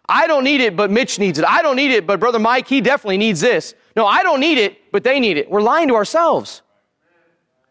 I 0.07 0.27
don't 0.27 0.43
need 0.43 0.61
it, 0.61 0.75
but 0.75 0.91
Mitch 0.91 1.19
needs 1.19 1.39
it. 1.39 1.45
I 1.45 1.61
don't 1.61 1.75
need 1.75 1.91
it, 1.91 2.05
but 2.05 2.19
Brother 2.19 2.39
Mike, 2.39 2.67
he 2.67 2.81
definitely 2.81 3.17
needs 3.17 3.41
this. 3.41 3.73
No, 3.95 4.05
I 4.05 4.23
don't 4.23 4.39
need 4.39 4.57
it, 4.57 4.91
but 4.91 5.03
they 5.03 5.19
need 5.19 5.37
it. 5.37 5.49
We're 5.49 5.61
lying 5.61 5.87
to 5.89 5.95
ourselves. 5.95 6.61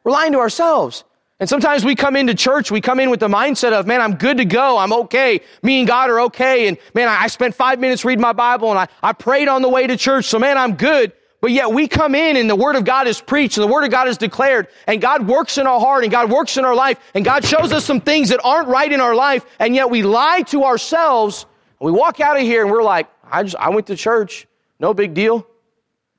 We're 0.05 0.13
lying 0.13 0.33
to 0.33 0.39
ourselves. 0.39 1.05
And 1.43 1.49
sometimes 1.49 1.85
we 1.85 1.97
come 1.97 2.15
into 2.15 2.35
church, 2.35 2.71
we 2.71 2.81
come 2.81 3.01
in 3.01 3.11
with 3.11 3.19
the 3.19 3.27
mindset 3.27 3.73
of, 3.73 3.85
man, 3.85 4.01
I'm 4.01 4.15
good 4.15 4.37
to 4.37 4.45
go. 4.45 4.79
I'm 4.79 4.93
okay. 4.93 5.41
Me 5.61 5.81
and 5.81 5.89
God 5.89 6.09
are 6.09 6.21
okay. 6.21 6.69
And 6.69 6.79
man, 6.95 7.09
I 7.09 7.27
spent 7.27 7.57
five 7.57 7.81
minutes 7.81 8.05
reading 8.05 8.23
my 8.23 8.33
Bible 8.33 8.71
and 8.71 8.79
I, 8.79 8.87
I 9.03 9.13
prayed 9.13 9.49
on 9.49 9.61
the 9.61 9.69
way 9.69 9.89
to 9.89 9.97
church. 9.97 10.27
So 10.27 10.39
man, 10.39 10.57
I'm 10.57 10.77
good. 10.77 11.11
But 11.41 11.51
yet 11.51 11.73
we 11.73 11.89
come 11.89 12.15
in 12.15 12.37
and 12.37 12.49
the 12.49 12.55
Word 12.55 12.77
of 12.77 12.85
God 12.85 13.09
is 13.09 13.21
preached 13.21 13.57
and 13.57 13.69
the 13.69 13.73
Word 13.73 13.83
of 13.83 13.91
God 13.91 14.07
is 14.07 14.17
declared 14.19 14.69
and 14.87 15.01
God 15.01 15.27
works 15.27 15.59
in 15.59 15.67
our 15.67 15.81
heart 15.81 16.05
and 16.05 16.13
God 16.13 16.31
works 16.31 16.59
in 16.59 16.65
our 16.65 16.77
life 16.77 17.01
and 17.13 17.25
God 17.25 17.45
shows 17.45 17.73
us 17.73 17.85
some 17.85 18.01
things 18.01 18.29
that 18.29 18.39
aren't 18.45 18.69
right 18.69 18.93
in 18.93 19.01
our 19.01 19.17
life 19.17 19.45
and 19.59 19.75
yet 19.75 19.91
we 19.91 20.05
lie 20.05 20.43
to 20.43 20.63
ourselves 20.63 21.45
and 21.81 21.87
we 21.87 21.91
walk 21.91 22.21
out 22.21 22.37
of 22.37 22.45
here 22.45 22.63
and 22.63 22.71
we're 22.71 22.85
like, 22.85 23.09
I 23.29 23.43
just, 23.43 23.57
I 23.57 23.71
went 23.71 23.89
to 23.89 23.97
church. 23.97 24.47
No 24.79 24.95
big 24.95 25.13
deal. 25.13 25.45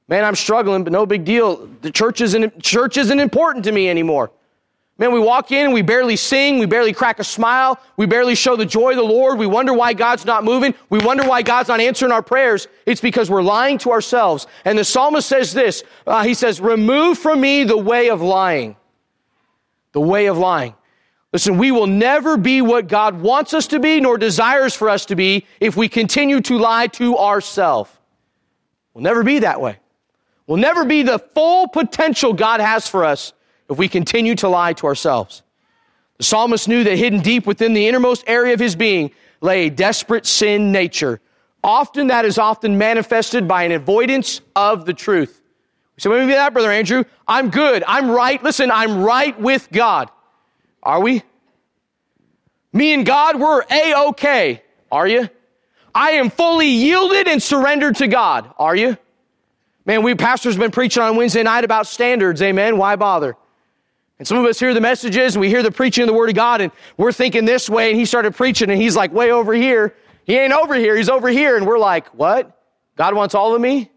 Man, 0.09 0.25
I'm 0.25 0.35
struggling, 0.35 0.83
but 0.83 0.91
no 0.91 1.05
big 1.05 1.23
deal. 1.23 1.69
The 1.79 1.91
church 1.91 2.19
isn't, 2.19 2.61
church 2.61 2.97
isn't 2.97 3.21
important 3.21 3.63
to 3.63 3.71
me 3.71 3.89
anymore. 3.89 4.29
Man, 5.03 5.11
we 5.11 5.19
walk 5.19 5.51
in 5.51 5.65
and 5.65 5.73
we 5.73 5.81
barely 5.81 6.15
sing, 6.15 6.59
we 6.59 6.65
barely 6.65 6.93
crack 6.93 7.19
a 7.19 7.25
smile, 7.25 7.77
we 7.97 8.05
barely 8.05 8.35
show 8.35 8.55
the 8.55 8.65
joy 8.65 8.91
of 8.91 8.95
the 8.95 9.03
Lord. 9.03 9.37
We 9.37 9.45
wonder 9.45 9.73
why 9.73 9.91
God's 9.91 10.23
not 10.23 10.45
moving. 10.45 10.73
We 10.89 10.99
wonder 10.99 11.27
why 11.27 11.41
God's 11.41 11.67
not 11.67 11.81
answering 11.81 12.13
our 12.13 12.21
prayers. 12.21 12.69
It's 12.85 13.01
because 13.01 13.29
we're 13.29 13.41
lying 13.41 13.77
to 13.79 13.91
ourselves. 13.91 14.47
And 14.63 14.79
the 14.79 14.85
psalmist 14.85 15.27
says 15.27 15.53
this 15.53 15.83
uh, 16.07 16.23
He 16.23 16.33
says, 16.33 16.61
Remove 16.61 17.17
from 17.17 17.41
me 17.41 17.65
the 17.65 17.77
way 17.77 18.11
of 18.11 18.21
lying. 18.21 18.77
The 19.91 19.99
way 19.99 20.27
of 20.27 20.37
lying. 20.37 20.73
Listen, 21.33 21.57
we 21.57 21.73
will 21.73 21.87
never 21.87 22.37
be 22.37 22.61
what 22.61 22.87
God 22.87 23.19
wants 23.19 23.53
us 23.53 23.67
to 23.67 23.81
be, 23.81 23.99
nor 23.99 24.17
desires 24.17 24.73
for 24.73 24.87
us 24.87 25.05
to 25.07 25.17
be, 25.17 25.45
if 25.59 25.75
we 25.75 25.89
continue 25.89 26.39
to 26.39 26.57
lie 26.57 26.87
to 26.87 27.17
ourselves. 27.17 27.91
We'll 28.93 29.03
never 29.03 29.21
be 29.21 29.39
that 29.39 29.59
way. 29.59 29.79
We'll 30.47 30.59
never 30.59 30.85
be 30.85 31.03
the 31.03 31.19
full 31.19 31.67
potential 31.67 32.31
God 32.31 32.61
has 32.61 32.87
for 32.87 33.03
us 33.03 33.33
if 33.73 33.79
we 33.79 33.89
continue 33.89 34.35
to 34.35 34.47
lie 34.47 34.73
to 34.73 34.87
ourselves. 34.87 35.43
The 36.17 36.23
psalmist 36.23 36.67
knew 36.67 36.83
that 36.83 36.95
hidden 36.95 37.19
deep 37.19 37.45
within 37.45 37.73
the 37.73 37.87
innermost 37.87 38.23
area 38.27 38.53
of 38.53 38.59
his 38.59 38.75
being 38.75 39.11
lay 39.41 39.67
a 39.67 39.69
desperate 39.69 40.25
sin 40.25 40.71
nature. 40.71 41.19
Often 41.63 42.07
that 42.07 42.25
is 42.25 42.37
often 42.37 42.77
manifested 42.77 43.47
by 43.47 43.63
an 43.63 43.71
avoidance 43.71 44.41
of 44.55 44.85
the 44.85 44.93
truth. 44.93 45.41
So 45.97 46.09
maybe 46.09 46.33
that, 46.33 46.53
Brother 46.53 46.71
Andrew. 46.71 47.03
I'm 47.27 47.49
good. 47.49 47.83
I'm 47.87 48.09
right. 48.09 48.41
Listen, 48.43 48.71
I'm 48.71 49.03
right 49.03 49.39
with 49.39 49.69
God. 49.71 50.09
Are 50.81 51.01
we? 51.01 51.23
Me 52.73 52.93
and 52.93 53.05
God, 53.05 53.39
we're 53.39 53.61
A-OK. 53.69 54.61
Are 54.91 55.07
you? 55.07 55.29
I 55.95 56.11
am 56.11 56.29
fully 56.29 56.67
yielded 56.67 57.27
and 57.27 57.41
surrendered 57.41 57.97
to 57.97 58.07
God. 58.07 58.51
Are 58.57 58.75
you? 58.75 58.97
Man, 59.85 60.01
we 60.03 60.15
pastors 60.15 60.55
have 60.55 60.61
been 60.61 60.71
preaching 60.71 61.03
on 61.03 61.15
Wednesday 61.15 61.43
night 61.43 61.63
about 61.63 61.87
standards. 61.87 62.41
Amen. 62.41 62.77
Why 62.77 62.95
bother? 62.95 63.35
And 64.23 64.27
some 64.29 64.37
of 64.37 64.45
us 64.45 64.57
hear 64.57 64.73
the 64.73 64.79
messages 64.79 65.37
we 65.37 65.49
hear 65.49 65.61
the 65.61 65.69
preaching 65.69 66.03
of 66.03 66.07
the 66.07 66.13
Word 66.13 66.29
of 66.29 66.35
God 66.35 66.61
and 66.61 66.71
we're 66.95 67.11
thinking 67.11 67.43
this 67.43 67.69
way 67.69 67.89
and 67.89 67.99
he 67.99 68.05
started 68.05 68.33
preaching 68.33 68.69
and 68.69 68.81
he's 68.81 68.95
like 68.95 69.11
way 69.11 69.33
over 69.33 69.53
here. 69.53 69.97
He 70.23 70.37
ain't 70.37 70.53
over 70.53 70.75
here. 70.75 70.95
He's 70.95 71.09
over 71.09 71.27
here. 71.27 71.57
And 71.57 71.67
we're 71.67 71.77
like, 71.77 72.07
what? 72.13 72.57
God 72.95 73.15
wants 73.15 73.35
all 73.35 73.53
of 73.53 73.59
me? 73.59 73.91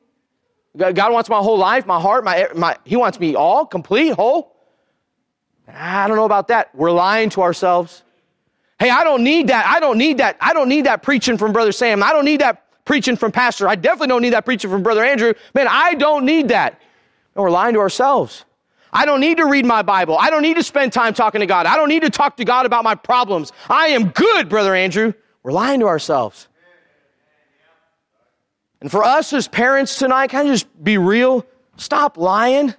God 0.76 1.12
wants 1.12 1.28
my 1.28 1.38
whole 1.38 1.58
life, 1.58 1.86
my 1.86 2.00
heart, 2.00 2.24
my, 2.24 2.48
my, 2.56 2.76
he 2.82 2.96
wants 2.96 3.20
me 3.20 3.36
all, 3.36 3.64
complete, 3.66 4.14
whole? 4.14 4.56
I 5.68 6.08
don't 6.08 6.16
know 6.16 6.24
about 6.24 6.48
that. 6.48 6.74
We're 6.74 6.90
lying 6.90 7.30
to 7.30 7.42
ourselves. 7.42 8.02
Hey, 8.80 8.90
I 8.90 9.04
don't 9.04 9.22
need 9.22 9.46
that. 9.46 9.64
I 9.64 9.78
don't 9.78 9.96
need 9.96 10.18
that. 10.18 10.38
I 10.40 10.52
don't 10.54 10.68
need 10.68 10.86
that 10.86 11.04
preaching 11.04 11.38
from 11.38 11.52
Brother 11.52 11.70
Sam. 11.70 12.02
I 12.02 12.10
don't 12.10 12.24
need 12.24 12.40
that 12.40 12.64
preaching 12.84 13.14
from 13.14 13.30
Pastor. 13.30 13.68
I 13.68 13.76
definitely 13.76 14.08
don't 14.08 14.22
need 14.22 14.32
that 14.32 14.44
preaching 14.44 14.72
from 14.72 14.82
Brother 14.82 15.04
Andrew. 15.04 15.34
Man, 15.54 15.68
I 15.70 15.94
don't 15.94 16.24
need 16.24 16.48
that. 16.48 16.80
And 17.36 17.44
we're 17.44 17.50
lying 17.50 17.74
to 17.74 17.80
ourselves. 17.80 18.44
I 18.96 19.04
don't 19.04 19.20
need 19.20 19.36
to 19.36 19.44
read 19.44 19.66
my 19.66 19.82
Bible. 19.82 20.16
I 20.18 20.30
don't 20.30 20.40
need 20.40 20.56
to 20.56 20.62
spend 20.62 20.90
time 20.90 21.12
talking 21.12 21.40
to 21.40 21.46
God. 21.46 21.66
I 21.66 21.76
don't 21.76 21.90
need 21.90 22.00
to 22.00 22.08
talk 22.08 22.38
to 22.38 22.46
God 22.46 22.64
about 22.64 22.82
my 22.82 22.94
problems. 22.94 23.52
I 23.68 23.88
am 23.88 24.08
good, 24.08 24.48
Brother 24.48 24.74
Andrew. 24.74 25.12
We're 25.42 25.52
lying 25.52 25.80
to 25.80 25.86
ourselves. 25.86 26.48
And 28.80 28.90
for 28.90 29.04
us 29.04 29.34
as 29.34 29.48
parents 29.48 29.98
tonight, 29.98 30.30
can 30.30 30.46
I 30.46 30.48
just 30.48 30.82
be 30.82 30.96
real? 30.96 31.44
Stop 31.76 32.16
lying. 32.16 32.74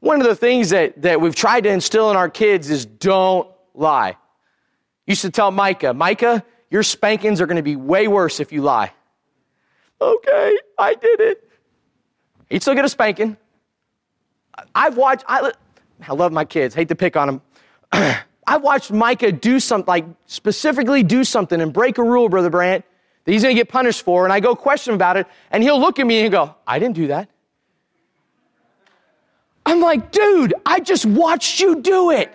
One 0.00 0.22
of 0.22 0.26
the 0.26 0.34
things 0.34 0.70
that, 0.70 1.02
that 1.02 1.20
we've 1.20 1.34
tried 1.34 1.64
to 1.64 1.70
instill 1.70 2.10
in 2.10 2.16
our 2.16 2.30
kids 2.30 2.70
is 2.70 2.86
don't 2.86 3.50
lie. 3.74 4.16
used 5.06 5.20
to 5.20 5.30
tell 5.30 5.50
Micah, 5.50 5.92
Micah, 5.92 6.42
your 6.70 6.82
spankings 6.82 7.42
are 7.42 7.46
going 7.46 7.58
to 7.58 7.62
be 7.62 7.76
way 7.76 8.08
worse 8.08 8.40
if 8.40 8.52
you 8.52 8.62
lie. 8.62 8.90
Okay, 10.00 10.58
I 10.78 10.94
did 10.94 11.20
it. 11.20 11.50
He'd 12.48 12.62
still 12.62 12.74
get 12.74 12.86
a 12.86 12.88
spanking. 12.88 13.36
I've 14.74 14.96
watched, 14.96 15.24
I, 15.28 15.52
I 16.06 16.12
love 16.12 16.32
my 16.32 16.44
kids, 16.44 16.74
hate 16.74 16.88
to 16.88 16.94
pick 16.94 17.16
on 17.16 17.40
them. 17.92 18.16
I've 18.46 18.62
watched 18.62 18.92
Micah 18.92 19.32
do 19.32 19.58
something, 19.58 19.86
like 19.86 20.04
specifically 20.26 21.02
do 21.02 21.24
something 21.24 21.60
and 21.60 21.72
break 21.72 21.98
a 21.98 22.02
rule, 22.02 22.28
Brother 22.28 22.50
Brant, 22.50 22.84
that 23.24 23.32
he's 23.32 23.42
going 23.42 23.54
to 23.54 23.60
get 23.60 23.68
punished 23.68 24.02
for. 24.02 24.24
And 24.24 24.32
I 24.32 24.40
go 24.40 24.54
question 24.54 24.92
him 24.92 24.96
about 24.96 25.16
it, 25.16 25.26
and 25.50 25.62
he'll 25.62 25.80
look 25.80 25.98
at 25.98 26.06
me 26.06 26.20
and 26.20 26.30
go, 26.30 26.54
I 26.66 26.78
didn't 26.78 26.94
do 26.94 27.08
that. 27.08 27.28
I'm 29.64 29.80
like, 29.80 30.12
dude, 30.12 30.54
I 30.64 30.78
just 30.78 31.06
watched 31.06 31.58
you 31.58 31.82
do 31.82 32.12
it. 32.12 32.32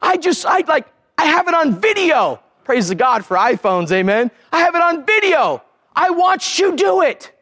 I 0.00 0.16
just, 0.16 0.46
I 0.46 0.60
like, 0.60 0.86
I 1.18 1.24
have 1.24 1.48
it 1.48 1.54
on 1.54 1.80
video. 1.80 2.40
Praise 2.62 2.88
the 2.88 2.94
God 2.94 3.24
for 3.24 3.36
iPhones, 3.36 3.90
amen. 3.90 4.30
I 4.52 4.60
have 4.60 4.74
it 4.76 4.80
on 4.80 5.04
video. 5.04 5.62
I 5.96 6.10
watched 6.10 6.58
you 6.58 6.76
do 6.76 7.02
it. 7.02 7.32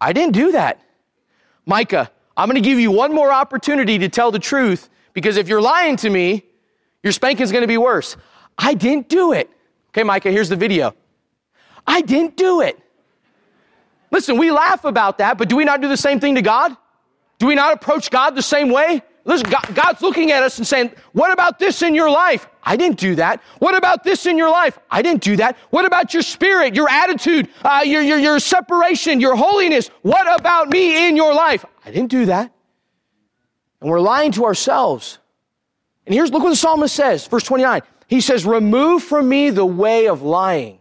I 0.00 0.12
didn't 0.12 0.34
do 0.34 0.52
that. 0.52 0.80
Micah, 1.64 2.10
I'm 2.36 2.48
going 2.48 2.62
to 2.62 2.68
give 2.68 2.80
you 2.80 2.90
one 2.90 3.14
more 3.14 3.32
opportunity 3.32 3.98
to 3.98 4.08
tell 4.08 4.30
the 4.30 4.38
truth 4.38 4.88
because 5.12 5.36
if 5.36 5.48
you're 5.48 5.62
lying 5.62 5.96
to 5.96 6.10
me, 6.10 6.44
your 7.02 7.12
spanking's 7.12 7.52
going 7.52 7.62
to 7.62 7.68
be 7.68 7.78
worse. 7.78 8.16
I 8.58 8.74
didn't 8.74 9.08
do 9.08 9.32
it. 9.32 9.50
Okay, 9.90 10.02
Micah, 10.02 10.30
here's 10.30 10.48
the 10.48 10.56
video. 10.56 10.94
I 11.86 12.00
didn't 12.00 12.36
do 12.36 12.60
it. 12.60 12.78
Listen, 14.10 14.38
we 14.38 14.50
laugh 14.50 14.84
about 14.84 15.18
that, 15.18 15.38
but 15.38 15.48
do 15.48 15.56
we 15.56 15.64
not 15.64 15.80
do 15.80 15.88
the 15.88 15.96
same 15.96 16.20
thing 16.20 16.36
to 16.36 16.42
God? 16.42 16.76
Do 17.38 17.46
we 17.46 17.54
not 17.54 17.74
approach 17.74 18.10
God 18.10 18.34
the 18.34 18.42
same 18.42 18.70
way? 18.70 19.02
Listen, 19.26 19.50
God's 19.72 20.02
looking 20.02 20.32
at 20.32 20.42
us 20.42 20.58
and 20.58 20.66
saying, 20.66 20.92
What 21.12 21.32
about 21.32 21.58
this 21.58 21.80
in 21.80 21.94
your 21.94 22.10
life? 22.10 22.46
I 22.62 22.76
didn't 22.76 22.98
do 22.98 23.14
that. 23.14 23.42
What 23.58 23.74
about 23.74 24.04
this 24.04 24.26
in 24.26 24.36
your 24.36 24.50
life? 24.50 24.78
I 24.90 25.00
didn't 25.00 25.22
do 25.22 25.36
that. 25.36 25.56
What 25.70 25.86
about 25.86 26.12
your 26.12 26.22
spirit, 26.22 26.74
your 26.74 26.90
attitude, 26.90 27.48
uh, 27.64 27.82
your, 27.84 28.02
your, 28.02 28.18
your 28.18 28.38
separation, 28.38 29.20
your 29.20 29.34
holiness? 29.34 29.88
What 30.02 30.38
about 30.38 30.68
me 30.68 31.08
in 31.08 31.16
your 31.16 31.32
life? 31.34 31.64
I 31.84 31.90
didn't 31.90 32.10
do 32.10 32.26
that. 32.26 32.52
And 33.80 33.90
we're 33.90 34.00
lying 34.00 34.32
to 34.32 34.44
ourselves. 34.44 35.18
And 36.06 36.14
here's, 36.14 36.30
look 36.30 36.42
what 36.42 36.50
the 36.50 36.56
psalmist 36.56 36.94
says, 36.94 37.26
verse 37.26 37.44
29. 37.44 37.80
He 38.08 38.20
says, 38.20 38.44
Remove 38.44 39.02
from 39.02 39.28
me 39.28 39.48
the 39.48 39.64
way 39.64 40.08
of 40.08 40.20
lying. 40.20 40.80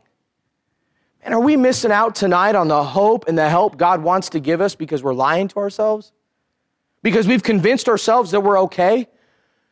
And 1.22 1.34
are 1.34 1.40
we 1.40 1.56
missing 1.56 1.92
out 1.92 2.16
tonight 2.16 2.56
on 2.56 2.68
the 2.68 2.84
hope 2.84 3.30
and 3.30 3.38
the 3.38 3.48
help 3.48 3.78
God 3.78 4.04
wants 4.04 4.30
to 4.30 4.42
give 4.42 4.60
us 4.60 4.76
because 4.76 5.02
we're 5.02 5.14
lying 5.14 5.48
to 5.50 5.60
ourselves? 5.60 6.12
Because 7.04 7.28
we've 7.28 7.44
convinced 7.44 7.88
ourselves 7.88 8.32
that 8.32 8.40
we're 8.40 8.60
okay. 8.62 9.08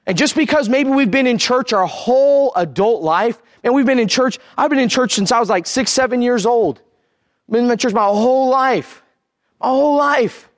And 0.06 0.18
just 0.18 0.36
because 0.36 0.70
maybe 0.70 0.92
we've 0.92 1.10
been 1.10 1.28
in 1.28 1.38
church 1.38 1.74
our 1.74 1.88
whole 1.88 2.54
adult 2.56 3.02
life, 3.02 3.42
and 3.64 3.74
we've 3.74 3.86
been 3.86 4.00
in 4.00 4.08
church, 4.08 4.38
I've 4.58 4.70
been 4.70 4.80
in 4.80 4.90
church 4.90 5.14
since 5.14 5.32
I 5.32 5.40
was 5.40 5.50
like 5.50 5.66
six, 5.66 5.92
seven 5.92 6.22
years 6.22 6.46
old. 6.46 6.82
Been 7.50 7.70
in 7.70 7.78
church 7.78 7.94
my 7.94 8.06
whole 8.06 8.50
life. 8.50 9.02
My 9.60 9.68
whole 9.68 9.96
life. 9.96 10.50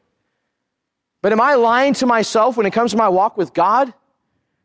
But 1.21 1.31
am 1.31 1.41
I 1.41 1.55
lying 1.55 1.93
to 1.95 2.05
myself 2.05 2.57
when 2.57 2.65
it 2.65 2.73
comes 2.73 2.91
to 2.91 2.97
my 2.97 3.09
walk 3.09 3.37
with 3.37 3.53
God? 3.53 3.93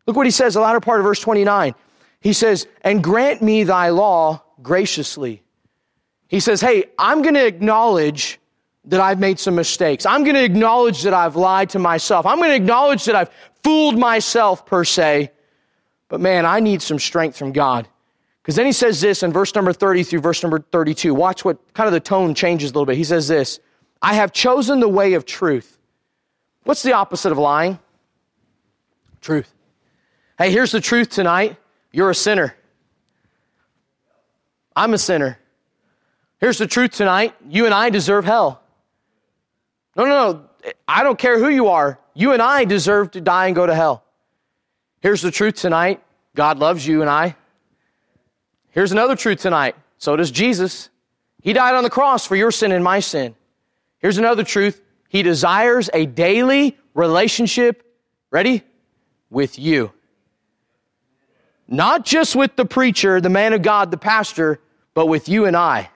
Look 0.06 0.16
what 0.16 0.26
he 0.26 0.30
says, 0.30 0.54
the 0.54 0.60
latter 0.60 0.80
part 0.80 1.00
of 1.00 1.04
verse 1.04 1.20
29. 1.20 1.74
He 2.20 2.32
says, 2.32 2.66
and 2.82 3.02
grant 3.02 3.42
me 3.42 3.64
thy 3.64 3.90
law 3.90 4.42
graciously. 4.62 5.42
He 6.28 6.40
says, 6.40 6.60
hey, 6.60 6.84
I'm 6.98 7.22
going 7.22 7.34
to 7.34 7.46
acknowledge 7.46 8.40
that 8.88 9.00
I've 9.00 9.20
made 9.20 9.38
some 9.38 9.54
mistakes. 9.54 10.06
I'm 10.06 10.24
going 10.24 10.34
to 10.34 10.44
acknowledge 10.44 11.02
that 11.02 11.12
I've 11.12 11.36
lied 11.36 11.70
to 11.70 11.78
myself. 11.78 12.24
I'm 12.24 12.38
going 12.38 12.50
to 12.50 12.56
acknowledge 12.56 13.04
that 13.04 13.14
I've 13.14 13.30
fooled 13.62 13.98
myself, 13.98 14.64
per 14.64 14.82
se. 14.82 15.30
But 16.08 16.20
man, 16.20 16.46
I 16.46 16.60
need 16.60 16.80
some 16.80 16.98
strength 16.98 17.36
from 17.36 17.52
God. 17.52 17.86
Because 18.42 18.56
then 18.56 18.64
he 18.64 18.72
says 18.72 19.02
this 19.02 19.22
in 19.22 19.30
verse 19.30 19.54
number 19.54 19.74
30 19.74 20.04
through 20.04 20.20
verse 20.20 20.42
number 20.42 20.60
32. 20.60 21.12
Watch 21.12 21.44
what 21.44 21.58
kind 21.74 21.86
of 21.86 21.92
the 21.92 22.00
tone 22.00 22.34
changes 22.34 22.70
a 22.70 22.72
little 22.72 22.86
bit. 22.86 22.96
He 22.96 23.04
says 23.04 23.28
this 23.28 23.60
I 24.00 24.14
have 24.14 24.32
chosen 24.32 24.80
the 24.80 24.88
way 24.88 25.12
of 25.14 25.26
truth. 25.26 25.78
What's 26.64 26.82
the 26.82 26.94
opposite 26.94 27.30
of 27.30 27.36
lying? 27.36 27.78
Truth. 29.20 29.52
Hey, 30.38 30.50
here's 30.50 30.72
the 30.72 30.80
truth 30.80 31.10
tonight 31.10 31.58
you're 31.92 32.08
a 32.08 32.14
sinner. 32.14 32.54
I'm 34.74 34.94
a 34.94 34.98
sinner. 34.98 35.38
Here's 36.40 36.56
the 36.56 36.66
truth 36.66 36.92
tonight 36.92 37.34
you 37.50 37.66
and 37.66 37.74
I 37.74 37.90
deserve 37.90 38.24
hell. 38.24 38.62
No, 39.98 40.04
no, 40.04 40.32
no. 40.32 40.72
I 40.86 41.02
don't 41.02 41.18
care 41.18 41.38
who 41.38 41.48
you 41.48 41.68
are. 41.68 41.98
You 42.14 42.32
and 42.32 42.40
I 42.40 42.64
deserve 42.64 43.10
to 43.12 43.20
die 43.20 43.46
and 43.46 43.56
go 43.56 43.66
to 43.66 43.74
hell. 43.74 44.04
Here's 45.00 45.22
the 45.22 45.30
truth 45.30 45.56
tonight 45.56 46.02
God 46.34 46.58
loves 46.58 46.86
you 46.86 47.00
and 47.00 47.10
I. 47.10 47.36
Here's 48.70 48.92
another 48.92 49.16
truth 49.16 49.40
tonight. 49.40 49.74
So 49.98 50.14
does 50.14 50.30
Jesus. 50.30 50.88
He 51.42 51.52
died 51.52 51.74
on 51.74 51.82
the 51.82 51.90
cross 51.90 52.26
for 52.26 52.36
your 52.36 52.50
sin 52.50 52.72
and 52.72 52.84
my 52.84 53.00
sin. 53.00 53.34
Here's 53.98 54.18
another 54.18 54.44
truth. 54.44 54.80
He 55.08 55.22
desires 55.22 55.90
a 55.92 56.06
daily 56.06 56.76
relationship, 56.94 57.84
ready? 58.30 58.62
With 59.30 59.58
you. 59.58 59.92
Not 61.66 62.04
just 62.04 62.36
with 62.36 62.56
the 62.56 62.64
preacher, 62.64 63.20
the 63.20 63.28
man 63.28 63.52
of 63.52 63.62
God, 63.62 63.90
the 63.90 63.96
pastor, 63.96 64.60
but 64.94 65.06
with 65.06 65.28
you 65.28 65.44
and 65.44 65.56
I. 65.56 65.90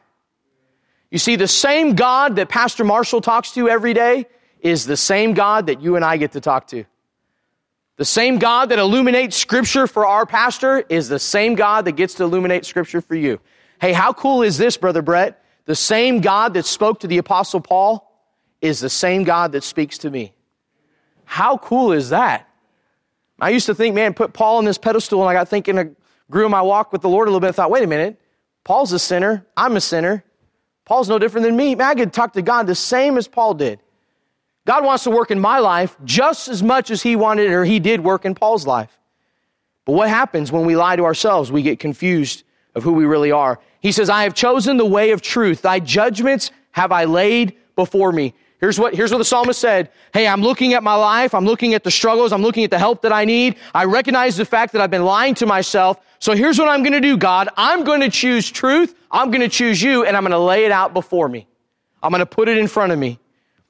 You 1.13 1.19
see, 1.19 1.37
the 1.37 1.47
same 1.47 1.95
God 1.95 2.37
that 2.37 2.49
Pastor 2.49 2.85
Marshall 2.85 3.21
talks 3.21 3.53
to 3.53 3.69
every 3.69 3.93
day 3.93 4.25
is 4.63 4.87
the 4.87 4.97
same 4.97 5.35
God 5.35 5.67
that 5.67 5.83
you 5.83 5.95
and 5.95 6.03
I 6.03 6.17
get 6.17 6.33
to 6.33 6.41
talk 6.41 6.69
to. 6.69 6.87
The 7.99 8.07
same 8.07 8.39
God 8.39 8.71
that 8.71 8.79
illuminates 8.79 9.37
Scripture 9.37 9.87
for 9.87 10.07
our 10.07 10.25
pastor 10.25 10.79
is 10.89 11.11
the 11.11 11.19
same 11.19 11.55
God 11.55 11.85
that 11.85 11.93
gets 11.93 12.15
to 12.15 12.25
illuminate 12.25 12.65
Scripture 12.65 13.03
for 13.03 13.15
you. 13.15 13.41
Hey, 13.79 13.93
how 13.93 14.15
cool 14.15 14.41
is 14.41 14.57
this, 14.57 14.79
Brother 14.79 15.03
Brett? 15.03 15.45
The 15.67 15.75
same 15.75 16.23
God 16.23 16.55
that 16.55 16.65
spoke 16.65 17.01
to 17.01 17.07
the 17.07 17.19
Apostle 17.19 17.61
Paul 17.61 18.11
is 18.63 18.81
the 18.81 18.89
same 18.89 19.25
God 19.25 19.53
that 19.53 19.65
speaks 19.65 19.99
to 19.99 20.11
me. 20.11 20.33
How 21.27 21.59
cool 21.59 21.93
is 21.93 22.09
that? 22.09 22.49
I 23.39 23.51
used 23.51 23.67
to 23.67 23.75
think, 23.75 23.95
man, 23.95 24.15
put 24.15 24.33
Paul 24.33 24.57
on 24.57 24.65
this 24.65 24.79
pedestal, 24.79 25.21
and 25.21 25.29
I 25.29 25.35
got 25.35 25.51
thinking, 25.51 25.79
I 25.79 25.91
grew 26.31 26.49
my 26.49 26.63
walk 26.63 26.91
with 26.91 27.03
the 27.03 27.11
Lord 27.11 27.29
a 27.29 27.31
little 27.31 27.41
bit. 27.41 27.49
I 27.49 27.53
thought, 27.53 27.71
wait 27.71 27.85
a 27.85 27.87
minute, 27.87 28.19
Paul's 28.65 28.95
a 28.95 28.99
sinner. 28.99 29.45
I'm 29.59 29.77
a 29.77 29.81
sinner. 29.83 30.25
Paul's 30.93 31.09
no 31.09 31.19
different 31.19 31.47
than 31.47 31.57
me. 31.57 31.75
I 31.81 31.95
could 31.95 32.13
talk 32.13 32.35
to 32.35 32.43
God 32.43 32.67
the 32.67 32.75
same 32.75 33.17
as 33.17 33.27
Paul 33.27 33.55
did. 33.55 33.81
God 34.67 34.85
wants 34.85 35.05
to 35.05 35.11
work 35.11 35.31
in 35.31 35.41
my 35.41 35.59
life 35.59 35.97
just 36.05 36.49
as 36.49 36.63
much 36.63 36.91
as 36.91 37.01
he 37.01 37.17
wanted 37.17 37.51
or 37.51 37.65
he 37.65 37.81
did 37.81 38.05
work 38.05 38.27
in 38.27 38.35
Paul's 38.35 38.67
life. 38.67 38.91
But 39.87 39.93
what 39.93 40.11
happens 40.11 40.53
when 40.53 40.67
we 40.67 40.77
lie 40.77 40.97
to 40.97 41.05
ourselves? 41.07 41.51
We 41.51 41.63
get 41.63 41.79
confused 41.79 42.45
of 42.75 42.83
who 42.83 42.93
we 42.93 43.07
really 43.07 43.33
are. 43.33 43.59
He 43.81 43.91
says, 43.91 44.11
I 44.11 44.25
have 44.25 44.35
chosen 44.35 44.77
the 44.77 44.85
way 44.85 45.13
of 45.13 45.23
truth. 45.23 45.63
Thy 45.63 45.81
judgments 45.81 46.51
have 46.73 46.93
I 46.93 47.07
laid 47.07 47.57
before 47.75 48.13
me. 48.13 48.35
Here's 48.63 48.79
what, 48.79 48.95
here's 48.95 49.11
what 49.11 49.19
the 49.19 49.25
psalmist 49.25 49.61
said. 49.61 49.91
Hey, 50.15 50.29
I'm 50.29 50.41
looking 50.41 50.73
at 50.75 50.85
my 50.85 50.95
life. 50.95 51.35
I'm 51.35 51.45
looking 51.45 51.75
at 51.75 51.83
the 51.83 51.91
struggles. 51.91 52.33
I'm 52.33 52.43
looking 52.43 52.63
at 52.63 52.71
the 52.71 52.79
help 52.79 53.03
that 53.03 53.11
I 53.11 53.25
need. 53.25 53.57
I 53.75 53.87
recognize 53.87 54.37
the 54.37 54.45
fact 54.45 54.73
that 54.73 54.81
I've 54.81 54.91
been 54.91 55.05
lying 55.05 55.35
to 55.35 55.47
myself. 55.47 55.99
So 56.21 56.33
here's 56.33 56.61
what 56.61 56.69
I'm 56.69 56.85
going 56.85 56.93
to 56.93 57.01
do, 57.01 57.17
God. 57.17 57.49
I'm 57.57 57.83
going 57.83 58.03
to 58.03 58.09
choose 58.09 58.49
truth. 58.49 58.95
I'm 59.11 59.33
going 59.33 59.41
to 59.41 59.49
choose 59.49 59.83
you 59.83 60.05
and 60.05 60.17
I'm 60.17 60.23
going 60.23 60.31
to 60.31 60.39
lay 60.39 60.65
it 60.65 60.71
out 60.71 60.95
before 60.95 61.29
me. 61.29 61.49
I'm 62.05 62.11
going 62.11 62.21
to 62.21 62.27
put 62.27 62.49
it 62.49 62.57
in 62.57 62.69
front 62.69 62.93
of 62.93 63.01
me. 63.01 63.19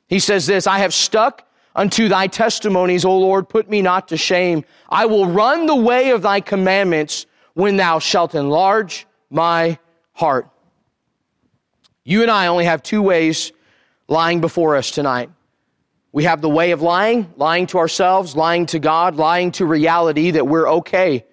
He 0.09 0.19
says 0.19 0.47
this, 0.47 0.67
I 0.67 0.81
have 0.81 0.93
stuck 0.93 1.49
unto 1.75 2.09
thy 2.09 2.27
testimonies, 2.27 3.07
O 3.07 3.17
Lord, 3.17 3.49
put 3.49 3.71
me 3.71 3.81
not 3.81 4.09
to 4.09 4.19
shame. 4.19 4.63
I 4.91 5.07
will 5.07 5.25
run 5.25 5.65
the 5.65 5.75
way 5.75 6.11
of 6.11 6.21
thy 6.21 6.41
commandments 6.41 7.25
when 7.55 7.79
thou 7.79 7.99
shalt 7.99 8.35
enlarge 8.35 9.07
my 9.31 9.79
heart. 10.13 10.51
You 12.05 12.21
and 12.21 12.31
I 12.31 12.49
only 12.49 12.67
have 12.67 12.83
two 12.83 13.01
ways 13.01 13.53
lying 14.13 14.41
before 14.43 14.77
us 14.77 14.91
tonight. 14.91 15.31
We 16.13 16.25
have 16.25 16.43
the 16.43 16.49
way 16.49 16.73
of 16.73 16.83
lying, 16.83 17.33
lying 17.37 17.67
to 17.69 17.79
ourselves, 17.79 18.37
lying 18.37 18.67
to 18.67 18.79
God, 18.79 19.17
lying 19.17 19.51
to 19.53 19.65
reality 19.65 20.33
that 20.33 20.47
we're 20.47 20.69
okay, 20.69 21.25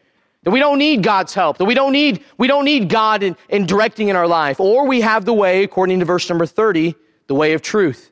that 0.44 0.52
we 0.52 0.60
don't 0.60 0.80
need 0.80 1.04
God's 1.04 1.34
help, 1.34 1.58
that 1.58 1.66
we 1.66 1.74
don't 1.74 1.92
need, 1.92 2.24
we 2.38 2.48
don't 2.48 2.64
need 2.64 2.88
God 2.88 3.22
in, 3.22 3.36
in 3.50 3.66
directing 3.66 4.08
in 4.08 4.16
our 4.16 4.28
life. 4.28 4.62
Or 4.62 4.88
we 4.88 5.02
have 5.02 5.26
the 5.26 5.34
way, 5.34 5.64
according 5.64 6.00
to 6.00 6.06
verse 6.06 6.30
number 6.30 6.46
30, 6.46 6.96
the 7.28 7.36
way 7.36 7.52
of 7.52 7.62
truth. 7.62 8.10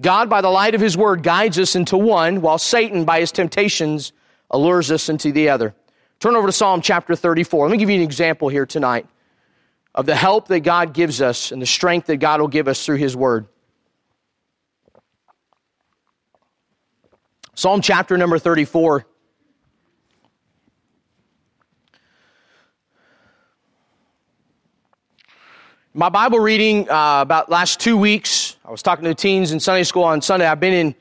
God, 0.00 0.30
by 0.30 0.40
the 0.40 0.48
light 0.48 0.74
of 0.74 0.80
his 0.80 0.96
word, 0.96 1.22
guides 1.22 1.58
us 1.58 1.76
into 1.76 1.98
one, 1.98 2.40
while 2.40 2.58
Satan, 2.58 3.04
by 3.04 3.20
his 3.20 3.30
temptations, 3.30 4.12
allures 4.50 4.90
us 4.90 5.10
into 5.10 5.32
the 5.32 5.50
other. 5.50 5.74
Turn 6.18 6.34
over 6.34 6.48
to 6.48 6.52
Psalm 6.52 6.80
chapter 6.80 7.14
34. 7.14 7.66
Let 7.66 7.72
me 7.72 7.78
give 7.78 7.90
you 7.90 7.96
an 7.96 8.02
example 8.02 8.48
here 8.48 8.64
tonight 8.64 9.06
of 9.94 10.06
the 10.06 10.16
help 10.16 10.48
that 10.48 10.60
God 10.60 10.94
gives 10.94 11.20
us 11.20 11.52
and 11.52 11.60
the 11.60 11.66
strength 11.66 12.06
that 12.06 12.16
God 12.16 12.40
will 12.40 12.48
give 12.48 12.68
us 12.68 12.86
through 12.86 12.96
his 12.96 13.14
word. 13.14 13.46
Psalm 17.58 17.80
chapter 17.80 18.16
number 18.16 18.38
34. 18.38 19.04
My 25.92 26.08
Bible 26.08 26.38
reading 26.38 26.88
uh, 26.88 27.20
about 27.20 27.50
last 27.50 27.80
two 27.80 27.96
weeks, 27.96 28.54
I 28.64 28.70
was 28.70 28.80
talking 28.80 29.06
to 29.06 29.14
teens 29.16 29.50
in 29.50 29.58
Sunday 29.58 29.82
school 29.82 30.04
on 30.04 30.22
Sunday. 30.22 30.46
I've 30.46 30.60
been 30.60 30.72
in 30.72 30.94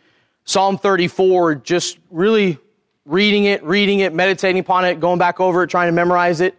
Psalm 0.45 0.79
34, 0.79 1.57
just 1.57 1.99
really 2.09 2.57
reading 3.05 3.43
it, 3.43 3.63
reading 3.63 3.99
it, 3.99 4.11
meditating 4.11 4.59
upon 4.59 4.83
it, 4.83 4.99
going 4.99 5.19
back 5.19 5.39
over 5.39 5.61
it, 5.61 5.69
trying 5.69 5.89
to 5.89 5.91
memorize 5.91 6.41
it. 6.41 6.57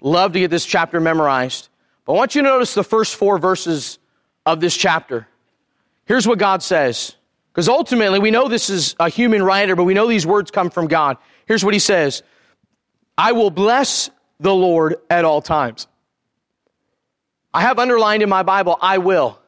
Love 0.00 0.32
to 0.32 0.40
get 0.40 0.50
this 0.50 0.66
chapter 0.66 0.98
memorized. 0.98 1.68
But 2.04 2.14
I 2.14 2.16
want 2.16 2.34
you 2.34 2.42
to 2.42 2.48
notice 2.48 2.74
the 2.74 2.82
first 2.82 3.14
four 3.14 3.38
verses 3.38 4.00
of 4.44 4.58
this 4.58 4.76
chapter. 4.76 5.28
Here's 6.04 6.26
what 6.26 6.40
God 6.40 6.64
says. 6.64 7.14
Because 7.56 7.70
ultimately, 7.70 8.18
we 8.18 8.30
know 8.30 8.48
this 8.48 8.68
is 8.68 8.94
a 9.00 9.08
human 9.08 9.42
writer, 9.42 9.74
but 9.74 9.84
we 9.84 9.94
know 9.94 10.06
these 10.06 10.26
words 10.26 10.50
come 10.50 10.68
from 10.68 10.88
God. 10.88 11.16
Here's 11.46 11.64
what 11.64 11.72
he 11.72 11.80
says 11.80 12.22
I 13.16 13.32
will 13.32 13.48
bless 13.48 14.10
the 14.38 14.54
Lord 14.54 14.96
at 15.08 15.24
all 15.24 15.40
times. 15.40 15.88
I 17.54 17.62
have 17.62 17.78
underlined 17.78 18.22
in 18.22 18.28
my 18.28 18.42
Bible, 18.42 18.76
I 18.82 18.98
will. 18.98 19.40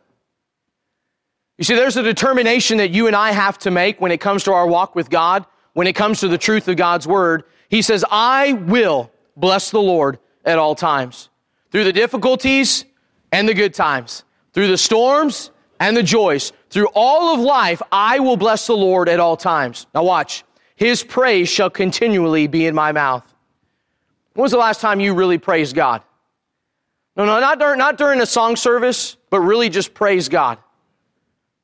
You 1.58 1.64
see, 1.64 1.74
there's 1.74 1.98
a 1.98 2.02
determination 2.02 2.78
that 2.78 2.92
you 2.92 3.08
and 3.08 3.14
I 3.14 3.32
have 3.32 3.58
to 3.58 3.70
make 3.70 4.00
when 4.00 4.10
it 4.10 4.22
comes 4.22 4.44
to 4.44 4.54
our 4.54 4.66
walk 4.66 4.94
with 4.94 5.10
God, 5.10 5.44
when 5.74 5.86
it 5.86 5.92
comes 5.92 6.20
to 6.20 6.28
the 6.28 6.38
truth 6.38 6.66
of 6.66 6.76
God's 6.76 7.06
word. 7.06 7.44
He 7.68 7.82
says, 7.82 8.06
I 8.10 8.54
will 8.54 9.12
bless 9.36 9.70
the 9.70 9.82
Lord 9.82 10.18
at 10.46 10.58
all 10.58 10.74
times. 10.74 11.28
Through 11.72 11.84
the 11.84 11.92
difficulties 11.92 12.86
and 13.32 13.46
the 13.46 13.52
good 13.52 13.74
times, 13.74 14.24
through 14.54 14.68
the 14.68 14.78
storms 14.78 15.50
and 15.78 15.94
the 15.94 16.02
joys. 16.02 16.54
Through 16.70 16.88
all 16.94 17.34
of 17.34 17.40
life, 17.40 17.80
I 17.90 18.18
will 18.20 18.36
bless 18.36 18.66
the 18.66 18.76
Lord 18.76 19.08
at 19.08 19.20
all 19.20 19.36
times. 19.36 19.86
Now 19.94 20.04
watch. 20.04 20.44
His 20.76 21.02
praise 21.02 21.48
shall 21.48 21.70
continually 21.70 22.46
be 22.46 22.66
in 22.66 22.74
my 22.74 22.92
mouth. 22.92 23.24
When 24.34 24.42
was 24.42 24.52
the 24.52 24.58
last 24.58 24.80
time 24.80 25.00
you 25.00 25.14
really 25.14 25.38
praised 25.38 25.74
God? 25.74 26.02
No, 27.16 27.24
no, 27.24 27.40
not 27.40 27.58
during, 27.58 27.78
not 27.78 27.98
during 27.98 28.20
a 28.20 28.26
song 28.26 28.54
service, 28.54 29.16
but 29.30 29.40
really 29.40 29.68
just 29.68 29.92
praise 29.92 30.28
God. 30.28 30.58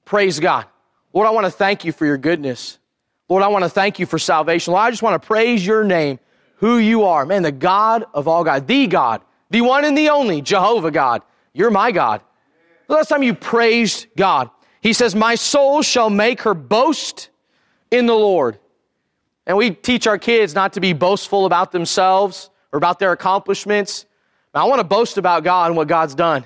Praise 0.05 0.41
God. 0.41 0.67
Lord, 1.13 1.29
I 1.29 1.31
want 1.31 1.47
to 1.47 1.51
thank 1.51 1.85
you 1.85 1.93
for 1.93 2.07
your 2.07 2.19
goodness. 2.19 2.79
Lord, 3.29 3.45
I 3.45 3.49
want 3.49 3.63
to 3.63 3.69
thank 3.69 4.01
you 4.01 4.07
for 4.07 4.19
salvation. 4.19 4.73
Lord, 4.73 4.85
I 4.85 4.91
just 4.91 5.03
want 5.03 5.23
to 5.23 5.25
praise 5.25 5.65
your 5.65 5.85
name, 5.85 6.19
who 6.57 6.79
you 6.79 7.05
are. 7.05 7.25
Man, 7.25 7.43
the 7.43 7.53
God 7.53 8.05
of 8.13 8.27
all 8.27 8.43
God, 8.43 8.67
the 8.67 8.89
God, 8.89 9.23
the 9.51 9.61
one 9.61 9.85
and 9.85 9.97
the 9.97 10.09
only, 10.09 10.43
Jehovah 10.43 10.91
God. 10.91 11.23
You're 11.53 11.71
my 11.71 11.93
God. 11.93 12.21
The 12.89 12.95
last 12.95 13.09
time 13.09 13.23
you 13.23 13.35
praised 13.35 14.09
God. 14.17 14.51
He 14.85 14.93
says, 14.93 15.14
My 15.14 15.35
soul 15.35 15.80
shall 15.80 16.11
make 16.11 16.43
her 16.43 16.53
boast 16.53 17.30
in 17.91 18.05
the 18.07 18.14
Lord. 18.14 18.59
And 19.47 19.57
we 19.57 19.70
teach 19.70 20.07
our 20.07 20.18
kids 20.18 20.55
not 20.55 20.74
to 20.74 20.80
be 20.80 20.93
boastful 20.93 21.47
about 21.47 21.72
themselves 21.72 22.51
or 22.70 22.76
about 22.76 22.99
their 22.99 23.12
accomplishments. 23.12 24.05
I 24.55 24.64
want 24.64 24.80
to 24.80 24.85
boast 24.85 25.16
about 25.18 25.43
God 25.43 25.68
and 25.68 25.76
what 25.76 25.89
God's 25.89 26.14
done. 26.14 26.45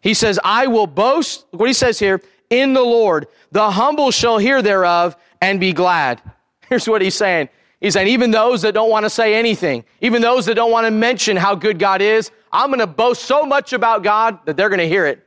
He 0.00 0.14
says, 0.14 0.38
I 0.44 0.66
will 0.66 0.88
boast, 0.88 1.46
what 1.52 1.68
he 1.68 1.72
says 1.72 1.98
here, 1.98 2.20
in 2.50 2.74
the 2.74 2.82
Lord. 2.82 3.28
The 3.52 3.70
humble 3.70 4.10
shall 4.10 4.38
hear 4.38 4.62
thereof 4.62 5.16
and 5.40 5.60
be 5.60 5.72
glad. 5.72 6.20
Here's 6.68 6.88
what 6.88 7.02
he's 7.02 7.14
saying. 7.14 7.48
He's 7.80 7.94
saying, 7.94 8.08
even 8.08 8.32
those 8.32 8.62
that 8.62 8.74
don't 8.74 8.90
want 8.90 9.04
to 9.04 9.10
say 9.10 9.36
anything, 9.36 9.84
even 10.00 10.22
those 10.22 10.46
that 10.46 10.54
don't 10.54 10.72
want 10.72 10.86
to 10.86 10.90
mention 10.90 11.36
how 11.36 11.54
good 11.54 11.78
God 11.78 12.02
is, 12.02 12.32
I'm 12.52 12.70
going 12.70 12.80
to 12.80 12.86
boast 12.86 13.22
so 13.22 13.44
much 13.44 13.72
about 13.72 14.02
God 14.02 14.40
that 14.46 14.56
they're 14.56 14.70
going 14.70 14.80
to 14.80 14.88
hear 14.88 15.06
it. 15.06 15.25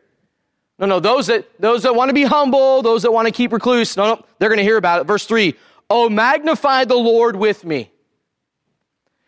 No, 0.79 0.85
no, 0.85 0.99
those 1.01 1.27
that, 1.27 1.45
those 1.59 1.83
that 1.83 1.93
want 1.93 2.09
to 2.09 2.13
be 2.13 2.23
humble, 2.23 2.81
those 2.81 3.03
that 3.03 3.11
want 3.11 3.27
to 3.27 3.33
keep 3.33 3.51
recluse, 3.51 3.97
no, 3.97 4.15
no, 4.15 4.25
they're 4.39 4.49
going 4.49 4.57
to 4.57 4.63
hear 4.63 4.77
about 4.77 5.01
it. 5.01 5.03
Verse 5.03 5.25
3 5.25 5.53
Oh, 5.89 6.09
magnify 6.09 6.85
the 6.85 6.95
Lord 6.95 7.35
with 7.35 7.65
me. 7.65 7.91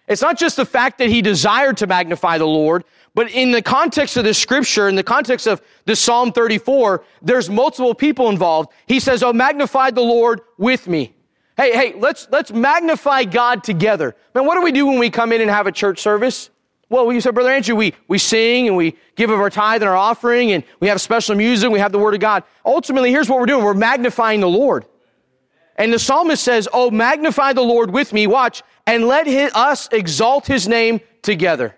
It's 0.08 0.22
not 0.22 0.38
just 0.38 0.56
the 0.56 0.66
fact 0.66 0.98
that 1.00 1.10
he 1.10 1.22
desired 1.22 1.78
to 1.78 1.88
magnify 1.88 2.38
the 2.38 2.48
Lord, 2.48 2.84
but 3.14 3.30
in 3.32 3.52
the 3.52 3.62
context 3.62 4.18
of 4.18 4.24
this 4.24 4.38
scripture, 4.38 4.88
in 4.88 4.96
the 4.96 5.04
context 5.04 5.48
of 5.48 5.62
the 5.86 5.96
Psalm 5.96 6.32
34, 6.32 7.04
there's 7.22 7.50
multiple 7.50 7.94
people 7.94 8.30
involved. 8.30 8.72
He 8.86 9.00
says, 9.00 9.22
Oh, 9.22 9.34
magnify 9.34 9.92
the 9.92 10.02
Lord 10.02 10.42
with 10.58 10.88
me. 10.88 11.16
Hey, 11.58 11.74
hey, 11.74 11.94
let's, 12.00 12.28
let's 12.32 12.52
magnify 12.52 13.26
God 13.26 13.64
together. 13.64 14.16
Man, 14.34 14.46
what 14.46 14.56
do 14.56 14.62
we 14.62 14.72
do 14.72 14.86
when 14.86 15.00
we 15.00 15.10
come 15.10 15.34
in 15.34 15.42
and 15.42 15.50
have 15.50 15.68
a 15.68 15.72
church 15.72 16.00
service? 16.00 16.50
Well, 16.92 17.14
you 17.14 17.22
said, 17.22 17.34
Brother 17.34 17.52
Andrew, 17.52 17.74
we, 17.74 17.94
we 18.10 18.18
sing 18.18 18.68
and 18.68 18.76
we 18.76 18.98
give 19.16 19.30
of 19.30 19.40
our 19.40 19.50
tithe 19.50 19.82
and 19.82 19.88
our 19.90 19.96
offering 19.96 20.52
and 20.52 20.62
we 20.82 20.90
have 20.90 21.00
special 21.00 21.36
music, 21.36 21.70
we 21.70 21.80
have 21.80 21.94
the 21.94 21.98
Word 21.98 22.16
of 22.16 22.20
God. 22.20 22.44
Ultimately, 22.66 23.12
here's 23.12 23.30
what 23.30 23.40
we're 23.40 23.46
doing. 23.46 23.64
We're 23.64 23.74
magnifying 23.74 24.42
the 24.42 24.50
Lord. 24.50 24.84
And 25.78 25.94
the 25.94 25.98
psalmist 25.98 26.44
says, 26.44 26.68
Oh, 26.74 26.92
magnify 26.92 27.54
the 27.54 27.62
Lord 27.62 27.92
with 27.92 28.12
me, 28.12 28.28
watch, 28.28 28.62
and 28.86 29.08
let 29.08 29.26
his, 29.26 29.54
us 29.54 29.88
exalt 29.94 30.46
his 30.46 30.68
name 30.68 31.00
together. 31.22 31.78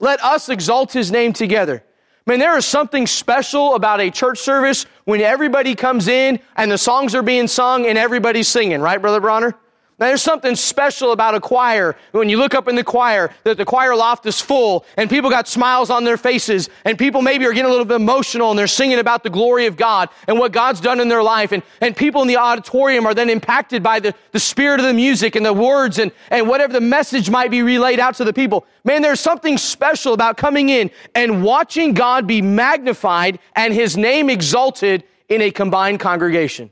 Let 0.00 0.20
us 0.24 0.48
exalt 0.48 0.92
his 0.92 1.12
name 1.12 1.32
together. 1.32 1.84
Man, 2.26 2.40
there 2.40 2.58
is 2.58 2.66
something 2.66 3.06
special 3.06 3.76
about 3.76 4.00
a 4.00 4.10
church 4.10 4.38
service 4.38 4.84
when 5.04 5.20
everybody 5.20 5.76
comes 5.76 6.08
in 6.08 6.40
and 6.56 6.72
the 6.72 6.76
songs 6.76 7.14
are 7.14 7.22
being 7.22 7.46
sung 7.46 7.86
and 7.86 7.96
everybody's 7.96 8.48
singing, 8.48 8.80
right, 8.80 9.00
Brother 9.00 9.20
Bronner? 9.20 9.54
Now, 10.00 10.06
there's 10.06 10.22
something 10.22 10.54
special 10.54 11.10
about 11.10 11.34
a 11.34 11.40
choir 11.40 11.96
when 12.12 12.28
you 12.28 12.36
look 12.38 12.54
up 12.54 12.68
in 12.68 12.76
the 12.76 12.84
choir 12.84 13.34
that 13.42 13.56
the 13.56 13.64
choir 13.64 13.96
loft 13.96 14.26
is 14.26 14.40
full 14.40 14.86
and 14.96 15.10
people 15.10 15.28
got 15.28 15.48
smiles 15.48 15.90
on 15.90 16.04
their 16.04 16.16
faces 16.16 16.70
and 16.84 16.96
people 16.96 17.20
maybe 17.20 17.44
are 17.46 17.52
getting 17.52 17.66
a 17.66 17.68
little 17.68 17.84
bit 17.84 17.96
emotional 17.96 18.50
and 18.50 18.58
they're 18.58 18.68
singing 18.68 19.00
about 19.00 19.24
the 19.24 19.30
glory 19.30 19.66
of 19.66 19.76
God 19.76 20.08
and 20.28 20.38
what 20.38 20.52
God's 20.52 20.80
done 20.80 21.00
in 21.00 21.08
their 21.08 21.22
life. 21.22 21.50
And, 21.50 21.64
and 21.80 21.96
people 21.96 22.22
in 22.22 22.28
the 22.28 22.36
auditorium 22.36 23.06
are 23.06 23.14
then 23.14 23.28
impacted 23.28 23.82
by 23.82 23.98
the, 23.98 24.14
the 24.30 24.38
spirit 24.38 24.78
of 24.78 24.86
the 24.86 24.94
music 24.94 25.34
and 25.34 25.44
the 25.44 25.52
words 25.52 25.98
and, 25.98 26.12
and 26.30 26.46
whatever 26.46 26.72
the 26.72 26.80
message 26.80 27.28
might 27.28 27.50
be 27.50 27.62
relayed 27.62 27.98
out 27.98 28.14
to 28.16 28.24
the 28.24 28.32
people. 28.32 28.66
Man, 28.84 29.02
there's 29.02 29.18
something 29.18 29.58
special 29.58 30.14
about 30.14 30.36
coming 30.36 30.68
in 30.68 30.92
and 31.16 31.42
watching 31.42 31.92
God 31.92 32.24
be 32.24 32.40
magnified 32.40 33.40
and 33.56 33.74
his 33.74 33.96
name 33.96 34.30
exalted 34.30 35.02
in 35.28 35.42
a 35.42 35.50
combined 35.50 35.98
congregation. 35.98 36.70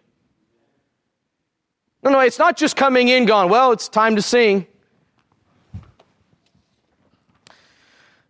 No, 2.06 2.12
no, 2.12 2.20
it's 2.20 2.38
not 2.38 2.56
just 2.56 2.76
coming 2.76 3.08
in 3.08 3.26
gone, 3.26 3.48
well, 3.48 3.72
it's 3.72 3.88
time 3.88 4.14
to 4.14 4.22
sing. 4.22 4.64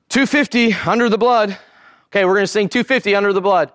250 0.09 0.73
under 0.73 1.11
the 1.11 1.19
blood. 1.19 1.59
Okay, 2.07 2.25
we're 2.25 2.33
going 2.33 2.45
to 2.45 2.51
sing 2.51 2.71
250 2.71 3.15
under 3.15 3.35
the 3.35 3.43
blood. 3.43 3.71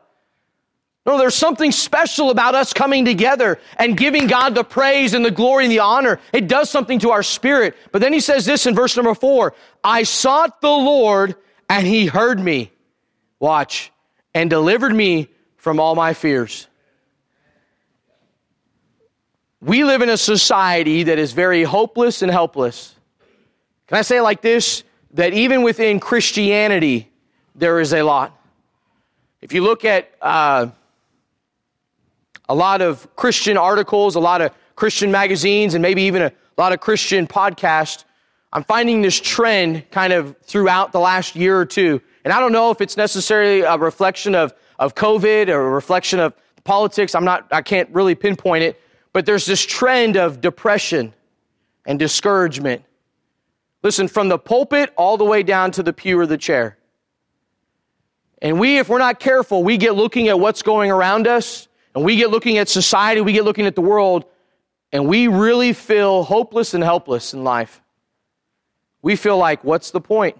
No, 1.06 1.20
there's 1.20 1.36
something 1.36 1.72
special 1.72 2.32
about 2.32 2.56
us 2.56 2.74
coming 2.74 3.06
together 3.06 3.60
and 3.78 3.96
giving 3.96 4.26
God 4.26 4.56
the 4.56 4.64
praise 4.64 5.14
and 5.14 5.24
the 5.24 5.30
glory 5.30 5.66
and 5.66 5.72
the 5.72 5.82
honor. 5.82 6.20
It 6.34 6.48
does 6.48 6.72
something 6.72 6.98
to 6.98 7.12
our 7.12 7.22
spirit. 7.22 7.76
But 7.92 8.02
then 8.02 8.12
he 8.12 8.22
says 8.22 8.44
this 8.44 8.66
in 8.66 8.74
verse 8.74 8.96
number 8.98 9.14
four 9.14 9.54
I 9.84 10.02
sought 10.02 10.62
the 10.62 10.68
Lord 10.68 11.36
and 11.70 11.86
he 11.86 12.08
heard 12.08 12.40
me. 12.40 12.72
Watch. 13.40 13.92
And 14.34 14.50
delivered 14.50 14.96
me 14.96 15.28
from 15.58 15.80
all 15.80 15.94
my 15.94 16.16
fears. 16.16 16.68
We 19.64 19.84
live 19.84 20.02
in 20.02 20.10
a 20.10 20.18
society 20.18 21.04
that 21.04 21.20
is 21.20 21.34
very 21.34 21.62
hopeless 21.62 22.24
and 22.24 22.32
helpless. 22.32 22.96
Can 23.86 24.00
I 24.00 24.02
say 24.02 24.18
it 24.18 24.24
like 24.24 24.42
this? 24.42 24.84
That 25.14 25.34
even 25.34 25.62
within 25.62 26.00
Christianity, 26.00 27.12
there 27.54 27.80
is 27.80 27.94
a 27.94 28.02
lot. 28.02 28.36
If 29.40 29.54
you 29.54 29.62
look 29.62 29.86
at 29.86 30.10
uh, 30.20 30.68
a 32.50 32.56
lot 32.56 32.82
of 32.82 33.16
Christian 33.16 33.56
articles, 33.56 34.16
a 34.16 34.20
lot 34.20 34.42
of 34.42 34.52
Christian 34.76 35.12
magazines, 35.12 35.76
and 35.76 35.82
maybe 35.84 36.04
even 36.04 36.24
a 36.24 36.32
lot 36.58 36.74
of 36.74 36.80
Christian 36.80 37.28
podcasts, 37.28 38.04
I'm 38.52 38.64
finding 38.64 39.04
this 39.04 39.20
trend 39.20 39.92
kind 39.92 40.12
of 40.12 40.36
throughout 40.42 40.92
the 40.92 41.00
last 41.00 41.36
year 41.36 41.56
or 41.60 41.68
two. 41.68 42.02
And 42.26 42.34
I 42.34 42.40
don't 42.40 42.52
know 42.52 42.72
if 42.72 42.82
it's 42.82 42.98
necessarily 42.98 43.62
a 43.62 43.78
reflection 43.78 44.34
of, 44.34 44.56
of 44.80 44.96
COVID 44.96 45.50
or 45.50 45.68
a 45.68 45.70
reflection 45.70 46.20
of 46.20 46.34
politics. 46.64 47.14
I'm 47.14 47.26
not, 47.26 47.48
I 47.52 47.62
can't 47.62 47.90
really 47.92 48.16
pinpoint 48.16 48.64
it. 48.64 48.82
But 49.14 49.26
there's 49.26 49.46
this 49.46 49.64
trend 49.66 50.18
of 50.18 50.42
depression 50.42 51.14
and 51.86 52.00
discouragement. 52.00 52.84
Listen, 53.84 54.08
from 54.08 54.30
the 54.30 54.38
pulpit 54.38 54.94
all 54.96 55.18
the 55.18 55.26
way 55.26 55.44
down 55.44 55.72
to 55.72 55.84
the 55.84 55.94
pew 55.94 56.20
or 56.20 56.28
the 56.28 56.38
chair. 56.38 56.78
And 58.42 58.60
we, 58.60 58.80
if 58.80 58.90
we're 58.90 59.00
not 59.00 59.20
careful, 59.20 59.64
we 59.64 59.78
get 59.78 59.96
looking 59.96 60.28
at 60.28 60.40
what's 60.40 60.62
going 60.62 60.92
around 60.92 61.28
us, 61.28 61.68
and 61.94 62.04
we 62.04 62.16
get 62.16 62.30
looking 62.30 62.58
at 62.58 62.70
society, 62.70 63.22
we 63.22 63.34
get 63.34 63.44
looking 63.44 63.66
at 63.66 63.76
the 63.76 63.82
world, 63.82 64.26
and 64.92 65.08
we 65.08 65.28
really 65.28 65.74
feel 65.74 66.24
hopeless 66.24 66.74
and 66.74 66.84
helpless 66.84 67.34
in 67.34 67.44
life. 67.44 67.82
We 69.02 69.16
feel 69.16 69.38
like, 69.38 69.64
what's 69.64 69.92
the 69.92 70.02
point? 70.02 70.38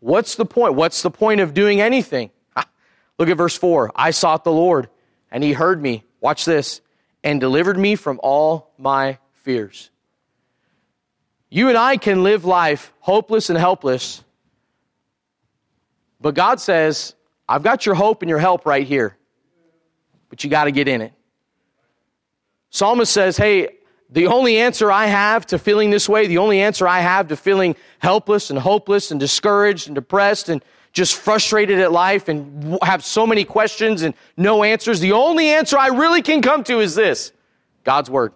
What's 0.00 0.34
the 0.34 0.44
point? 0.44 0.74
What's 0.74 1.02
the 1.02 1.10
point 1.10 1.40
of 1.40 1.54
doing 1.54 1.80
anything? 1.80 2.30
Look 3.18 3.28
at 3.28 3.36
verse 3.36 3.56
4. 3.56 3.92
I 3.94 4.10
sought 4.10 4.44
the 4.44 4.52
Lord, 4.52 4.88
and 5.30 5.42
he 5.42 5.52
heard 5.52 5.80
me. 5.80 6.04
Watch 6.20 6.44
this 6.44 6.80
and 7.24 7.40
delivered 7.40 7.78
me 7.78 7.94
from 7.96 8.20
all 8.22 8.72
my 8.78 9.18
fears. 9.32 9.90
You 11.50 11.68
and 11.68 11.76
I 11.76 11.96
can 11.96 12.22
live 12.22 12.44
life 12.44 12.92
hopeless 13.00 13.50
and 13.50 13.58
helpless, 13.58 14.24
but 16.20 16.34
God 16.34 16.60
says, 16.60 17.14
I've 17.48 17.62
got 17.62 17.84
your 17.84 17.94
hope 17.94 18.22
and 18.22 18.28
your 18.28 18.38
help 18.38 18.64
right 18.64 18.86
here, 18.86 19.16
but 20.30 20.42
you 20.42 20.50
got 20.50 20.64
to 20.64 20.72
get 20.72 20.88
in 20.88 21.02
it. 21.02 21.12
Psalmist 22.70 23.12
says, 23.12 23.36
Hey, 23.36 23.76
the 24.08 24.26
only 24.26 24.58
answer 24.58 24.90
I 24.90 25.06
have 25.06 25.46
to 25.46 25.58
feeling 25.58 25.90
this 25.90 26.08
way, 26.08 26.26
the 26.26 26.38
only 26.38 26.60
answer 26.60 26.86
I 26.86 27.00
have 27.00 27.28
to 27.28 27.36
feeling 27.36 27.76
helpless 27.98 28.50
and 28.50 28.58
hopeless 28.58 29.10
and 29.10 29.18
discouraged 29.18 29.88
and 29.88 29.94
depressed 29.94 30.48
and 30.48 30.62
just 30.92 31.16
frustrated 31.16 31.78
at 31.78 31.90
life 31.90 32.28
and 32.28 32.78
have 32.82 33.04
so 33.04 33.26
many 33.26 33.44
questions 33.44 34.02
and 34.02 34.14
no 34.36 34.62
answers, 34.62 35.00
the 35.00 35.12
only 35.12 35.48
answer 35.48 35.78
I 35.78 35.88
really 35.88 36.22
can 36.22 36.42
come 36.42 36.64
to 36.64 36.80
is 36.80 36.94
this 36.94 37.32
God's 37.84 38.10
Word. 38.10 38.32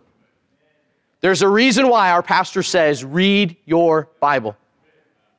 There's 1.20 1.42
a 1.42 1.48
reason 1.48 1.88
why 1.88 2.10
our 2.10 2.22
pastor 2.22 2.62
says, 2.62 3.04
read 3.04 3.56
your 3.64 4.08
Bible. 4.20 4.56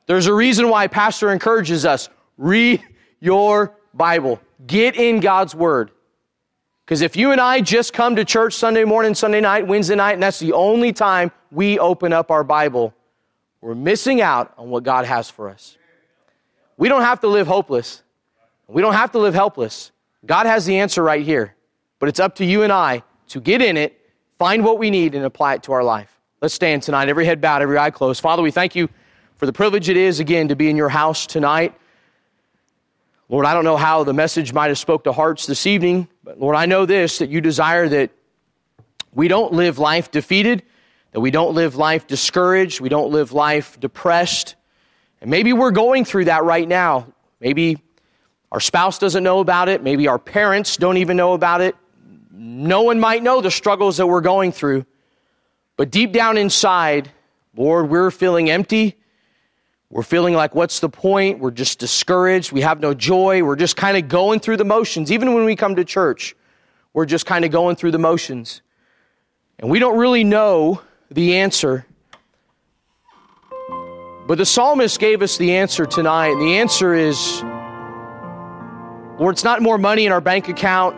There's 0.06 0.26
a 0.26 0.34
reason 0.34 0.68
why 0.68 0.86
pastor 0.86 1.32
encourages 1.32 1.84
us, 1.84 2.08
read 2.36 2.82
your 3.20 3.74
Bible. 3.94 4.40
Get 4.66 4.96
in 4.96 5.20
God's 5.20 5.54
Word. 5.54 5.90
Because 6.84 7.02
if 7.02 7.16
you 7.16 7.32
and 7.32 7.40
I 7.40 7.60
just 7.60 7.92
come 7.92 8.16
to 8.16 8.24
church 8.24 8.54
Sunday 8.54 8.84
morning, 8.84 9.14
Sunday 9.14 9.40
night, 9.40 9.66
Wednesday 9.66 9.94
night, 9.94 10.14
and 10.14 10.22
that's 10.22 10.38
the 10.38 10.52
only 10.52 10.92
time 10.92 11.30
we 11.50 11.78
open 11.78 12.12
up 12.12 12.30
our 12.30 12.44
Bible, 12.44 12.94
we're 13.60 13.74
missing 13.74 14.20
out 14.20 14.54
on 14.56 14.70
what 14.70 14.84
God 14.84 15.04
has 15.04 15.28
for 15.28 15.48
us. 15.48 15.77
We 16.78 16.88
don't 16.88 17.02
have 17.02 17.20
to 17.20 17.28
live 17.28 17.46
hopeless. 17.46 18.02
We 18.68 18.80
don't 18.80 18.94
have 18.94 19.12
to 19.12 19.18
live 19.18 19.34
helpless. 19.34 19.90
God 20.24 20.46
has 20.46 20.64
the 20.64 20.78
answer 20.78 21.02
right 21.02 21.24
here. 21.24 21.54
But 21.98 22.08
it's 22.08 22.20
up 22.20 22.36
to 22.36 22.44
you 22.44 22.62
and 22.62 22.72
I 22.72 23.02
to 23.28 23.40
get 23.40 23.60
in 23.60 23.76
it, 23.76 24.00
find 24.38 24.64
what 24.64 24.78
we 24.78 24.88
need, 24.88 25.14
and 25.14 25.24
apply 25.24 25.54
it 25.54 25.64
to 25.64 25.72
our 25.72 25.82
life. 25.82 26.20
Let's 26.40 26.54
stand 26.54 26.84
tonight, 26.84 27.08
every 27.08 27.26
head 27.26 27.40
bowed, 27.40 27.62
every 27.62 27.76
eye 27.76 27.90
closed. 27.90 28.22
Father, 28.22 28.42
we 28.42 28.52
thank 28.52 28.76
you 28.76 28.88
for 29.36 29.46
the 29.46 29.52
privilege 29.52 29.88
it 29.88 29.96
is, 29.96 30.20
again, 30.20 30.48
to 30.48 30.56
be 30.56 30.70
in 30.70 30.76
your 30.76 30.88
house 30.88 31.26
tonight. 31.26 31.74
Lord, 33.28 33.44
I 33.44 33.52
don't 33.52 33.64
know 33.64 33.76
how 33.76 34.04
the 34.04 34.14
message 34.14 34.52
might 34.52 34.68
have 34.68 34.78
spoke 34.78 35.04
to 35.04 35.12
hearts 35.12 35.46
this 35.46 35.66
evening, 35.66 36.08
but 36.22 36.40
Lord, 36.40 36.54
I 36.54 36.66
know 36.66 36.86
this, 36.86 37.18
that 37.18 37.28
you 37.28 37.40
desire 37.40 37.88
that 37.88 38.10
we 39.12 39.26
don't 39.26 39.52
live 39.52 39.80
life 39.80 40.12
defeated, 40.12 40.62
that 41.10 41.20
we 41.20 41.32
don't 41.32 41.54
live 41.54 41.74
life 41.74 42.06
discouraged, 42.06 42.80
we 42.80 42.88
don't 42.88 43.10
live 43.10 43.32
life 43.32 43.78
depressed, 43.80 44.54
and 45.20 45.30
maybe 45.30 45.52
we're 45.52 45.70
going 45.70 46.04
through 46.04 46.26
that 46.26 46.44
right 46.44 46.66
now. 46.66 47.06
Maybe 47.40 47.78
our 48.50 48.60
spouse 48.60 48.98
doesn't 48.98 49.22
know 49.22 49.40
about 49.40 49.68
it. 49.68 49.82
Maybe 49.82 50.08
our 50.08 50.18
parents 50.18 50.76
don't 50.76 50.96
even 50.98 51.16
know 51.16 51.34
about 51.34 51.60
it. 51.60 51.76
No 52.32 52.82
one 52.82 53.00
might 53.00 53.22
know 53.22 53.40
the 53.40 53.50
struggles 53.50 53.96
that 53.98 54.06
we're 54.06 54.20
going 54.20 54.52
through. 54.52 54.86
But 55.76 55.90
deep 55.90 56.12
down 56.12 56.36
inside, 56.38 57.10
Lord, 57.56 57.90
we're 57.90 58.10
feeling 58.10 58.48
empty. 58.50 58.96
We're 59.90 60.02
feeling 60.02 60.34
like, 60.34 60.54
what's 60.54 60.80
the 60.80 60.88
point? 60.88 61.38
We're 61.38 61.50
just 61.50 61.78
discouraged. 61.78 62.52
We 62.52 62.60
have 62.60 62.80
no 62.80 62.94
joy. 62.94 63.42
We're 63.42 63.56
just 63.56 63.76
kind 63.76 63.96
of 63.96 64.08
going 64.08 64.40
through 64.40 64.58
the 64.58 64.64
motions. 64.64 65.10
Even 65.10 65.34
when 65.34 65.44
we 65.44 65.56
come 65.56 65.76
to 65.76 65.84
church, 65.84 66.36
we're 66.92 67.06
just 67.06 67.26
kind 67.26 67.44
of 67.44 67.50
going 67.50 67.76
through 67.76 67.92
the 67.92 67.98
motions. 67.98 68.60
And 69.58 69.70
we 69.70 69.78
don't 69.78 69.98
really 69.98 70.24
know 70.24 70.82
the 71.10 71.38
answer 71.38 71.86
but 74.28 74.36
the 74.36 74.44
psalmist 74.44 75.00
gave 75.00 75.22
us 75.22 75.38
the 75.38 75.56
answer 75.56 75.86
tonight, 75.86 76.32
and 76.32 76.42
the 76.42 76.58
answer 76.58 76.94
is 76.94 77.42
Lord, 79.18 79.34
it's 79.34 79.42
not 79.42 79.62
more 79.62 79.78
money 79.78 80.04
in 80.04 80.12
our 80.12 80.20
bank 80.20 80.48
account. 80.48 80.94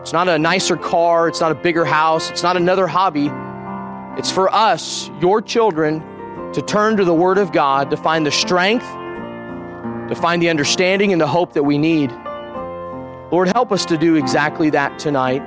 It's 0.00 0.12
not 0.12 0.26
a 0.26 0.38
nicer 0.38 0.76
car. 0.76 1.28
It's 1.28 1.40
not 1.40 1.52
a 1.52 1.54
bigger 1.54 1.84
house. 1.84 2.30
It's 2.30 2.42
not 2.42 2.56
another 2.56 2.86
hobby. 2.86 3.30
It's 4.18 4.32
for 4.32 4.52
us, 4.52 5.10
your 5.20 5.42
children, 5.42 6.00
to 6.54 6.62
turn 6.62 6.96
to 6.96 7.04
the 7.04 7.14
Word 7.14 7.38
of 7.38 7.52
God 7.52 7.90
to 7.90 7.96
find 7.96 8.26
the 8.26 8.32
strength, 8.32 8.86
to 10.08 10.14
find 10.16 10.40
the 10.40 10.48
understanding 10.48 11.12
and 11.12 11.20
the 11.20 11.26
hope 11.26 11.52
that 11.52 11.62
we 11.62 11.76
need. 11.76 12.10
Lord, 13.30 13.48
help 13.48 13.70
us 13.70 13.84
to 13.84 13.98
do 13.98 14.16
exactly 14.16 14.70
that 14.70 14.98
tonight. 14.98 15.42